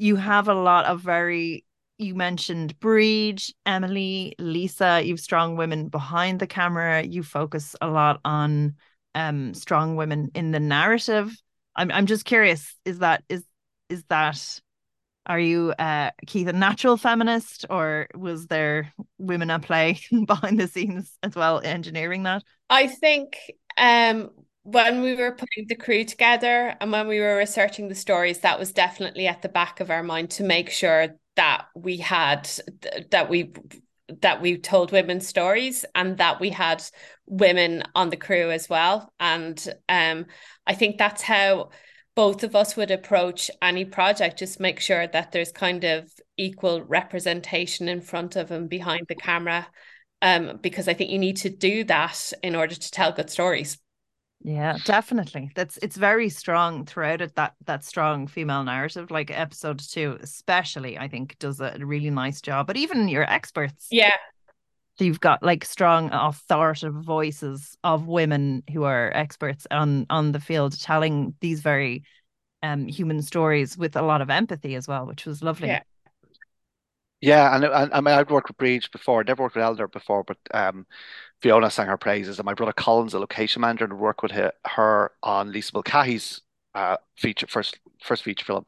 you 0.00 0.16
have 0.16 0.48
a 0.48 0.54
lot 0.54 0.86
of 0.86 1.00
very 1.00 1.64
you 1.98 2.14
mentioned 2.14 2.80
Breed, 2.80 3.42
Emily, 3.66 4.34
Lisa, 4.38 5.02
you've 5.04 5.20
strong 5.20 5.56
women 5.56 5.88
behind 5.88 6.40
the 6.40 6.46
camera. 6.46 7.02
You 7.02 7.22
focus 7.22 7.76
a 7.82 7.88
lot 7.88 8.18
on 8.24 8.76
um 9.14 9.52
strong 9.52 9.96
women 9.96 10.30
in 10.34 10.52
the 10.52 10.60
narrative. 10.60 11.30
I'm 11.76 11.92
I'm 11.92 12.06
just 12.06 12.24
curious, 12.24 12.74
is 12.86 13.00
that 13.00 13.22
is 13.28 13.44
is 13.90 14.02
that 14.08 14.60
are 15.26 15.38
you 15.38 15.72
uh 15.78 16.12
Keith 16.26 16.48
a 16.48 16.54
natural 16.54 16.96
feminist 16.96 17.66
or 17.68 18.06
was 18.14 18.46
there 18.46 18.94
women 19.18 19.50
at 19.50 19.60
play 19.60 20.00
behind 20.26 20.58
the 20.58 20.66
scenes 20.66 21.12
as 21.22 21.34
well 21.34 21.60
engineering 21.62 22.22
that? 22.22 22.42
I 22.70 22.86
think 22.86 23.36
um 23.76 24.30
when 24.62 25.00
we 25.00 25.14
were 25.14 25.32
putting 25.32 25.66
the 25.68 25.76
crew 25.76 26.04
together 26.04 26.76
and 26.80 26.92
when 26.92 27.08
we 27.08 27.20
were 27.20 27.36
researching 27.36 27.88
the 27.88 27.94
stories, 27.94 28.40
that 28.40 28.58
was 28.58 28.72
definitely 28.72 29.26
at 29.26 29.42
the 29.42 29.48
back 29.48 29.80
of 29.80 29.90
our 29.90 30.02
mind 30.02 30.30
to 30.32 30.44
make 30.44 30.70
sure 30.70 31.08
that 31.36 31.66
we 31.74 31.96
had 31.96 32.48
that 33.10 33.30
we 33.30 33.52
that 34.20 34.42
we 34.42 34.58
told 34.58 34.90
women's 34.90 35.26
stories 35.26 35.84
and 35.94 36.18
that 36.18 36.40
we 36.40 36.50
had 36.50 36.82
women 37.26 37.84
on 37.94 38.10
the 38.10 38.16
crew 38.16 38.50
as 38.50 38.68
well. 38.68 39.12
And 39.20 39.72
um, 39.88 40.26
I 40.66 40.74
think 40.74 40.98
that's 40.98 41.22
how 41.22 41.70
both 42.16 42.42
of 42.42 42.56
us 42.56 42.76
would 42.76 42.90
approach 42.90 43.50
any 43.62 43.84
project. 43.84 44.40
Just 44.40 44.58
make 44.58 44.80
sure 44.80 45.06
that 45.06 45.30
there's 45.30 45.52
kind 45.52 45.84
of 45.84 46.10
equal 46.36 46.82
representation 46.82 47.88
in 47.88 48.00
front 48.00 48.34
of 48.36 48.50
and 48.50 48.68
behind 48.68 49.06
the 49.08 49.14
camera. 49.14 49.68
Um, 50.22 50.58
because 50.60 50.86
I 50.86 50.92
think 50.92 51.10
you 51.10 51.18
need 51.18 51.38
to 51.38 51.48
do 51.48 51.84
that 51.84 52.32
in 52.42 52.54
order 52.54 52.74
to 52.74 52.90
tell 52.90 53.12
good 53.12 53.30
stories. 53.30 53.78
Yeah, 54.42 54.78
definitely. 54.84 55.50
That's 55.54 55.78
it's 55.82 55.96
very 55.96 56.30
strong 56.30 56.86
throughout 56.86 57.20
it. 57.20 57.34
That 57.34 57.54
that 57.66 57.84
strong 57.84 58.26
female 58.26 58.64
narrative, 58.64 59.10
like 59.10 59.30
episode 59.30 59.80
two, 59.80 60.18
especially, 60.20 60.98
I 60.98 61.08
think 61.08 61.38
does 61.38 61.60
a 61.60 61.76
really 61.80 62.10
nice 62.10 62.40
job. 62.40 62.66
But 62.66 62.78
even 62.78 63.08
your 63.08 63.24
experts, 63.24 63.88
yeah, 63.90 64.12
you've 64.98 65.20
got 65.20 65.42
like 65.42 65.64
strong 65.64 66.10
authoritative 66.12 66.94
voices 66.94 67.76
of 67.84 68.06
women 68.06 68.62
who 68.72 68.84
are 68.84 69.12
experts 69.14 69.66
on 69.70 70.06
on 70.08 70.32
the 70.32 70.40
field, 70.40 70.80
telling 70.80 71.34
these 71.40 71.60
very 71.60 72.04
um 72.62 72.86
human 72.86 73.20
stories 73.20 73.76
with 73.76 73.94
a 73.94 74.02
lot 74.02 74.22
of 74.22 74.30
empathy 74.30 74.74
as 74.74 74.88
well, 74.88 75.06
which 75.06 75.26
was 75.26 75.42
lovely. 75.42 75.68
Yeah. 75.68 75.82
Yeah, 77.20 77.54
and, 77.54 77.64
and 77.66 77.92
I 77.92 78.00
mean, 78.00 78.14
I've 78.14 78.30
worked 78.30 78.48
with 78.48 78.56
Breed 78.56 78.86
before. 78.92 79.20
I've 79.20 79.26
Never 79.26 79.42
worked 79.42 79.54
with 79.54 79.64
Elder 79.64 79.86
before, 79.88 80.24
but 80.24 80.38
um, 80.54 80.86
Fiona 81.42 81.70
sang 81.70 81.86
her 81.86 81.96
praises, 81.96 82.38
and 82.38 82.46
my 82.46 82.54
brother 82.54 82.72
Colin's 82.72 83.14
a 83.14 83.18
location 83.18 83.62
manager 83.62 83.84
and 83.84 83.98
worked 83.98 84.22
with 84.22 84.32
her, 84.32 85.12
on 85.22 85.52
Lisa 85.52 85.72
Mulcahy's 85.74 86.42
uh, 86.74 86.96
feature 87.16 87.46
first 87.48 87.78
first 88.02 88.22
feature 88.22 88.44
film. 88.44 88.64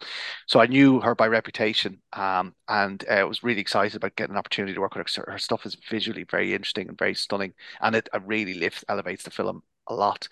So 0.46 0.60
I 0.60 0.66
knew 0.66 1.00
her 1.00 1.14
by 1.14 1.28
reputation, 1.28 2.00
um, 2.12 2.54
and 2.68 3.04
uh, 3.08 3.24
was 3.28 3.42
really 3.42 3.60
excited 3.60 3.96
about 3.96 4.16
getting 4.16 4.34
an 4.34 4.38
opportunity 4.38 4.74
to 4.74 4.80
work 4.80 4.94
with 4.94 5.14
her. 5.14 5.24
Her 5.30 5.38
stuff 5.38 5.66
is 5.66 5.76
visually 5.90 6.24
very 6.24 6.54
interesting 6.54 6.88
and 6.88 6.98
very 6.98 7.14
stunning, 7.14 7.54
and 7.80 7.94
it, 7.94 8.08
really 8.24 8.54
lifts 8.54 8.84
elevates 8.88 9.24
the 9.24 9.30
film 9.30 9.62
a 9.88 9.94
lot. 9.94 10.28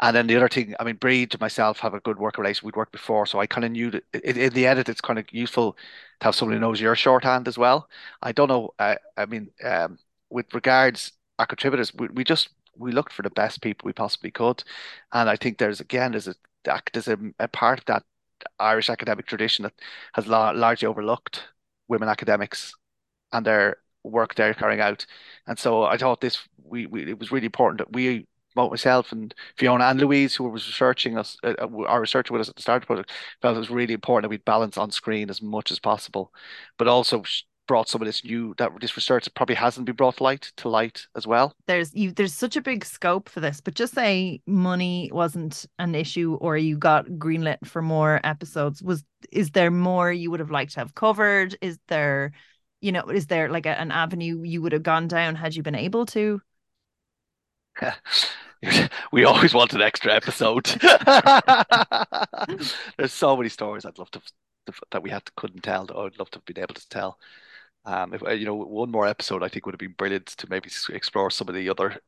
And 0.00 0.16
then 0.16 0.26
the 0.26 0.36
other 0.36 0.48
thing, 0.48 0.74
I 0.80 0.84
mean, 0.84 0.96
Breed 0.96 1.32
and 1.32 1.40
myself 1.40 1.78
have 1.80 1.94
a 1.94 2.00
good 2.00 2.18
work 2.18 2.36
relation. 2.36 2.66
We'd 2.66 2.74
worked 2.76 2.92
before, 2.92 3.24
so 3.26 3.38
I 3.38 3.46
kind 3.46 3.64
of 3.64 3.70
knew 3.70 3.90
that 3.92 4.04
in, 4.24 4.36
in, 4.36 4.52
the 4.52 4.66
edit, 4.66 4.88
it's 4.88 5.00
kind 5.00 5.18
of 5.18 5.26
useful 5.32 5.74
to 6.20 6.24
have 6.24 6.34
somebody 6.34 6.56
who 6.56 6.60
knows 6.60 6.80
your 6.80 6.96
shorthand 6.96 7.46
as 7.46 7.56
well. 7.56 7.88
I 8.20 8.32
don't 8.32 8.48
know. 8.48 8.70
Uh, 8.78 8.96
I 9.16 9.26
mean, 9.26 9.50
um, 9.64 9.98
with 10.28 10.52
regards 10.54 11.12
our 11.38 11.46
contributors, 11.46 11.92
we, 11.94 12.08
we 12.08 12.24
just 12.24 12.50
we 12.76 12.92
looked 12.92 13.12
for 13.12 13.22
the 13.22 13.30
best 13.30 13.62
people 13.62 13.86
we 13.86 13.92
possibly 13.92 14.30
could, 14.30 14.62
and 15.12 15.28
I 15.28 15.36
think 15.36 15.58
there's 15.58 15.80
again 15.80 16.12
there's 16.12 16.28
a 16.28 16.34
there's 16.92 17.08
a, 17.08 17.18
a 17.38 17.48
part 17.48 17.80
of 17.80 17.84
that 17.86 18.04
Irish 18.58 18.90
academic 18.90 19.26
tradition 19.26 19.64
that 19.64 19.74
has 20.14 20.26
la- 20.26 20.50
largely 20.50 20.88
overlooked 20.88 21.44
women 21.88 22.08
academics 22.08 22.74
and 23.32 23.46
their 23.46 23.78
work 24.04 24.34
they're 24.34 24.54
carrying 24.54 24.80
out, 24.80 25.06
and 25.46 25.58
so 25.58 25.84
I 25.84 25.96
thought 25.96 26.20
this 26.20 26.46
we, 26.64 26.86
we 26.86 27.10
it 27.10 27.18
was 27.18 27.32
really 27.32 27.46
important 27.46 27.78
that 27.78 27.92
we 27.92 28.26
both 28.54 28.70
myself 28.70 29.12
and 29.12 29.34
Fiona 29.56 29.84
and 29.84 30.00
Louise, 30.00 30.34
who 30.34 30.44
was 30.44 30.66
researching 30.66 31.18
us, 31.18 31.36
uh, 31.42 31.54
uh 31.58 31.84
our 31.86 32.00
researcher 32.00 32.32
with 32.32 32.42
us 32.42 32.48
at 32.48 32.56
the 32.56 32.62
start 32.62 32.82
of 32.82 32.82
the 32.82 32.86
project, 32.86 33.12
felt 33.40 33.56
it 33.56 33.60
was 33.60 33.70
really 33.70 33.94
important 33.94 34.24
that 34.24 34.30
we 34.30 34.38
balance 34.38 34.76
on 34.76 34.90
screen 34.90 35.30
as 35.30 35.42
much 35.42 35.70
as 35.70 35.78
possible, 35.78 36.32
but 36.78 36.88
also 36.88 37.22
brought 37.66 37.88
some 37.88 38.02
of 38.02 38.06
this 38.06 38.24
new 38.24 38.54
that 38.58 38.70
this 38.80 38.96
research 38.96 39.28
probably 39.34 39.54
hasn't 39.54 39.86
been 39.86 39.96
brought 39.96 40.16
to 40.16 40.22
light 40.22 40.52
to 40.56 40.68
light 40.68 41.06
as 41.16 41.26
well. 41.26 41.54
There's 41.66 41.94
you 41.94 42.12
there's 42.12 42.34
such 42.34 42.56
a 42.56 42.62
big 42.62 42.84
scope 42.84 43.28
for 43.28 43.40
this, 43.40 43.60
but 43.60 43.74
just 43.74 43.94
say 43.94 44.40
money 44.46 45.10
wasn't 45.12 45.66
an 45.78 45.94
issue 45.94 46.34
or 46.40 46.56
you 46.56 46.76
got 46.76 47.06
greenlit 47.06 47.66
for 47.66 47.82
more 47.82 48.20
episodes. 48.24 48.82
Was 48.82 49.04
is 49.30 49.50
there 49.50 49.70
more 49.70 50.12
you 50.12 50.30
would 50.30 50.40
have 50.40 50.50
liked 50.50 50.72
to 50.74 50.80
have 50.80 50.94
covered? 50.94 51.56
Is 51.60 51.78
there, 51.88 52.32
you 52.80 52.92
know, 52.92 53.04
is 53.04 53.26
there 53.26 53.48
like 53.48 53.66
a, 53.66 53.78
an 53.78 53.90
avenue 53.92 54.42
you 54.42 54.62
would 54.62 54.72
have 54.72 54.82
gone 54.82 55.08
down 55.08 55.34
had 55.34 55.54
you 55.54 55.62
been 55.62 55.74
able 55.74 56.06
to? 56.06 56.40
we 59.12 59.24
always 59.24 59.54
want 59.54 59.72
an 59.72 59.82
extra 59.82 60.12
episode. 60.14 60.66
There's 62.96 63.12
so 63.12 63.36
many 63.36 63.48
stories 63.48 63.84
I'd 63.84 63.98
love 63.98 64.10
to 64.12 64.20
that 64.92 65.02
we 65.02 65.10
had 65.10 65.24
to, 65.26 65.32
couldn't 65.36 65.62
tell. 65.62 65.86
That 65.86 65.96
I'd 65.96 66.18
love 66.18 66.30
to 66.30 66.38
have 66.38 66.44
been 66.44 66.60
able 66.60 66.74
to 66.74 66.88
tell. 66.88 67.18
Um, 67.84 68.14
if 68.14 68.22
uh, 68.22 68.30
you 68.30 68.46
know, 68.46 68.54
one 68.54 68.90
more 68.90 69.06
episode 69.06 69.42
I 69.42 69.48
think 69.48 69.66
would 69.66 69.74
have 69.74 69.80
been 69.80 69.94
brilliant 69.98 70.26
to 70.26 70.48
maybe 70.48 70.70
explore 70.90 71.30
some 71.30 71.48
of 71.48 71.54
the 71.54 71.68
other, 71.68 72.00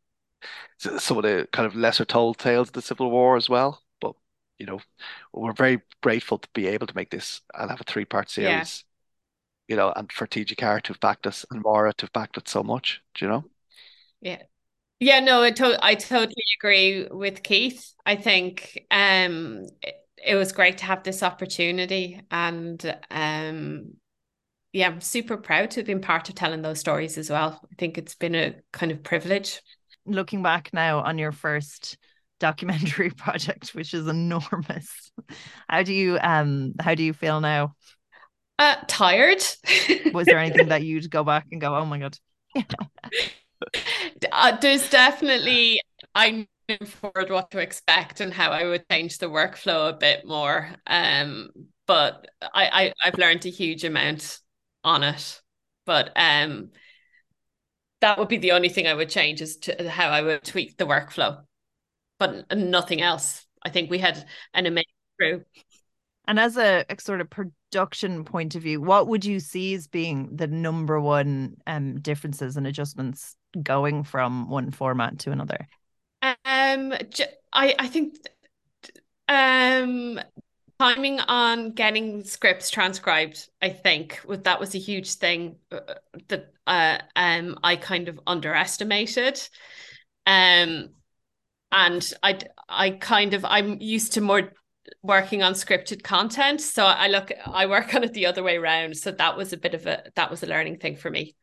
some 0.79 1.19
of 1.19 1.25
the 1.25 1.49
kind 1.53 1.67
of 1.67 1.75
lesser 1.77 2.05
told 2.05 2.39
tales 2.39 2.69
of 2.69 2.75
the 2.75 2.83
Civil 2.83 3.11
War 3.11 3.37
as 3.37 3.49
well. 3.49 3.83
But 4.01 4.15
you 4.59 4.67
know, 4.67 4.81
we're 5.33 5.53
very 5.53 5.83
grateful 6.03 6.39
to 6.39 6.49
be 6.55 6.69
able 6.69 6.87
to 6.87 6.97
make 6.97 7.11
this 7.11 7.43
and 7.55 7.71
have 7.71 7.81
a 7.81 7.85
three 7.85 8.05
part 8.05 8.31
series. 8.31 8.85
Yeah. 9.69 9.75
You 9.75 9.77
know, 9.77 9.93
and 9.97 10.13
for 10.13 10.27
TG 10.27 10.55
Ceathair 10.57 10.83
to 10.83 10.93
have 10.93 11.01
backed 11.01 11.27
us 11.27 11.47
and 11.51 11.63
Maura 11.63 11.95
to 11.95 12.05
have 12.07 12.13
backed 12.13 12.37
it 12.39 12.49
so 12.49 12.63
much. 12.63 13.03
Do 13.15 13.25
you 13.25 13.31
know? 13.31 13.45
Yeah, 14.21 14.43
yeah, 15.01 15.21
no, 15.21 15.43
I, 15.43 15.51
to- 15.53 15.85
I 15.85 15.95
totally 15.97 16.35
agree 16.59 17.09
with 17.11 17.43
Keith. 17.43 17.95
I 18.07 18.17
think 18.17 18.87
um, 18.91 19.67
it, 19.83 19.97
it 20.25 20.37
was 20.37 20.53
great 20.53 20.79
to 20.79 20.85
have 20.87 21.03
this 21.05 21.23
opportunity, 21.23 22.21
and 22.31 22.97
um, 23.11 23.95
yeah, 24.75 24.89
I'm 24.89 25.01
super 25.01 25.37
proud 25.37 25.71
to 25.71 25.81
have 25.81 25.87
been 25.87 26.01
part 26.01 26.29
of 26.29 26.35
telling 26.35 26.63
those 26.63 26.81
stories 26.81 27.17
as 27.17 27.31
well. 27.31 27.61
I 27.71 27.75
think 27.77 27.97
it's 27.97 28.17
been 28.17 28.35
a 28.35 28.57
kind 28.73 28.91
of 28.91 29.05
privilege. 29.05 29.63
Looking 30.05 30.43
back 30.43 30.71
now 30.73 30.99
on 30.99 31.17
your 31.17 31.31
first 31.31 31.97
documentary 32.41 33.11
project, 33.17 33.69
which 33.71 33.95
is 33.95 34.09
enormous, 34.09 35.13
how 35.69 35.85
do 35.85 35.95
you 35.95 36.19
um 36.21 36.75
how 36.81 36.97
do 36.97 37.05
you 37.05 37.13
feel 37.13 37.41
now? 37.41 37.75
Uh, 38.59 38.75
tired. 38.89 39.43
was 40.13 40.27
there 40.27 40.39
anything 40.39 40.69
that 40.69 40.83
you'd 40.85 41.09
go 41.09 41.23
back 41.23 41.47
and 41.53 41.61
go, 41.61 41.77
oh 41.77 41.87
my 41.87 42.01
god? 42.01 42.19
uh, 44.33 44.57
there's 44.61 44.91
definitely 44.91 45.81
I 46.17 46.49
knew 46.69 46.87
forward 46.87 47.31
what 47.31 47.53
to 47.53 47.59
expect 47.59 48.21
and 48.21 48.33
how 48.33 48.51
I 48.51 48.65
would 48.65 48.89
change 48.91 49.19
the 49.19 49.27
workflow 49.27 49.91
a 49.91 49.97
bit 49.97 50.27
more. 50.27 50.69
Um, 50.87 51.51
but 51.87 52.27
I, 52.43 52.67
I 52.73 52.93
I've 53.05 53.19
learned 53.19 53.47
a 53.47 53.51
huge 53.51 53.85
amount 53.85 54.41
on 54.85 55.03
it. 55.03 55.41
But 55.87 56.13
um, 56.17 56.71
that 58.01 58.19
would 58.19 58.29
be 58.29 58.39
the 58.39 58.53
only 58.53 58.69
thing 58.69 58.87
I 58.87 58.95
would 58.95 59.09
change 59.09 59.41
is 59.41 59.57
to 59.59 59.89
how 59.89 60.09
I 60.09 60.23
would 60.23 60.45
tweak 60.45 60.77
the 60.77 60.87
workflow, 60.87 61.43
but 62.19 62.57
nothing 62.57 63.01
else. 63.01 63.47
I 63.63 63.71
think 63.71 63.91
we 63.91 63.99
had 63.99 64.25
an 64.53 64.67
amazing 64.67 64.85
crew. 65.19 65.45
And 66.27 66.41
as 66.41 66.57
a, 66.57 66.85
a, 66.89 67.01
sort 67.01 67.21
of 67.21 67.29
production 67.29 68.25
point 68.25 68.55
of 68.55 68.63
view, 68.63 68.81
what 68.81 69.09
would 69.09 69.25
you 69.25 69.41
see 69.41 69.75
as 69.75 69.87
being 69.87 70.35
the 70.37 70.47
number 70.47 70.99
one 70.99 71.57
um, 71.67 72.01
differences 72.01 72.57
and 72.57 72.67
adjustments 72.67 73.37
going 73.63 74.05
from 74.05 74.49
one 74.49 74.71
format 74.71 75.19
to 75.21 75.33
another? 75.33 75.69
Um, 76.23 76.95
I 77.53 77.75
I 77.79 77.87
think 77.89 78.17
um 79.29 80.21
timing 80.79 81.21
on 81.21 81.73
getting 81.73 82.25
scripts 82.25 82.71
transcribed 82.71 83.49
i 83.63 83.69
think 83.69 84.21
that 84.29 84.59
was 84.59 84.75
a 84.75 84.79
huge 84.79 85.15
thing 85.15 85.57
uh, 85.73 85.81
that 86.29 86.53
uh, 86.67 86.99
um 87.17 87.59
i 87.63 87.77
kind 87.77 88.09
of 88.09 88.19
underestimated. 88.27 89.41
Um 90.27 90.91
and 91.73 92.13
i 92.23 92.39
i 92.69 92.91
kind 92.91 93.35
of 93.35 93.45
i'm 93.45 93.81
used 93.81 94.13
to 94.15 94.21
more 94.21 94.53
working 95.03 95.43
on 95.43 95.53
scripted 95.55 96.03
content 96.03 96.61
so 96.61 96.85
i 96.85 97.09
look 97.09 97.33
i 97.47 97.67
work 97.67 97.95
on 97.97 98.05
it 98.05 98.13
the 98.13 98.27
other 98.27 98.43
way 98.43 98.57
around 98.57 98.97
so 98.97 99.11
that 99.11 99.37
was 99.37 99.53
a 99.53 99.57
bit 99.57 99.75
of 99.75 99.87
a 99.87 100.05
that 100.15 100.31
was 100.31 100.43
a 100.43 100.47
learning 100.47 100.79
thing 100.79 100.97
for 100.97 101.11
me. 101.11 101.35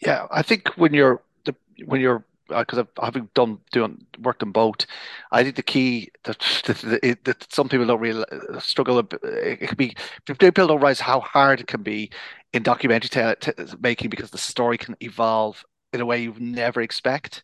Yeah, 0.00 0.26
I 0.30 0.42
think 0.42 0.68
when 0.76 0.94
you're 0.94 1.22
the 1.44 1.54
when 1.86 2.00
you're 2.00 2.24
because 2.48 2.78
uh, 2.78 2.84
I've 2.98 3.14
having 3.14 3.28
done 3.34 3.58
doing 3.72 4.04
worked 4.20 4.42
on 4.42 4.52
both, 4.52 4.86
I 5.32 5.42
think 5.42 5.56
the 5.56 5.62
key 5.62 6.10
that 6.24 6.38
that, 6.66 7.18
that 7.24 7.52
some 7.52 7.68
people 7.68 7.86
don't 7.86 8.00
really 8.00 8.24
struggle. 8.60 8.98
It 9.22 9.60
can 9.68 9.76
be 9.76 9.94
people 10.26 10.66
don't 10.66 10.78
realize 10.78 11.00
how 11.00 11.20
hard 11.20 11.60
it 11.60 11.66
can 11.66 11.82
be 11.82 12.10
in 12.52 12.62
documentary 12.62 13.34
making 13.80 14.10
because 14.10 14.30
the 14.30 14.38
story 14.38 14.78
can 14.78 14.96
evolve 15.00 15.64
in 15.92 16.00
a 16.00 16.06
way 16.06 16.22
you 16.22 16.34
never 16.38 16.80
expect, 16.80 17.42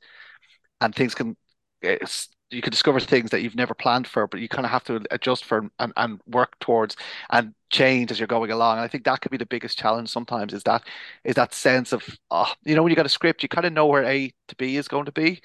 and 0.80 0.94
things 0.94 1.14
can 1.14 1.36
you 2.54 2.62
can 2.62 2.70
discover 2.70 3.00
things 3.00 3.30
that 3.30 3.42
you've 3.42 3.56
never 3.56 3.74
planned 3.74 4.06
for, 4.06 4.26
but 4.26 4.40
you 4.40 4.48
kind 4.48 4.64
of 4.64 4.70
have 4.70 4.84
to 4.84 5.02
adjust 5.10 5.44
for 5.44 5.68
and, 5.78 5.92
and 5.96 6.20
work 6.26 6.58
towards 6.60 6.96
and 7.30 7.54
change 7.70 8.10
as 8.10 8.18
you're 8.20 8.26
going 8.26 8.50
along. 8.50 8.76
And 8.78 8.84
I 8.84 8.88
think 8.88 9.04
that 9.04 9.20
could 9.20 9.30
be 9.30 9.36
the 9.36 9.46
biggest 9.46 9.78
challenge 9.78 10.08
sometimes 10.08 10.52
is 10.52 10.62
that 10.64 10.86
is 11.24 11.34
that 11.36 11.54
sense 11.54 11.92
of 11.92 12.04
oh, 12.30 12.52
you 12.64 12.74
know 12.74 12.82
when 12.82 12.90
you 12.90 12.96
got 12.96 13.06
a 13.06 13.10
script, 13.10 13.42
you 13.42 13.48
kind 13.48 13.66
of 13.66 13.72
know 13.72 13.86
where 13.86 14.04
A 14.04 14.32
to 14.48 14.56
B 14.56 14.76
is 14.76 14.88
going 14.88 15.06
to 15.06 15.12
be. 15.12 15.40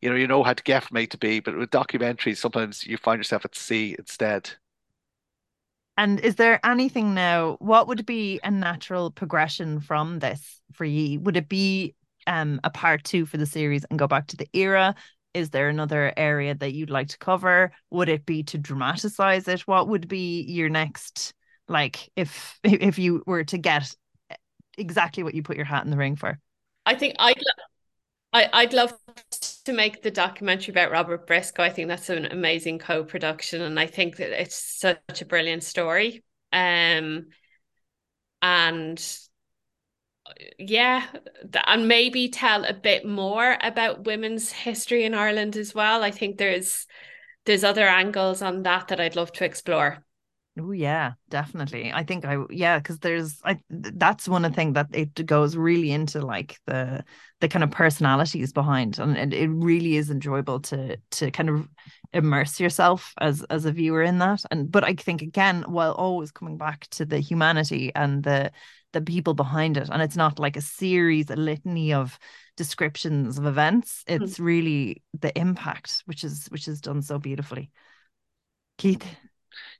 You 0.00 0.10
know, 0.10 0.16
you 0.16 0.26
know 0.26 0.42
how 0.42 0.54
to 0.54 0.62
get 0.64 0.84
from 0.84 0.96
A 0.96 1.06
to 1.06 1.18
B, 1.18 1.40
but 1.40 1.56
with 1.56 1.70
documentaries, 1.70 2.38
sometimes 2.38 2.86
you 2.86 2.96
find 2.98 3.18
yourself 3.20 3.44
at 3.44 3.54
C 3.54 3.94
instead. 3.98 4.50
And 5.96 6.20
is 6.20 6.36
there 6.36 6.58
anything 6.64 7.14
now? 7.14 7.56
What 7.60 7.86
would 7.88 8.06
be 8.06 8.40
a 8.42 8.50
natural 8.50 9.10
progression 9.10 9.80
from 9.80 10.18
this 10.20 10.60
for 10.72 10.84
you? 10.84 11.20
Would 11.20 11.36
it 11.36 11.48
be 11.48 11.94
um, 12.26 12.60
a 12.64 12.70
part 12.70 13.04
two 13.04 13.26
for 13.26 13.36
the 13.36 13.46
series 13.46 13.84
and 13.84 13.98
go 13.98 14.06
back 14.06 14.26
to 14.28 14.36
the 14.36 14.48
era? 14.52 14.94
Is 15.34 15.50
there 15.50 15.68
another 15.68 16.12
area 16.16 16.54
that 16.54 16.72
you'd 16.72 16.90
like 16.90 17.08
to 17.08 17.18
cover 17.18 17.72
would 17.90 18.08
it 18.08 18.26
be 18.26 18.42
to 18.42 18.58
dramatize 18.58 19.48
it 19.48 19.60
what 19.62 19.88
would 19.88 20.08
be 20.08 20.42
your 20.42 20.68
next 20.68 21.34
like 21.68 22.10
if 22.16 22.58
if 22.64 22.98
you 22.98 23.22
were 23.26 23.44
to 23.44 23.58
get 23.58 23.94
exactly 24.78 25.22
what 25.22 25.34
you 25.34 25.42
put 25.42 25.56
your 25.56 25.66
hat 25.66 25.84
in 25.84 25.90
the 25.90 25.96
ring 25.96 26.16
for 26.16 26.38
i 26.86 26.94
think 26.94 27.14
i'd 27.18 27.38
I, 28.32 28.48
I'd 28.52 28.72
love 28.72 28.94
to 29.64 29.72
make 29.72 30.02
the 30.02 30.10
documentary 30.10 30.72
about 30.72 30.90
Robert 30.90 31.26
Briscoe. 31.26 31.62
I 31.62 31.70
think 31.70 31.88
that's 31.88 32.08
an 32.08 32.26
amazing 32.26 32.78
co-production, 32.78 33.60
and 33.60 33.78
I 33.78 33.86
think 33.86 34.16
that 34.16 34.40
it's 34.40 34.56
such 34.56 35.20
a 35.20 35.26
brilliant 35.26 35.62
story. 35.62 36.24
Um, 36.52 37.26
and 38.40 39.18
yeah, 40.58 41.06
and 41.66 41.88
maybe 41.88 42.28
tell 42.28 42.64
a 42.64 42.74
bit 42.74 43.06
more 43.06 43.56
about 43.60 44.04
women's 44.04 44.52
history 44.52 45.04
in 45.04 45.14
Ireland 45.14 45.56
as 45.56 45.74
well. 45.74 46.02
I 46.02 46.10
think 46.10 46.38
there's 46.38 46.86
there's 47.44 47.64
other 47.64 47.86
angles 47.86 48.42
on 48.42 48.62
that 48.62 48.88
that 48.88 49.00
I'd 49.00 49.16
love 49.16 49.32
to 49.32 49.44
explore. 49.44 50.04
Oh 50.58 50.72
yeah, 50.72 51.12
definitely. 51.30 51.92
I 51.92 52.04
think 52.04 52.26
I 52.26 52.36
yeah, 52.50 52.78
because 52.78 52.98
there's 52.98 53.40
I 53.42 53.58
that's 53.70 54.28
one 54.28 54.44
of 54.44 54.52
the 54.52 54.56
things 54.56 54.74
that 54.74 54.88
it 54.92 55.24
goes 55.24 55.56
really 55.56 55.90
into 55.90 56.20
like 56.20 56.58
the 56.66 57.04
the 57.40 57.48
kind 57.48 57.64
of 57.64 57.70
personalities 57.70 58.52
behind, 58.52 58.98
and 58.98 59.32
it 59.32 59.48
really 59.48 59.96
is 59.96 60.10
enjoyable 60.10 60.60
to 60.60 60.98
to 61.12 61.30
kind 61.30 61.48
of 61.48 61.68
immerse 62.12 62.60
yourself 62.60 63.14
as 63.18 63.42
as 63.44 63.64
a 63.64 63.72
viewer 63.72 64.02
in 64.02 64.18
that. 64.18 64.44
And 64.50 64.70
but 64.70 64.84
I 64.84 64.92
think 64.92 65.22
again, 65.22 65.62
while 65.62 65.92
always 65.92 66.30
coming 66.30 66.58
back 66.58 66.86
to 66.90 67.06
the 67.06 67.18
humanity 67.18 67.90
and 67.94 68.22
the 68.22 68.52
the 68.92 69.00
people 69.00 69.34
behind 69.34 69.76
it, 69.76 69.88
and 69.90 70.02
it's 70.02 70.16
not 70.16 70.38
like 70.38 70.56
a 70.56 70.62
series, 70.62 71.30
a 71.30 71.36
litany 71.36 71.92
of 71.92 72.18
descriptions 72.56 73.38
of 73.38 73.46
events. 73.46 74.04
Hmm. 74.06 74.22
It's 74.22 74.38
mm. 74.38 74.44
really 74.44 75.02
the 75.20 75.36
impact, 75.38 76.02
which 76.06 76.24
is 76.24 76.46
which 76.48 76.68
is 76.68 76.80
done 76.80 77.02
so 77.02 77.18
beautifully. 77.18 77.70
Keith. 78.78 79.04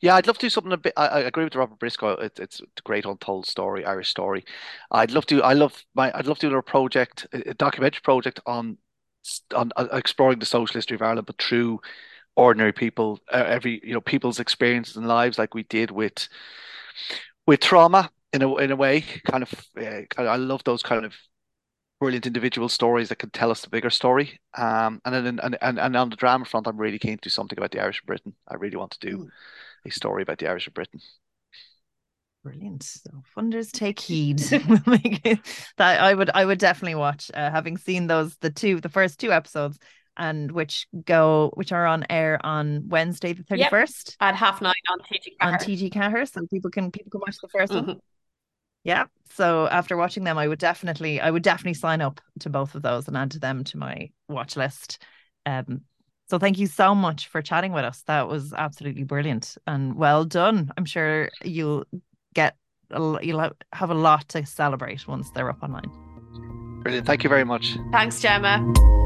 Yeah, 0.01 0.17
I'd 0.17 0.27
love 0.27 0.37
to 0.39 0.47
do 0.47 0.51
something 0.51 0.73
a 0.73 0.77
bit. 0.77 0.93
I, 0.97 1.07
I 1.07 1.21
agree 1.21 1.45
with 1.45 1.55
Robert 1.55 1.79
Briscoe. 1.79 2.11
It, 2.11 2.39
it's 2.39 2.61
a 2.61 2.83
great 2.85 3.07
untold 3.07 3.47
story, 3.47 3.85
Irish 3.87 4.11
story. 4.11 4.45
I'd 4.91 5.13
love 5.13 5.27
to. 5.27 5.43
I 5.43 5.55
love 5.55 5.83
my. 5.95 6.13
I'd 6.15 6.27
love 6.27 6.39
to 6.41 6.51
do 6.51 6.57
a 6.57 6.63
project, 6.63 7.27
a 7.33 7.55
documentary 7.55 8.03
project 8.03 8.41
on 8.47 8.79
on 9.55 9.71
uh, 9.77 9.89
exploring 9.93 10.39
the 10.39 10.47
social 10.47 10.75
history 10.75 10.97
of 10.97 11.03
Ireland, 11.03 11.27
but 11.27 11.41
through 11.41 11.81
ordinary 12.37 12.73
people, 12.73 13.21
uh, 13.33 13.45
every 13.47 13.81
you 13.85 13.95
know 13.95 14.01
people's 14.01 14.41
experiences 14.41 14.97
and 14.97 15.09
lives, 15.09 15.39
like 15.39 15.55
we 15.55 15.63
did 15.65 15.91
with 15.91 16.29
with 17.47 17.61
trauma 17.61 18.11
in 18.33 18.43
a 18.43 18.57
in 18.57 18.71
a 18.71 18.77
way. 18.77 19.05
Kind 19.31 19.43
of, 19.43 19.53
uh, 19.81 20.03
I 20.19 20.37
love 20.37 20.63
those 20.65 20.83
kind 20.83 21.05
of 21.05 21.15
brilliant 22.01 22.27
individual 22.27 22.69
stories 22.69 23.09
that 23.11 23.17
can 23.21 23.31
tell 23.31 23.51
us 23.51 23.63
the 23.63 23.71
bigger 23.71 23.91
story. 23.91 24.41
Um, 24.57 25.01
and 25.05 25.15
then 25.15 25.41
and, 25.41 25.59
and 25.63 25.79
and 25.79 25.97
on 25.97 26.11
the 26.11 26.17
drama 26.17 26.45
front, 26.45 26.67
I'm 26.67 26.77
really 26.77 26.99
keen 26.99 27.17
to 27.17 27.23
do 27.23 27.31
something 27.31 27.59
about 27.59 27.71
the 27.71 27.81
Irish 27.81 28.01
of 28.01 28.07
Britain. 28.07 28.35
I 28.49 28.57
really 28.57 28.77
want 28.77 28.93
to 28.93 29.11
do 29.11 29.19
mm. 29.19 29.29
a 29.87 29.91
story 29.91 30.23
about 30.23 30.39
the 30.39 30.49
Irish 30.49 30.67
of 30.67 30.75
Britain. 30.75 31.01
Brilliant. 32.43 32.83
So 32.83 33.23
funders 33.37 33.71
take 33.71 34.01
heed. 34.01 34.39
that 35.77 36.01
I 36.01 36.13
would 36.13 36.31
I 36.35 36.45
would 36.45 36.59
definitely 36.59 36.97
watch. 36.97 37.31
Uh, 37.33 37.51
having 37.51 37.77
seen 37.77 38.09
those 38.09 38.37
the 38.39 38.51
two 38.51 38.81
the 38.81 38.89
first 38.89 39.21
two 39.21 39.31
episodes, 39.31 39.79
and 40.17 40.51
which 40.51 40.89
go 41.05 41.53
which 41.55 41.71
are 41.71 41.87
on 41.87 42.05
air 42.11 42.41
on 42.45 42.89
Wednesday 42.89 43.33
the 43.33 43.45
thirty 43.45 43.65
first 43.71 44.17
yep. 44.21 44.31
at 44.31 44.35
half 44.35 44.61
nine 44.61 44.75
on 44.91 44.99
TG 45.01 45.27
on 45.41 45.55
TG 45.55 45.93
Ceathair, 45.93 46.29
so 46.29 46.45
people 46.49 46.71
can 46.71 46.91
people 46.91 47.11
can 47.11 47.21
watch 47.21 47.37
the 47.41 47.49
1st 47.49 47.69
mm-hmm. 47.69 47.87
one. 47.87 48.01
Yeah. 48.85 49.05
So 49.35 49.67
after 49.69 49.97
watching 49.97 50.25
them, 50.25 50.39
I 50.39 50.47
would 50.47 50.59
definitely 50.59 51.21
I 51.21 51.31
would 51.31 51.43
definitely 51.43 51.75
sign 51.75 52.01
up 52.01 52.21
to 52.41 52.51
both 52.51 52.75
of 52.75 52.83
those 52.83 53.09
and 53.09 53.17
add 53.17 53.31
to 53.33 53.39
them 53.39 53.65
to 53.65 53.79
my 53.79 54.11
watch 54.29 54.57
list. 54.57 55.03
Um, 55.47 55.83
so 56.29 56.39
thank 56.39 56.59
you 56.59 56.67
so 56.67 56.95
much 56.95 57.29
for 57.29 57.43
chatting 57.43 57.73
with 57.73 57.85
us. 57.85 58.03
That 58.07 58.29
was 58.29 58.53
absolutely 58.53 59.05
brilliant 59.05 59.57
and 59.67 59.95
well 59.97 60.25
done. 60.25 60.73
I'm 60.77 60.85
sure 60.85 61.31
you'll 61.45 61.85
get 62.35 62.57
a, 62.91 63.19
you'll 63.23 63.51
have 63.73 63.91
a 63.91 63.95
lot 63.95 64.29
to 64.31 64.47
celebrate 64.47 65.07
once 65.07 65.31
they're 65.31 65.51
up 65.51 65.63
online. 65.63 65.91
Brilliant. 66.83 67.07
Thank 67.07 67.23
you 67.23 67.29
very 67.29 67.45
much. 67.45 67.77
Thanks, 67.93 68.21
Gemma. 68.21 69.02